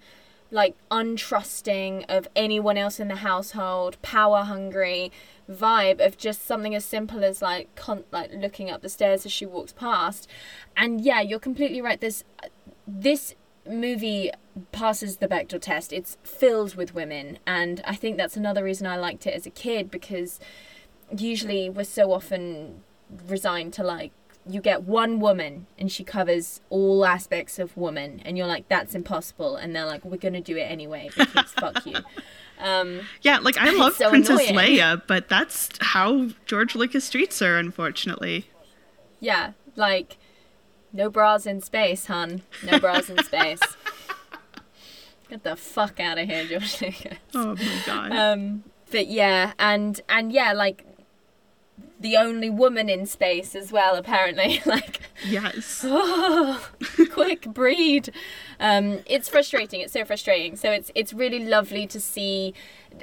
like 0.52 0.76
untrusting 0.90 2.06
of 2.08 2.28
anyone 2.36 2.78
else 2.78 3.00
in 3.00 3.08
the 3.08 3.18
household, 3.18 4.02
power 4.02 4.44
hungry 4.44 5.12
vibe 5.50 6.06
of 6.06 6.18
just 6.18 6.46
something 6.46 6.76
as 6.76 6.86
simple 6.86 7.24
as 7.24 7.42
like 7.42 7.74
con- 7.76 8.04
like 8.12 8.32
looking 8.34 8.70
up 8.70 8.82
the 8.82 8.90
stairs 8.90 9.26
as 9.26 9.32
she 9.32 9.46
walks 9.46 9.74
past. 9.74 10.30
And 10.76 11.02
yeah, 11.02 11.22
you're 11.22 11.40
completely 11.40 11.82
right. 11.82 12.00
This 12.00 12.24
this 12.88 13.36
movie 13.68 14.32
passes 14.72 15.18
the 15.18 15.28
Bechdel 15.28 15.62
test. 15.62 15.92
It's 15.92 16.18
filled 16.24 16.76
with 16.76 16.96
women, 16.96 17.40
and 17.46 17.82
I 17.86 17.96
think 17.96 18.18
that's 18.18 18.38
another 18.38 18.64
reason 18.64 18.88
I 18.88 18.98
liked 18.98 19.28
it 19.28 19.34
as 19.34 19.46
a 19.46 19.52
kid 19.52 19.92
because 19.92 20.40
usually 21.16 21.70
we're 21.70 21.84
so 21.84 22.12
often 22.12 22.84
resigned 23.28 23.74
to 23.74 23.84
like 23.84 24.12
you 24.50 24.62
get 24.62 24.84
one 24.84 25.20
woman 25.20 25.68
and 25.78 25.92
she 25.92 26.04
covers 26.04 26.62
all 26.70 27.06
aspects 27.06 27.60
of 27.60 27.76
woman 27.78 28.22
and 28.26 28.38
you're 28.38 28.48
like 28.48 28.68
that's 28.70 28.96
impossible. 28.96 29.56
And 29.56 29.76
they're 29.76 29.86
like 29.86 30.04
we're 30.06 30.18
gonna 30.18 30.42
do 30.42 30.56
it 30.58 30.64
anyway 30.72 31.10
because 31.16 31.52
fuck 31.52 31.86
you. 31.86 31.96
Um, 32.60 33.02
yeah 33.22 33.38
like 33.38 33.56
i 33.60 33.70
love 33.70 33.94
so 33.98 34.10
princess 34.10 34.50
annoying. 34.50 34.78
leia 34.80 35.00
but 35.06 35.30
that's 35.30 35.70
how 35.80 36.30
george 36.48 36.74
lucas 36.74 37.08
treats 37.08 37.38
her 37.38 37.56
unfortunately. 37.56 38.48
Yeah 39.20 39.52
like 39.76 40.18
no 40.92 41.08
bras 41.12 41.46
in 41.46 41.62
space 41.62 42.08
hun. 42.08 42.42
No 42.64 42.80
bras 42.80 43.12
in 43.12 43.24
space. 43.24 43.60
Get 45.30 45.44
the 45.44 45.56
fuck 45.56 46.00
out 46.00 46.18
of 46.18 46.28
here 46.28 46.46
george 46.48 46.82
lucas. 46.82 47.18
Oh 47.36 47.54
my 47.56 47.82
god. 47.86 48.12
Um 48.12 48.64
but 48.90 49.06
yeah 49.06 49.54
and 49.60 50.02
and 50.10 50.32
yeah 50.32 50.54
like 50.54 50.84
the 52.00 52.16
only 52.16 52.50
woman 52.50 52.90
in 52.90 53.06
space 53.06 53.56
as 53.56 53.72
well 53.72 53.96
apparently 53.96 54.62
like 54.66 55.02
yes 55.26 55.82
oh, 55.88 56.70
quick 57.12 57.42
breed 57.48 58.12
um 58.60 59.00
it's 59.06 59.28
frustrating 59.28 59.82
it's 59.82 59.94
so 59.94 60.06
frustrating 60.06 60.56
so 60.56 60.72
it's 60.72 60.92
it's 60.96 61.14
really 61.14 61.44
lovely 61.44 61.88
to 61.88 62.00
see 62.00 62.54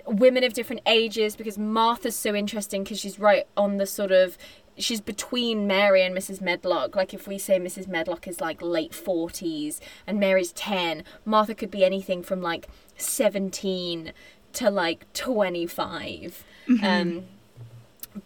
women 0.07 0.45
of 0.45 0.53
different 0.53 0.83
ages 0.87 1.37
because 1.37 1.59
martha's 1.59 2.17
so 2.17 2.35
interesting 2.35 2.83
because 2.83 2.99
she's 2.99 3.19
right 3.19 3.47
on 3.57 3.77
the 3.79 3.87
sort 3.87 4.13
of 4.13 4.39
she's 4.77 5.01
between 5.01 5.69
Mary 5.69 6.03
and 6.03 6.17
Mrs. 6.17 6.41
Medlock. 6.41 6.97
Like 6.97 7.15
if 7.15 7.29
we 7.29 7.39
say 7.39 7.61
Mrs. 7.61 7.87
Medlock 7.87 8.27
is 8.27 8.41
like 8.41 8.61
late 8.61 8.91
40s 8.91 9.79
and 10.05 10.19
Mary's 10.19 10.51
10, 10.53 11.05
Martha 11.25 11.55
could 11.55 11.71
be 11.71 11.85
anything 11.85 12.25
from 12.25 12.43
like 12.43 12.67
17 12.97 14.13
to 14.55 14.71
like 14.71 15.13
25. 15.13 16.45
Um 16.83 17.25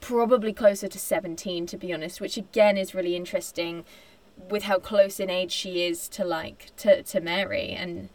probably 0.01 0.53
closer 0.53 0.89
to 0.89 0.99
17 0.99 1.67
to 1.67 1.77
be 1.77 1.93
honest, 1.93 2.21
which 2.21 2.37
again 2.37 2.77
is 2.77 2.95
really 2.95 3.17
interesting 3.17 3.85
with 4.51 4.65
how 4.65 4.79
close 4.79 5.19
in 5.19 5.31
age 5.31 5.51
she 5.51 5.83
is 5.83 6.09
to 6.09 6.25
like 6.25 6.71
to 6.77 7.03
to 7.03 7.21
Mary 7.21 7.71
and 7.71 8.09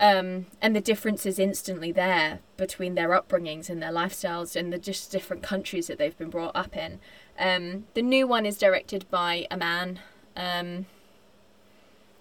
um, 0.00 0.46
and 0.62 0.76
the 0.76 0.80
difference 0.80 1.26
is 1.26 1.40
instantly 1.40 1.90
there 1.90 2.38
between 2.56 2.94
their 2.94 3.08
upbringings 3.08 3.68
and 3.68 3.82
their 3.82 3.90
lifestyles 3.90 4.54
and 4.54 4.72
the 4.72 4.78
just 4.78 5.10
different 5.10 5.42
countries 5.42 5.88
that 5.88 5.98
they've 5.98 6.16
been 6.16 6.30
brought 6.30 6.54
up 6.54 6.76
in. 6.76 7.00
Um, 7.36 7.86
the 7.94 8.02
new 8.02 8.24
one 8.28 8.46
is 8.46 8.58
directed 8.58 9.10
by 9.10 9.48
a 9.50 9.56
man. 9.56 9.98
Um, 10.36 10.86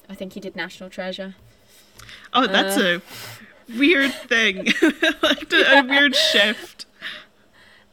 I 0.10 0.16
think 0.16 0.34
he 0.34 0.40
did 0.40 0.56
National 0.56 0.90
Treasure. 0.90 1.36
oh 2.34 2.48
that's 2.48 2.78
uh, 2.78 3.00
a 3.00 3.78
weird 3.78 4.14
thing 4.14 4.66
like 5.22 5.52
a, 5.54 5.80
a 5.80 5.84
weird 5.84 6.16
shift 6.16 6.87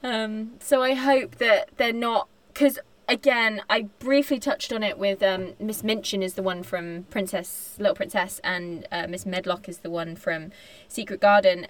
Um, 0.05 0.53
so 0.61 0.83
I 0.83 0.93
hope 0.93 1.37
that 1.37 1.71
they're 1.79 1.91
not 1.91 2.29
because 2.49 2.79
again 3.09 3.63
I 3.71 3.89
briefly 3.99 4.39
touched 4.39 4.71
on 4.71 4.83
it 4.83 4.99
with 4.99 5.23
um, 5.23 5.55
Miss 5.59 5.83
Minchin 5.83 6.23
is 6.23 6.35
the 6.35 6.43
one 6.43 6.63
from 6.63 7.05
Princess 7.05 7.75
Little 7.79 7.95
Princess 7.95 8.39
and 8.45 8.87
uh, 8.93 9.07
Miss 9.09 9.25
Medlock 9.25 9.67
is 9.67 9.79
the 9.79 9.89
one 9.89 10.15
from 10.15 10.53
Secret 10.89 11.23
Garden. 11.23 11.69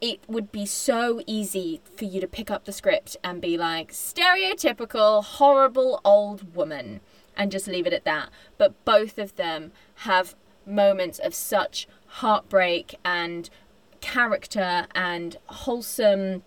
It 0.00 0.18
would 0.26 0.50
be 0.50 0.66
so 0.66 1.20
easy 1.28 1.80
for 1.96 2.06
you 2.06 2.20
to 2.20 2.26
pick 2.26 2.50
up 2.50 2.64
the 2.64 2.72
script 2.72 3.16
and 3.22 3.40
be 3.40 3.56
like 3.56 3.92
stereotypical 3.92 5.22
horrible 5.22 6.00
old 6.04 6.56
woman 6.56 7.00
and 7.36 7.52
just 7.52 7.68
leave 7.68 7.86
it 7.86 7.92
at 7.92 8.04
that. 8.04 8.30
But 8.58 8.84
both 8.84 9.16
of 9.16 9.36
them 9.36 9.70
have 9.96 10.34
moments 10.66 11.20
of 11.20 11.34
such 11.34 11.86
heartbreak 12.06 12.96
and 13.04 13.48
character 14.00 14.86
and 14.92 15.36
wholesome 15.46 16.42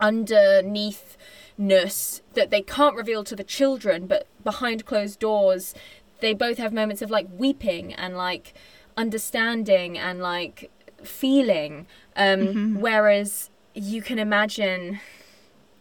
underneathness 0.00 2.20
that 2.34 2.50
they 2.50 2.62
can't 2.62 2.96
reveal 2.96 3.24
to 3.24 3.36
the 3.36 3.44
children, 3.44 4.06
but 4.06 4.26
behind 4.42 4.86
closed 4.86 5.18
doors, 5.18 5.74
they 6.20 6.34
both 6.34 6.58
have 6.58 6.72
moments 6.72 7.02
of 7.02 7.10
like 7.10 7.26
weeping 7.32 7.92
and 7.94 8.16
like 8.16 8.54
understanding 8.96 9.98
and 9.98 10.20
like 10.20 10.70
feeling. 11.02 11.86
Um, 12.16 12.80
Whereas 12.80 13.50
you 13.74 14.02
can 14.02 14.18
imagine. 14.18 15.00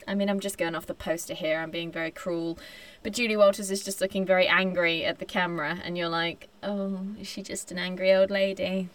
I 0.08 0.16
mean, 0.16 0.30
I'm 0.30 0.40
just 0.40 0.58
going 0.58 0.74
off 0.74 0.88
the 0.88 0.96
poster 0.96 1.36
here. 1.36 1.60
I'm 1.60 1.70
being 1.70 1.92
very 1.92 2.10
cruel. 2.10 2.58
But 3.04 3.14
Julie 3.14 3.38
Walters 3.38 3.70
is 3.70 3.84
just 3.84 4.02
looking 4.02 4.26
very 4.26 4.48
angry 4.48 5.06
at 5.06 5.20
the 5.20 5.26
camera, 5.26 5.80
and 5.84 5.98
you're 5.98 6.10
like, 6.10 6.48
oh, 6.64 7.02
is 7.20 7.28
she 7.28 7.44
just 7.44 7.72
an 7.72 7.78
angry 7.78 8.14
old 8.14 8.32
lady 8.32 8.90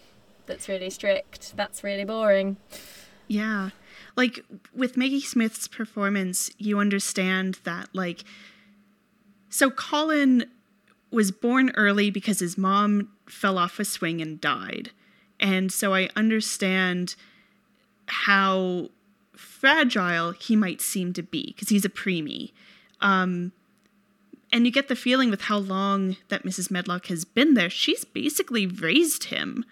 that's 0.46 0.68
really 0.68 0.90
strict? 0.90 1.56
That's 1.56 1.84
really 1.84 2.04
boring. 2.04 2.56
Yeah. 3.28 3.70
Like 4.16 4.44
with 4.74 4.96
Maggie 4.96 5.20
Smith's 5.20 5.66
performance, 5.66 6.50
you 6.58 6.78
understand 6.78 7.58
that, 7.64 7.88
like, 7.92 8.24
so 9.48 9.70
Colin 9.70 10.44
was 11.10 11.30
born 11.30 11.70
early 11.76 12.10
because 12.10 12.40
his 12.40 12.58
mom 12.58 13.08
fell 13.26 13.58
off 13.58 13.78
a 13.78 13.84
swing 13.84 14.20
and 14.20 14.40
died. 14.40 14.90
And 15.40 15.72
so 15.72 15.94
I 15.94 16.08
understand 16.16 17.14
how 18.06 18.90
fragile 19.36 20.32
he 20.32 20.56
might 20.56 20.80
seem 20.80 21.12
to 21.14 21.22
be 21.22 21.52
because 21.54 21.68
he's 21.68 21.84
a 21.84 21.90
preemie. 21.90 22.52
Um, 23.00 23.52
and 24.52 24.66
you 24.66 24.72
get 24.72 24.88
the 24.88 24.96
feeling 24.96 25.30
with 25.30 25.42
how 25.42 25.58
long 25.58 26.16
that 26.28 26.44
Mrs. 26.44 26.70
Medlock 26.70 27.06
has 27.06 27.24
been 27.24 27.54
there, 27.54 27.70
she's 27.70 28.04
basically 28.04 28.66
raised 28.66 29.24
him. 29.24 29.64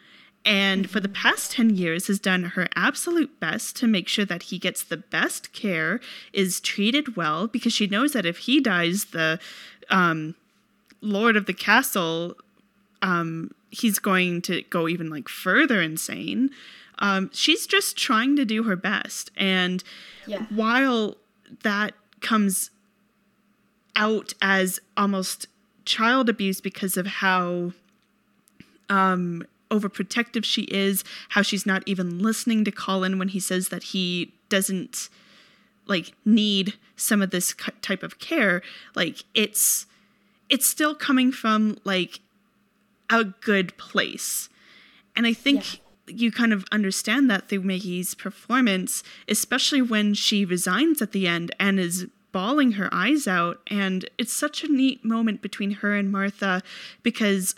And 0.45 0.91
for 0.91 0.99
the 0.99 1.09
past 1.09 1.53
10 1.53 1.77
years 1.77 2.09
has 2.09 2.19
done 2.19 2.43
her 2.43 2.69
absolute 2.75 3.39
best 3.39 3.77
to 3.77 3.87
make 3.87 4.09
sure 4.09 4.25
that 4.25 4.45
he 4.45 4.59
gets 4.59 4.83
the 4.83 4.97
best 4.97 5.53
care, 5.53 6.01
is 6.33 6.61
treated 6.61 7.17
well, 7.17 7.47
because 7.47 7.73
she 7.73 7.87
knows 7.87 8.13
that 8.13 8.27
if 8.27 8.39
he 8.39 8.61
dies, 8.61 9.07
the 9.07 9.39
um, 9.89 10.35
Lord 11.01 11.37
of 11.37 11.47
the 11.47 11.55
Castle, 11.55 12.35
um, 13.03 13.53
he's 13.71 13.99
going 14.01 14.43
to 14.43 14.63
go 14.63 14.89
even 14.89 15.11
like 15.11 15.29
further 15.29 15.81
insane. 15.81 16.51
Um, 16.99 17.31
she's 17.33 17.67
just 17.67 17.97
trying 17.97 18.35
to 18.37 18.45
do 18.45 18.65
her 18.65 18.77
best. 18.77 19.31
And 19.37 19.83
Yeah. 20.27 20.45
while 20.51 21.17
that 21.63 21.95
comes 22.21 22.71
out 23.95 24.35
as 24.43 24.81
almost 24.97 25.47
child 25.85 26.29
abuse 26.29 26.61
because 26.61 26.97
of 26.97 27.07
how 27.07 27.73
um, 28.89 29.45
overprotective 29.73 30.45
she 30.45 30.63
is, 30.63 31.03
how 31.31 31.43
she's 31.43 31.67
not 31.67 31.83
even 31.87 32.19
listening 32.19 32.65
to 32.65 32.71
Colin 32.71 33.19
when 33.19 33.29
he 33.29 33.41
says 33.41 33.69
that 33.69 33.85
he 33.85 34.35
doesn't 34.49 35.09
like 35.87 36.13
need 36.25 36.75
some 36.97 37.23
of 37.23 37.31
this 37.31 37.55
type 37.81 38.03
of 38.03 38.19
care. 38.19 38.63
Like 38.95 39.25
it's 39.35 39.87
it's 40.49 40.67
still 40.67 40.95
coming 40.95 41.33
from 41.33 41.79
like 41.85 42.21
a 43.11 43.25
good 43.25 43.77
place, 43.77 44.49
and 45.17 45.27
I 45.27 45.33
think. 45.33 45.81
You 46.09 46.33
kind 46.33 46.53
of 46.53 46.65
understand 46.73 47.31
that 47.31 47.49
through 47.49 47.63
Maggie's 47.63 48.15
performance, 48.15 49.05
especially 49.29 49.81
when 49.81 50.15
she 50.15 50.45
resigns 50.45 51.01
at 51.01 51.13
the 51.13 51.29
end 51.29 51.55
and 51.61 51.79
is 51.79 52.07
bawling 52.33 52.73
her 52.73 52.89
eyes 52.93 53.29
out. 53.29 53.61
And 53.69 54.11
it's 54.19 54.33
such 54.33 54.65
a 54.65 54.69
neat 54.69 55.05
moment 55.05 55.41
between 55.41 55.71
her 55.75 55.95
and 55.95 56.11
Martha 56.11 56.61
because 57.05 57.55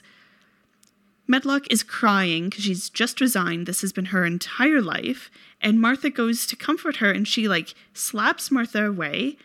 Medlock 1.26 1.70
is 1.70 1.82
crying 1.82 2.48
because 2.48 2.64
she's 2.64 2.90
just 2.90 3.20
resigned. 3.20 3.66
This 3.66 3.80
has 3.80 3.92
been 3.92 4.06
her 4.06 4.24
entire 4.24 4.82
life. 4.82 5.30
And 5.60 5.80
Martha 5.80 6.10
goes 6.10 6.46
to 6.46 6.56
comfort 6.56 6.96
her 6.96 7.10
and 7.10 7.26
she 7.26 7.48
like 7.48 7.74
slaps 7.94 8.50
Martha 8.50 8.86
away. 8.86 9.36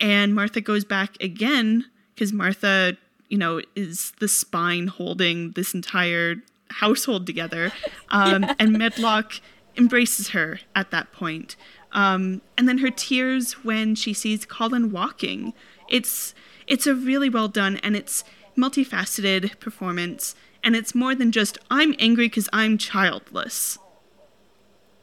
And 0.00 0.34
Martha 0.34 0.60
goes 0.60 0.84
back 0.84 1.20
again 1.20 1.86
because 2.14 2.32
Martha, 2.32 2.96
you 3.28 3.38
know, 3.38 3.60
is 3.74 4.12
the 4.20 4.28
spine 4.28 4.86
holding 4.86 5.52
this 5.52 5.74
entire 5.74 6.36
household 6.70 7.26
together. 7.26 7.72
Um, 8.10 8.44
yeah. 8.44 8.54
And 8.58 8.78
Medlock 8.78 9.40
embraces 9.76 10.28
her 10.28 10.60
at 10.74 10.90
that 10.92 11.12
point. 11.12 11.56
Um, 11.92 12.42
and 12.56 12.68
then 12.68 12.78
her 12.78 12.90
tears 12.90 13.64
when 13.64 13.94
she 13.94 14.12
sees 14.12 14.44
Colin 14.44 14.90
walking. 14.90 15.52
It's 15.88 16.34
it's 16.66 16.86
a 16.86 16.94
really 16.94 17.28
well 17.28 17.48
done 17.48 17.76
and 17.78 17.94
it's 17.94 18.24
multifaceted 18.56 19.58
performance 19.60 20.34
and 20.64 20.74
it's 20.74 20.94
more 20.94 21.14
than 21.14 21.30
just 21.30 21.58
I'm 21.70 21.94
angry 21.98 22.26
because 22.26 22.48
I'm 22.52 22.78
childless. 22.78 23.78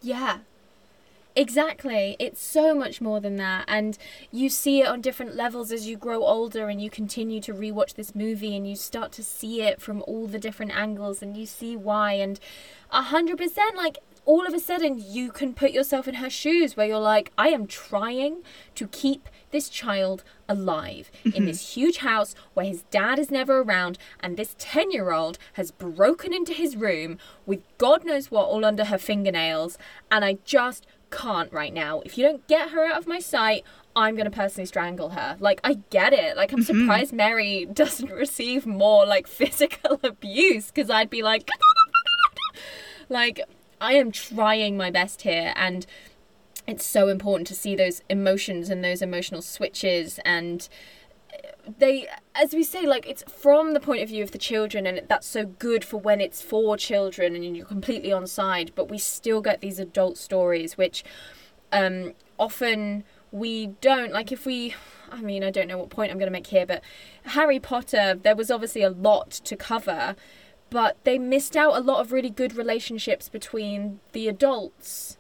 Yeah. 0.01 0.39
Exactly. 1.33 2.17
It's 2.19 2.43
so 2.43 2.75
much 2.75 2.99
more 2.99 3.21
than 3.21 3.37
that. 3.37 3.63
And 3.67 3.97
you 4.31 4.49
see 4.49 4.81
it 4.81 4.87
on 4.87 4.99
different 4.99 5.35
levels 5.35 5.71
as 5.71 5.87
you 5.87 5.95
grow 5.95 6.23
older 6.23 6.67
and 6.67 6.81
you 6.81 6.89
continue 6.89 7.39
to 7.41 7.53
rewatch 7.53 7.93
this 7.93 8.13
movie 8.13 8.55
and 8.55 8.67
you 8.67 8.75
start 8.75 9.13
to 9.13 9.23
see 9.23 9.61
it 9.61 9.81
from 9.81 10.03
all 10.07 10.27
the 10.27 10.39
different 10.39 10.75
angles 10.75 11.21
and 11.21 11.37
you 11.37 11.45
see 11.45 11.77
why. 11.77 12.13
And 12.13 12.37
a 12.91 13.03
hundred 13.03 13.37
percent, 13.37 13.77
like 13.77 13.99
all 14.25 14.45
of 14.45 14.53
a 14.53 14.59
sudden 14.59 15.01
you 15.03 15.31
can 15.31 15.53
put 15.53 15.71
yourself 15.71 16.07
in 16.07 16.15
her 16.15 16.29
shoes 16.29 16.75
where 16.75 16.87
you're 16.87 16.99
like, 16.99 17.31
I 17.37 17.49
am 17.49 17.65
trying 17.65 18.43
to 18.75 18.87
keep 18.87 19.29
this 19.51 19.69
child 19.69 20.23
alive 20.47 21.11
in 21.23 21.31
mm-hmm. 21.31 21.45
this 21.45 21.75
huge 21.75 21.97
house 21.97 22.35
where 22.53 22.65
his 22.65 22.83
dad 22.83 23.19
is 23.19 23.31
never 23.31 23.61
around 23.61 23.97
and 24.19 24.37
this 24.37 24.55
10 24.57 24.91
year 24.91 25.11
old 25.11 25.37
has 25.53 25.71
broken 25.71 26.33
into 26.33 26.53
his 26.53 26.75
room 26.75 27.17
with 27.45 27.61
God 27.77 28.05
knows 28.05 28.31
what 28.31 28.47
all 28.47 28.65
under 28.65 28.85
her 28.85 28.97
fingernails. 28.97 29.77
And 30.09 30.25
I 30.25 30.37
just 30.43 30.85
can't 31.11 31.51
right 31.51 31.73
now. 31.73 32.01
If 32.01 32.17
you 32.17 32.23
don't 32.23 32.47
get 32.47 32.69
her 32.69 32.85
out 32.85 32.97
of 32.97 33.07
my 33.07 33.19
sight, 33.19 33.63
I'm 33.95 34.15
gonna 34.15 34.31
personally 34.31 34.65
strangle 34.65 35.09
her. 35.09 35.37
Like 35.39 35.59
I 35.63 35.79
get 35.89 36.13
it. 36.13 36.37
Like 36.37 36.51
I'm 36.51 36.59
mm-hmm. 36.59 36.81
surprised 36.81 37.13
Mary 37.13 37.65
doesn't 37.73 38.11
receive 38.11 38.65
more 38.65 39.05
like 39.05 39.27
physical 39.27 39.99
abuse 40.03 40.67
because 40.67 40.89
I'd 40.89 41.09
be 41.09 41.21
like, 41.21 41.49
like 43.09 43.41
I 43.79 43.93
am 43.93 44.11
trying 44.11 44.77
my 44.77 44.91
best 44.91 45.23
here 45.23 45.53
and 45.55 45.85
it's 46.67 46.85
so 46.85 47.07
important 47.07 47.47
to 47.47 47.55
see 47.55 47.75
those 47.75 48.01
emotions 48.09 48.69
and 48.69 48.83
those 48.83 49.01
emotional 49.01 49.41
switches 49.41 50.19
and 50.25 50.69
they 51.77 52.07
as 52.35 52.53
we 52.53 52.63
say 52.63 52.85
like 52.85 53.07
it's 53.07 53.23
from 53.31 53.73
the 53.73 53.79
point 53.79 54.01
of 54.01 54.09
view 54.09 54.23
of 54.23 54.31
the 54.31 54.37
children 54.37 54.85
and 54.85 55.01
that's 55.07 55.27
so 55.27 55.45
good 55.45 55.83
for 55.85 55.97
when 55.97 56.19
it's 56.19 56.41
for 56.41 56.75
children 56.75 57.35
and 57.35 57.55
you're 57.55 57.65
completely 57.65 58.11
on 58.11 58.25
side 58.25 58.71
but 58.75 58.89
we 58.89 58.97
still 58.97 59.41
get 59.41 59.61
these 59.61 59.79
adult 59.79 60.17
stories 60.17 60.77
which 60.77 61.03
um 61.71 62.13
often 62.37 63.03
we 63.31 63.67
don't 63.79 64.11
like 64.11 64.31
if 64.31 64.45
we 64.45 64.75
I 65.11 65.21
mean 65.21 65.43
I 65.43 65.51
don't 65.51 65.67
know 65.67 65.77
what 65.77 65.89
point 65.89 66.11
I'm 66.11 66.17
going 66.17 66.27
to 66.27 66.31
make 66.31 66.47
here 66.47 66.65
but 66.65 66.81
Harry 67.23 67.59
Potter 67.59 68.15
there 68.21 68.35
was 68.35 68.51
obviously 68.51 68.81
a 68.81 68.89
lot 68.89 69.29
to 69.31 69.55
cover 69.55 70.15
but 70.69 70.97
they 71.03 71.19
missed 71.19 71.55
out 71.55 71.75
a 71.75 71.81
lot 71.81 71.99
of 71.99 72.11
really 72.11 72.29
good 72.29 72.55
relationships 72.55 73.29
between 73.29 73.99
the 74.13 74.27
adults 74.27 75.17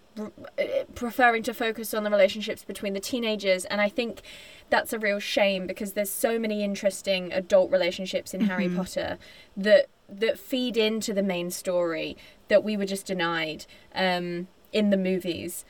preferring 0.95 1.43
to 1.43 1.53
focus 1.53 1.93
on 1.93 2.03
the 2.03 2.09
relationships 2.09 2.63
between 2.63 2.93
the 2.93 2.99
teenagers 2.99 3.65
and 3.65 3.81
i 3.81 3.89
think 3.89 4.21
that's 4.69 4.93
a 4.93 4.99
real 4.99 5.19
shame 5.19 5.67
because 5.67 5.93
there's 5.93 6.09
so 6.09 6.37
many 6.37 6.63
interesting 6.63 7.31
adult 7.33 7.71
relationships 7.71 8.33
in 8.33 8.41
mm-hmm. 8.41 8.49
harry 8.49 8.69
potter 8.69 9.17
that 9.55 9.87
that 10.09 10.37
feed 10.37 10.75
into 10.75 11.13
the 11.13 11.23
main 11.23 11.49
story 11.49 12.17
that 12.47 12.63
we 12.63 12.75
were 12.75 12.85
just 12.85 13.05
denied 13.05 13.65
um, 13.95 14.47
in 14.73 14.89
the 14.89 14.97
movies 14.97 15.63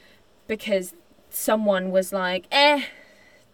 because 0.48 0.94
someone 1.30 1.92
was 1.92 2.12
like 2.12 2.46
eh 2.52 2.84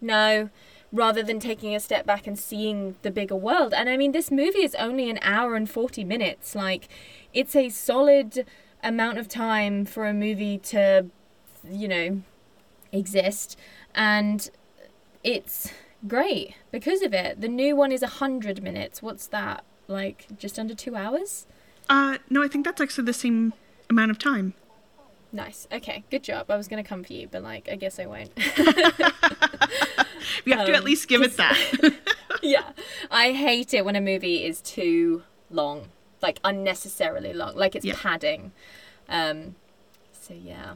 no 0.00 0.48
rather 0.92 1.22
than 1.22 1.38
taking 1.38 1.74
a 1.74 1.80
step 1.80 2.06
back 2.06 2.26
and 2.26 2.38
seeing 2.38 2.96
the 3.02 3.10
bigger 3.10 3.36
world. 3.36 3.74
And 3.74 3.88
I 3.88 3.96
mean, 3.96 4.12
this 4.12 4.30
movie 4.30 4.62
is 4.62 4.74
only 4.76 5.10
an 5.10 5.18
hour 5.22 5.54
and 5.54 5.68
40 5.68 6.04
minutes. 6.04 6.54
Like, 6.54 6.88
it's 7.34 7.54
a 7.54 7.68
solid 7.68 8.46
amount 8.82 9.18
of 9.18 9.28
time 9.28 9.84
for 9.84 10.06
a 10.06 10.14
movie 10.14 10.58
to, 10.58 11.06
you 11.68 11.88
know, 11.88 12.22
exist. 12.92 13.56
And 13.94 14.50
it's 15.24 15.72
great 16.06 16.54
because 16.70 17.02
of 17.02 17.12
it. 17.12 17.40
The 17.40 17.48
new 17.48 17.74
one 17.76 17.92
is 17.92 18.02
100 18.02 18.62
minutes. 18.62 19.02
What's 19.02 19.26
that? 19.28 19.64
Like, 19.86 20.26
just 20.38 20.58
under 20.58 20.74
two 20.74 20.96
hours? 20.96 21.46
Uh, 21.88 22.18
no, 22.28 22.42
I 22.42 22.48
think 22.48 22.64
that's 22.64 22.80
actually 22.80 23.04
the 23.04 23.12
same 23.12 23.54
amount 23.88 24.10
of 24.10 24.18
time. 24.18 24.54
Nice. 25.32 25.68
Okay, 25.70 26.04
good 26.10 26.22
job. 26.22 26.50
I 26.50 26.56
was 26.56 26.68
gonna 26.68 26.84
come 26.84 27.04
for 27.04 27.12
you, 27.12 27.28
but 27.30 27.42
like, 27.42 27.68
I 27.70 27.76
guess 27.76 27.98
I 27.98 28.06
won't. 28.06 28.30
we 30.44 30.52
have 30.52 30.60
um, 30.60 30.66
to 30.66 30.72
at 30.72 30.78
um, 30.78 30.84
least 30.84 31.06
give 31.08 31.20
it 31.20 31.36
that. 31.36 31.94
yeah, 32.42 32.70
I 33.10 33.32
hate 33.32 33.74
it 33.74 33.84
when 33.84 33.94
a 33.94 34.00
movie 34.00 34.44
is 34.44 34.62
too 34.62 35.22
long, 35.50 35.88
like 36.22 36.40
unnecessarily 36.44 37.32
long, 37.32 37.56
like 37.56 37.74
it's 37.74 37.86
padding. 38.00 38.52
Um, 39.08 39.56
so 40.12 40.34
yeah. 40.34 40.74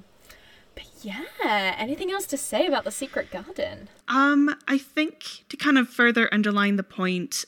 But 0.74 0.86
yeah, 1.02 1.74
anything 1.78 2.10
else 2.10 2.26
to 2.26 2.36
say 2.36 2.66
about 2.66 2.84
the 2.84 2.90
Secret 2.90 3.30
Garden? 3.30 3.88
Um, 4.08 4.54
I 4.66 4.78
think 4.78 5.44
to 5.50 5.56
kind 5.56 5.76
of 5.76 5.88
further 5.88 6.32
underline 6.32 6.76
the 6.76 6.82
point 6.82 7.44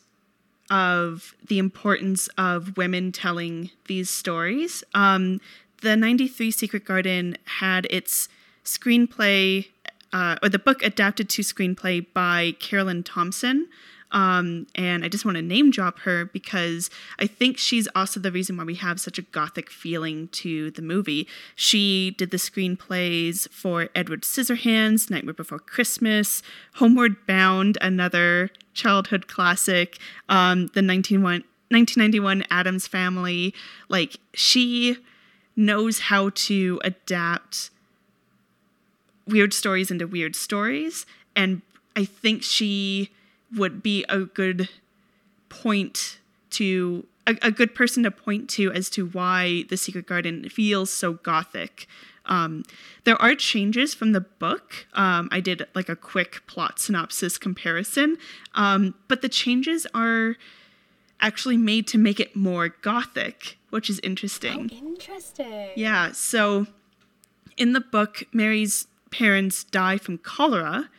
of 0.70 1.34
the 1.46 1.58
importance 1.58 2.28
of 2.38 2.76
women 2.76 3.12
telling 3.12 3.70
these 3.86 4.10
stories. 4.10 4.84
Um, 4.94 5.40
the 5.82 5.96
93 5.96 6.50
Secret 6.50 6.84
Garden 6.84 7.36
had 7.60 7.86
its 7.90 8.28
screenplay, 8.64 9.68
uh, 10.12 10.36
or 10.42 10.48
the 10.48 10.58
book 10.58 10.82
adapted 10.82 11.28
to 11.30 11.42
screenplay 11.42 12.06
by 12.12 12.56
Caroline 12.60 13.02
Thompson. 13.02 13.68
Um, 14.14 14.68
and 14.76 15.04
I 15.04 15.08
just 15.08 15.24
want 15.24 15.36
to 15.36 15.42
name 15.42 15.72
drop 15.72 15.98
her 16.00 16.24
because 16.24 16.88
I 17.18 17.26
think 17.26 17.58
she's 17.58 17.88
also 17.96 18.20
the 18.20 18.30
reason 18.30 18.56
why 18.56 18.62
we 18.62 18.76
have 18.76 19.00
such 19.00 19.18
a 19.18 19.22
gothic 19.22 19.68
feeling 19.70 20.28
to 20.28 20.70
the 20.70 20.82
movie. 20.82 21.26
She 21.56 22.12
did 22.12 22.30
the 22.30 22.36
screenplays 22.36 23.48
for 23.50 23.88
Edward 23.94 24.22
Scissorhands, 24.22 25.10
Nightmare 25.10 25.34
Before 25.34 25.58
Christmas, 25.58 26.42
Homeward 26.74 27.26
Bound, 27.26 27.76
another 27.80 28.50
childhood 28.72 29.26
classic, 29.26 29.98
um, 30.28 30.68
the 30.68 30.82
1991 30.82 32.44
Addams 32.50 32.86
Family. 32.86 33.52
Like, 33.88 34.18
she 34.32 34.96
knows 35.56 35.98
how 35.98 36.30
to 36.34 36.80
adapt 36.84 37.70
weird 39.26 39.52
stories 39.52 39.90
into 39.90 40.06
weird 40.06 40.36
stories. 40.36 41.04
And 41.34 41.62
I 41.96 42.04
think 42.04 42.44
she 42.44 43.10
would 43.56 43.82
be 43.82 44.04
a 44.08 44.20
good 44.20 44.68
point 45.48 46.18
to 46.50 47.06
a, 47.26 47.36
a 47.42 47.50
good 47.50 47.74
person 47.74 48.02
to 48.02 48.10
point 48.10 48.48
to 48.50 48.72
as 48.72 48.90
to 48.90 49.06
why 49.06 49.64
the 49.68 49.76
secret 49.76 50.06
garden 50.06 50.48
feels 50.48 50.90
so 50.90 51.14
gothic 51.14 51.86
um, 52.26 52.64
there 53.04 53.20
are 53.20 53.34
changes 53.34 53.94
from 53.94 54.12
the 54.12 54.20
book. 54.20 54.86
Um, 54.94 55.28
I 55.30 55.40
did 55.40 55.66
like 55.74 55.88
a 55.88 55.96
quick 55.96 56.46
plot 56.46 56.78
synopsis 56.78 57.38
comparison, 57.38 58.16
um, 58.54 58.94
but 59.08 59.22
the 59.22 59.28
changes 59.28 59.86
are 59.94 60.36
actually 61.20 61.56
made 61.56 61.86
to 61.88 61.98
make 61.98 62.20
it 62.20 62.34
more 62.34 62.68
gothic, 62.68 63.58
which 63.70 63.90
is 63.90 64.00
interesting. 64.00 64.70
Oh, 64.72 64.76
interesting. 64.76 65.70
Yeah. 65.76 66.12
So 66.12 66.66
in 67.56 67.72
the 67.72 67.80
book, 67.80 68.24
Mary's 68.32 68.86
parents 69.10 69.64
die 69.64 69.98
from 69.98 70.18
cholera. 70.18 70.90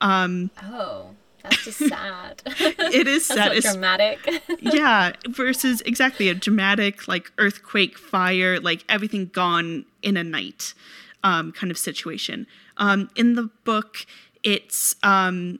Um, 0.00 0.50
oh. 0.62 1.10
That's 1.42 1.64
just 1.64 1.78
sad. 1.78 2.42
it 2.46 3.06
is 3.06 3.26
sad. 3.26 3.52
That's 3.52 3.72
dramatic. 3.72 4.18
yeah, 4.60 5.12
versus 5.28 5.80
exactly 5.82 6.28
a 6.28 6.34
dramatic 6.34 7.08
like 7.08 7.32
earthquake, 7.38 7.98
fire, 7.98 8.60
like 8.60 8.84
everything 8.88 9.26
gone 9.26 9.84
in 10.02 10.16
a 10.16 10.24
night, 10.24 10.74
um, 11.22 11.52
kind 11.52 11.70
of 11.70 11.78
situation. 11.78 12.46
Um, 12.76 13.10
in 13.16 13.34
the 13.34 13.50
book, 13.64 14.06
it's 14.42 14.96
um, 15.02 15.58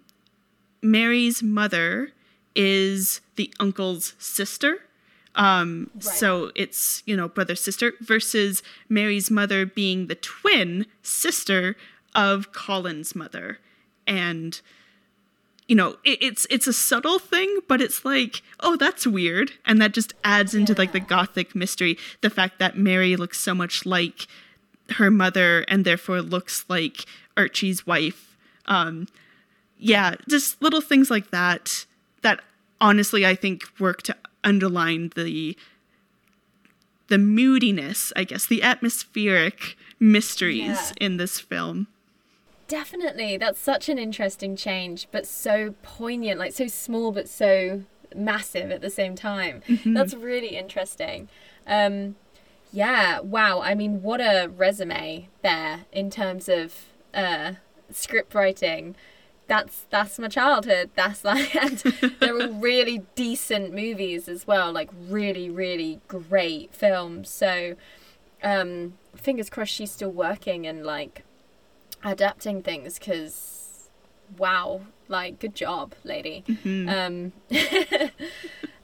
Mary's 0.83 1.43
mother 1.43 2.13
is 2.55 3.21
the 3.37 3.53
uncle's 3.61 4.15
sister. 4.19 4.79
Um, 5.35 5.91
right. 5.95 6.03
So 6.03 6.51
it's, 6.57 7.03
you 7.07 7.17
know, 7.17 7.29
brother 7.29 7.55
sister 7.55 7.93
versus 8.01 8.63
Mary's 8.89 9.31
mother 9.31 9.65
being 9.65 10.09
the 10.09 10.17
twin 10.17 10.87
sister 11.03 11.77
of 12.15 12.53
Colin's 12.53 13.15
mother. 13.15 13.59
And, 14.07 14.61
you 15.69 15.77
know, 15.77 15.97
it, 16.03 16.19
it's 16.23 16.47
it's 16.51 16.67
a 16.67 16.73
subtle 16.73 17.19
thing, 17.19 17.61
but 17.69 17.81
it's 17.81 18.05
like, 18.05 18.43
oh, 18.61 18.77
that's 18.77 19.07
weird. 19.07 19.53
And 19.67 19.81
that 19.81 19.93
just 19.93 20.15
adds 20.25 20.55
into 20.55 20.73
yeah. 20.73 20.79
like 20.79 20.93
the 20.93 21.01
gothic 21.01 21.55
mystery. 21.55 21.99
The 22.23 22.31
fact 22.31 22.59
that 22.59 22.77
Mary 22.77 23.15
looks 23.17 23.39
so 23.39 23.55
much 23.55 23.85
like 23.87 24.27
her 24.93 25.11
mother 25.11 25.67
and 25.69 25.85
therefore 25.85 26.23
looks 26.23 26.65
like 26.69 27.05
Archie's 27.37 27.87
wife. 27.87 28.37
Um, 28.67 29.07
yeah, 29.79 30.15
just 30.29 30.61
little 30.63 30.81
things 30.81 31.11
like 31.11 31.31
that 31.31 31.85
that 32.23 32.41
honestly 32.81 33.25
I 33.27 33.35
think 33.35 33.65
work 33.79 34.03
to 34.05 34.17
underline 34.43 35.13
the 35.15 35.57
the 37.09 37.19
moodiness, 37.19 38.13
I 38.17 38.25
guess, 38.25 38.47
the 38.47 38.63
atmospheric 38.63 39.77
mysteries 40.01 40.61
Yeah. 40.67 40.93
in 41.01 41.17
this 41.17 41.41
film. 41.41 41.89
Definitely. 42.69 43.39
That's 43.39 43.59
such 43.59 43.89
an 43.89 43.99
interesting 43.99 44.55
change, 44.55 45.09
but 45.11 45.27
so 45.27 45.75
poignant, 45.83 46.39
like 46.39 46.53
so 46.53 46.67
small 46.67 47.13
but 47.13 47.27
so 47.27 47.83
massive 48.15 48.71
at 48.71 48.83
the 48.83 48.91
same 48.91 49.17
time. 49.17 49.63
That's 49.87 50.13
really 50.15 50.55
interesting. 50.57 51.29
Um, 51.67 52.17
yeah, 52.71 53.21
wow. 53.21 53.63
I 53.63 53.75
mean, 53.75 54.03
what 54.03 54.21
a 54.21 54.51
resume 54.55 55.29
there 55.43 55.87
in 55.93 56.11
terms 56.11 56.47
of 56.49 56.75
uh, 57.15 57.55
script 57.91 58.35
writing. 58.35 58.97
That's 59.47 59.87
that's 59.89 60.19
my 60.19 60.29
childhood. 60.29 60.91
That's 60.95 61.25
like, 61.25 61.57
and 61.57 61.79
they're 62.21 62.37
all 62.39 62.53
really 62.53 63.03
decent 63.15 63.73
movies 63.73 64.29
as 64.29 64.47
well. 64.47 64.73
Like 64.73 64.91
really, 65.09 65.49
really 65.49 66.03
great 66.07 66.75
films. 66.75 67.31
So, 67.31 67.77
um, 68.43 68.99
fingers 69.17 69.49
crossed 69.49 69.73
she's 69.73 69.91
still 69.91 70.13
working 70.13 70.67
and 70.67 70.85
like 70.85 71.25
adapting 72.05 72.63
things 72.63 72.99
because 72.99 73.89
wow 74.37 74.83
like 75.09 75.39
good 75.39 75.55
job 75.55 75.95
lady. 76.05 76.45
Um 76.67 77.33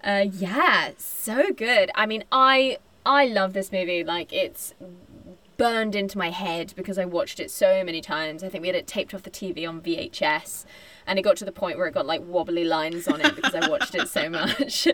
uh 0.05 0.25
yeah 0.33 0.91
so 0.99 1.53
good. 1.53 1.91
I 1.95 2.07
mean 2.07 2.25
i 2.33 2.79
i 3.05 3.27
love 3.27 3.53
this 3.53 3.71
movie. 3.71 4.03
Like 4.05 4.33
it's 4.33 4.75
burned 5.57 5.95
into 5.95 6.19
my 6.19 6.31
head 6.31 6.73
because 6.75 6.99
i 6.99 7.05
watched 7.05 7.39
it 7.39 7.51
so 7.51 7.85
many 7.85 8.01
times. 8.01 8.43
I 8.43 8.49
think 8.49 8.62
we 8.62 8.69
had 8.69 8.77
it 8.77 8.87
taped 8.87 9.15
off 9.15 9.23
the 9.23 9.31
tv 9.31 9.69
on 9.69 9.81
vhs 9.81 10.65
and 11.07 11.19
it 11.19 11.23
got 11.23 11.37
to 11.37 11.45
the 11.45 11.53
point 11.53 11.79
where 11.79 11.87
it 11.87 11.95
got 11.95 12.07
like 12.07 12.23
wobbly 12.27 12.65
lines 12.65 13.07
on 13.07 13.21
it 13.21 13.37
because 13.37 13.55
i 13.55 13.69
watched 13.69 13.95
it 13.95 14.09
so 14.09 14.29
much. 14.41 14.89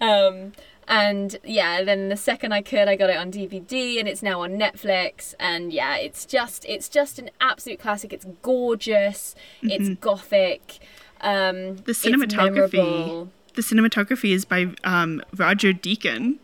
Um 0.00 0.52
and 0.88 1.38
yeah 1.44 1.82
then 1.82 2.08
the 2.08 2.16
second 2.16 2.52
i 2.52 2.62
could 2.62 2.88
i 2.88 2.94
got 2.96 3.10
it 3.10 3.16
on 3.16 3.32
dvd 3.32 3.98
and 3.98 4.08
it's 4.08 4.22
now 4.22 4.40
on 4.42 4.52
netflix. 4.52 5.34
And 5.40 5.72
yeah 5.72 5.96
it's 5.96 6.24
just 6.24 6.64
it's 6.66 6.88
just 6.88 7.18
an 7.18 7.30
absolute 7.40 7.80
classic. 7.80 8.12
It's 8.12 8.26
gorgeous. 8.42 9.34
It's 9.62 9.88
gothic. 10.00 10.78
Um 11.20 11.76
The 11.76 11.92
cinematography 11.92 13.28
the 13.56 13.62
cinematography 13.62 14.32
is 14.32 14.44
by 14.44 14.68
um, 14.84 15.22
Roger 15.34 15.72
Deacon. 15.72 16.38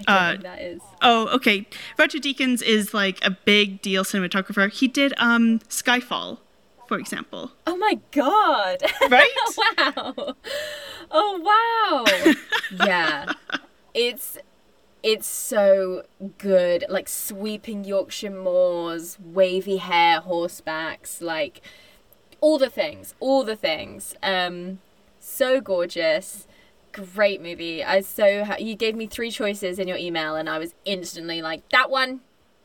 I 0.00 0.02
don't 0.02 0.14
know 0.14 0.14
uh, 0.14 0.36
who 0.36 0.42
that 0.42 0.62
is. 0.62 0.80
Oh, 1.02 1.28
okay. 1.34 1.66
Roger 1.98 2.18
Deakins 2.18 2.62
is 2.62 2.94
like 2.94 3.18
a 3.24 3.30
big 3.30 3.82
deal 3.82 4.04
cinematographer. 4.04 4.70
He 4.70 4.86
did 4.86 5.12
um 5.18 5.58
Skyfall, 5.68 6.38
for 6.88 6.98
example. 6.98 7.52
oh 7.66 7.76
my 7.76 8.00
god. 8.10 8.82
Right? 9.10 9.30
wow. 9.86 10.34
Oh 11.10 12.04
wow. 12.10 12.34
Yeah. 12.86 13.32
It's 13.94 14.38
it's 15.02 15.26
so 15.26 16.02
good 16.38 16.84
like 16.88 17.08
sweeping 17.08 17.84
yorkshire 17.84 18.30
moors 18.30 19.16
wavy 19.20 19.76
hair 19.76 20.20
horsebacks 20.20 21.22
like 21.22 21.60
all 22.40 22.58
the 22.58 22.68
things 22.70 23.14
all 23.20 23.44
the 23.44 23.56
things. 23.56 24.14
Um 24.22 24.80
so 25.20 25.60
gorgeous. 25.60 26.46
Great 26.92 27.40
movie. 27.40 27.84
I 27.84 28.00
so 28.00 28.44
ha- 28.44 28.56
you 28.58 28.74
gave 28.74 28.96
me 28.96 29.06
three 29.06 29.30
choices 29.30 29.78
in 29.78 29.86
your 29.88 29.98
email 29.98 30.34
and 30.36 30.48
i 30.48 30.58
was 30.58 30.74
instantly 30.84 31.40
like 31.42 31.68
that 31.70 31.90
one 31.90 32.20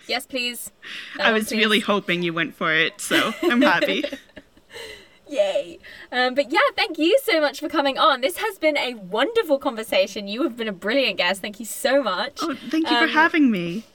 yes 0.07 0.25
please 0.25 0.71
That 1.17 1.27
I 1.27 1.31
was 1.31 1.47
please." 1.49 1.57
really 1.57 1.79
hoping 1.79 2.23
you 2.23 2.33
went 2.33 2.55
for 2.55 2.73
it, 2.73 2.99
so 3.01 3.33
I'm 3.43 3.61
happy. 3.61 4.03
Yay. 5.27 5.79
Um, 6.11 6.35
but 6.35 6.51
yeah, 6.51 6.59
thank 6.75 6.97
you 6.99 7.17
so 7.23 7.39
much 7.41 7.59
for 7.59 7.67
coming 7.69 7.97
on. 7.97 8.21
This 8.21 8.37
has 8.37 8.59
been 8.59 8.77
a 8.77 8.93
wonderful 8.95 9.57
conversation. 9.57 10.27
You 10.27 10.43
have 10.43 10.57
been 10.57 10.67
a 10.67 10.73
brilliant 10.73 11.17
guest. 11.17 11.41
Thank 11.41 11.59
you 11.59 11.65
so 11.65 12.03
much. 12.03 12.39
oh, 12.41 12.55
thank 12.69 12.89
you 12.89 12.95
Um, 12.97 13.07
for 13.07 13.13
having 13.13 13.49
me. 13.49 13.85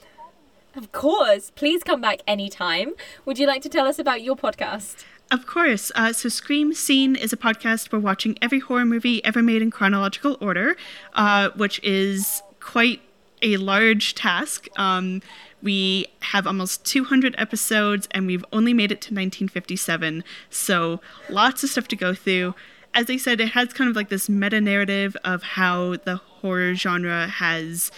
Of 0.75 0.91
course. 0.91 1.51
Please 1.55 1.83
come 1.83 2.01
back 2.01 2.21
anytime. 2.27 2.93
Would 3.25 3.37
you 3.39 3.47
like 3.47 3.61
to 3.61 3.69
tell 3.69 3.85
us 3.87 3.99
about 3.99 4.21
your 4.21 4.35
podcast? 4.35 5.05
Of 5.31 5.45
course. 5.45 5.91
Uh, 5.95 6.11
so, 6.11 6.27
Scream 6.29 6.73
Scene 6.73 7.15
is 7.15 7.31
a 7.31 7.37
podcast 7.37 7.91
where 7.91 7.99
we're 8.01 8.05
watching 8.05 8.37
every 8.41 8.59
horror 8.59 8.85
movie 8.85 9.23
ever 9.23 9.43
made 9.43 9.61
in 9.61 9.69
chronological 9.71 10.35
order, 10.41 10.75
uh, 11.13 11.51
which 11.51 11.79
is 11.83 12.41
quite 12.59 13.01
a 13.41 13.57
large 13.57 14.15
task. 14.15 14.67
Um, 14.77 15.21
we 15.61 16.07
have 16.21 16.47
almost 16.47 16.85
200 16.85 17.35
episodes 17.37 18.07
and 18.11 18.27
we've 18.27 18.45
only 18.53 18.73
made 18.73 18.91
it 18.91 19.01
to 19.01 19.07
1957, 19.07 20.23
so 20.49 21.01
lots 21.29 21.63
of 21.63 21.69
stuff 21.69 21.87
to 21.89 21.95
go 21.95 22.13
through. 22.13 22.55
As 22.93 23.09
I 23.09 23.17
said, 23.17 23.39
it 23.39 23.49
has 23.49 23.73
kind 23.73 23.89
of 23.89 23.95
like 23.95 24.09
this 24.09 24.29
meta 24.29 24.59
narrative 24.59 25.15
of 25.23 25.43
how 25.43 25.97
the 25.97 26.15
horror 26.17 26.73
genre 26.73 27.27
has 27.27 27.91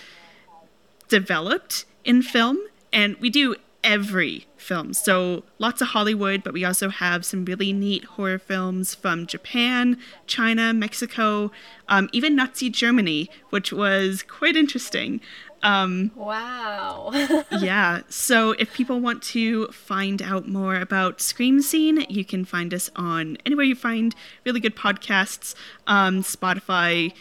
developed 1.08 1.86
in 2.04 2.22
film, 2.22 2.58
and 2.92 3.16
we 3.18 3.30
do 3.30 3.56
every 3.84 4.48
film. 4.58 4.94
So 4.94 5.44
lots 5.60 5.82
of 5.82 5.90
Hollywood, 5.90 6.44
but 6.44 6.54
we 6.54 6.64
also 6.64 6.90
have 6.90 7.26
some 7.26 7.46
really 7.46 7.74
neat 7.74 8.04
horror 8.06 8.40
films 8.40 8.94
from 8.94 9.26
Japan, 9.26 9.98
China, 10.28 10.74
Mexico, 10.74 11.52
um, 11.88 12.10
even 12.12 12.36
Nazi 12.36 12.70
Germany, 12.70 13.30
which 13.50 13.74
was 13.74 14.24
quite 14.24 14.56
interesting. 14.56 15.20
Um, 15.64 16.12
Wow. 16.16 17.12
yeah, 17.60 18.02
so 18.10 18.52
if 18.54 18.74
people 18.74 19.00
want 19.00 19.22
to 19.24 19.68
find 19.68 20.22
out 20.22 20.48
more 20.48 20.76
about 20.76 21.22
Scream 21.22 21.62
Scene, 21.62 22.06
you 22.10 22.26
can 22.26 22.46
find 22.46 22.74
us 22.74 22.90
on 22.96 23.38
anywhere 23.46 23.66
you 23.66 23.76
find 23.76 24.16
really 24.46 24.60
good 24.60 24.76
podcasts, 24.76 25.54
um, 25.88 26.22
Spotify, 26.24 27.14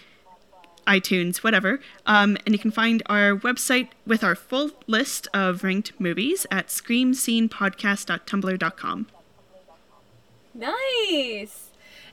iTunes, 0.87 1.39
whatever. 1.39 1.81
Um, 2.07 2.37
and 2.47 2.55
you 2.55 2.59
can 2.59 2.71
find 2.71 3.03
our 3.07 3.37
website 3.37 3.89
with 4.07 4.25
our 4.25 4.35
full 4.35 4.71
list 4.87 5.29
of 5.35 5.63
ranked 5.63 5.93
movies 6.01 6.47
at 6.51 6.69
screamscenepodcast.tumblr.com. 6.69 9.07
nice. 10.55 11.67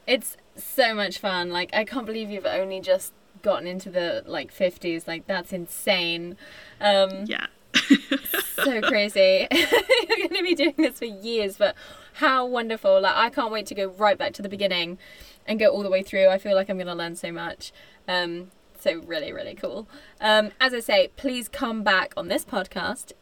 It's 0.05 0.37
so 0.55 0.93
much 0.93 1.17
fun. 1.19 1.49
Like, 1.49 1.69
I 1.73 1.83
can't 1.83 2.05
believe 2.05 2.29
you've 2.29 2.45
only 2.45 2.79
just 2.79 3.11
gotten 3.41 3.67
into 3.67 3.89
the 3.89 4.23
like 4.25 4.53
50s. 4.53 5.07
Like, 5.07 5.27
that's 5.27 5.53
insane. 5.53 6.37
Um, 6.81 7.25
Yeah. 7.25 7.47
so 8.55 8.81
crazy. 8.81 9.47
You're 9.51 10.17
going 10.17 10.35
to 10.35 10.43
be 10.43 10.55
doing 10.55 10.73
this 10.77 10.99
for 10.99 11.05
years, 11.05 11.57
but 11.57 11.75
how 12.13 12.45
wonderful. 12.45 13.01
Like, 13.01 13.15
I 13.15 13.29
can't 13.29 13.51
wait 13.51 13.65
to 13.67 13.75
go 13.75 13.87
right 13.87 14.17
back 14.17 14.33
to 14.33 14.41
the 14.41 14.49
beginning 14.49 14.97
and 15.45 15.59
go 15.59 15.67
all 15.67 15.83
the 15.83 15.89
way 15.89 16.01
through. 16.03 16.27
I 16.29 16.37
feel 16.37 16.55
like 16.55 16.69
I'm 16.69 16.77
going 16.77 16.87
to 16.87 16.95
learn 16.95 17.15
so 17.15 17.31
much. 17.31 17.71
Um, 18.07 18.51
so, 18.79 19.01
really, 19.01 19.31
really 19.33 19.53
cool. 19.55 19.87
Um, 20.21 20.51
as 20.59 20.73
I 20.73 20.79
say, 20.79 21.09
please 21.17 21.47
come 21.49 21.83
back 21.83 22.13
on 22.17 22.27
this 22.27 22.43
podcast 22.45 23.13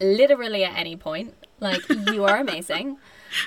literally 0.00 0.64
at 0.64 0.76
any 0.76 0.96
point. 0.96 1.34
Like, 1.60 1.82
you 1.88 2.24
are 2.24 2.36
amazing. 2.40 2.98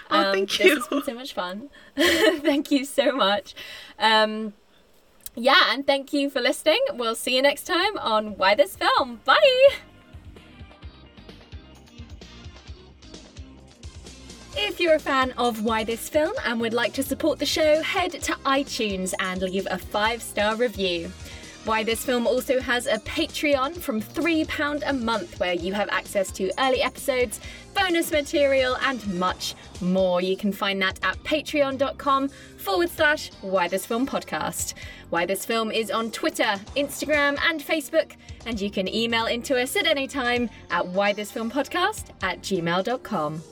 Oh, 0.10 0.18
Um, 0.20 0.34
thank 0.34 0.50
This 0.52 0.60
you. 0.60 0.76
has 0.76 0.88
been 0.88 1.04
so 1.04 1.14
much 1.14 1.34
fun. 1.34 1.70
thank 1.96 2.70
you 2.72 2.84
so 2.86 3.14
much. 3.14 3.56
Um, 3.98 4.54
yeah, 5.36 5.74
and 5.74 5.86
thank 5.86 6.14
you 6.14 6.30
for 6.30 6.42
listening. 6.42 6.80
We'll 6.94 7.16
see 7.16 7.36
you 7.36 7.42
next 7.42 7.64
time 7.64 7.98
on 7.98 8.38
Why 8.38 8.56
This 8.56 8.76
Film. 8.76 9.22
Bye! 9.24 9.70
If 14.58 14.82
you're 14.82 14.96
a 14.96 15.00
fan 15.00 15.32
of 15.38 15.64
Why 15.64 15.86
This 15.86 16.10
Film 16.10 16.34
and 16.46 16.60
would 16.60 16.74
like 16.74 16.94
to 16.94 17.04
support 17.04 17.40
the 17.40 17.46
show, 17.46 17.82
head 17.82 18.12
to 18.12 18.34
iTunes 18.46 19.14
and 19.20 19.42
leave 19.42 19.68
a 19.72 19.78
five 19.78 20.22
star 20.22 20.56
review. 20.56 21.12
Why 21.64 21.84
This 21.84 22.04
Film 22.04 22.26
also 22.26 22.60
has 22.60 22.88
a 22.88 22.98
Patreon 22.98 23.78
from 23.78 24.02
£3 24.02 24.82
a 24.84 24.94
month 24.94 25.40
where 25.40 25.54
you 25.54 25.74
have 25.74 25.90
access 25.90 26.32
to 26.32 26.52
early 26.60 26.82
episodes, 26.82 27.40
bonus 27.76 28.12
material, 28.12 28.78
and 28.82 29.06
much 29.20 29.54
more. 29.80 30.22
You 30.22 30.36
can 30.36 30.52
find 30.52 30.82
that 30.82 31.00
at 31.04 31.18
patreon.com 31.24 32.30
forward 32.58 32.90
slash 32.90 33.32
Why 33.42 33.68
This 33.68 33.86
Film 33.86 34.08
podcast. 34.08 34.74
Why 35.12 35.28
This 35.28 35.46
Film 35.46 35.70
is 35.72 35.92
on 35.92 36.10
Twitter, 36.10 36.56
Instagram, 36.76 37.38
and 37.48 37.62
Facebook, 37.62 38.14
and 38.48 38.60
you 38.60 38.72
can 38.72 38.88
email 38.88 39.28
into 39.28 39.62
us 39.62 39.76
at 39.76 39.86
any 39.86 40.08
time 40.08 40.50
at 40.72 40.84
whythisfilmpodcast 40.86 42.06
at 42.24 42.42
gmail.com. 42.42 43.44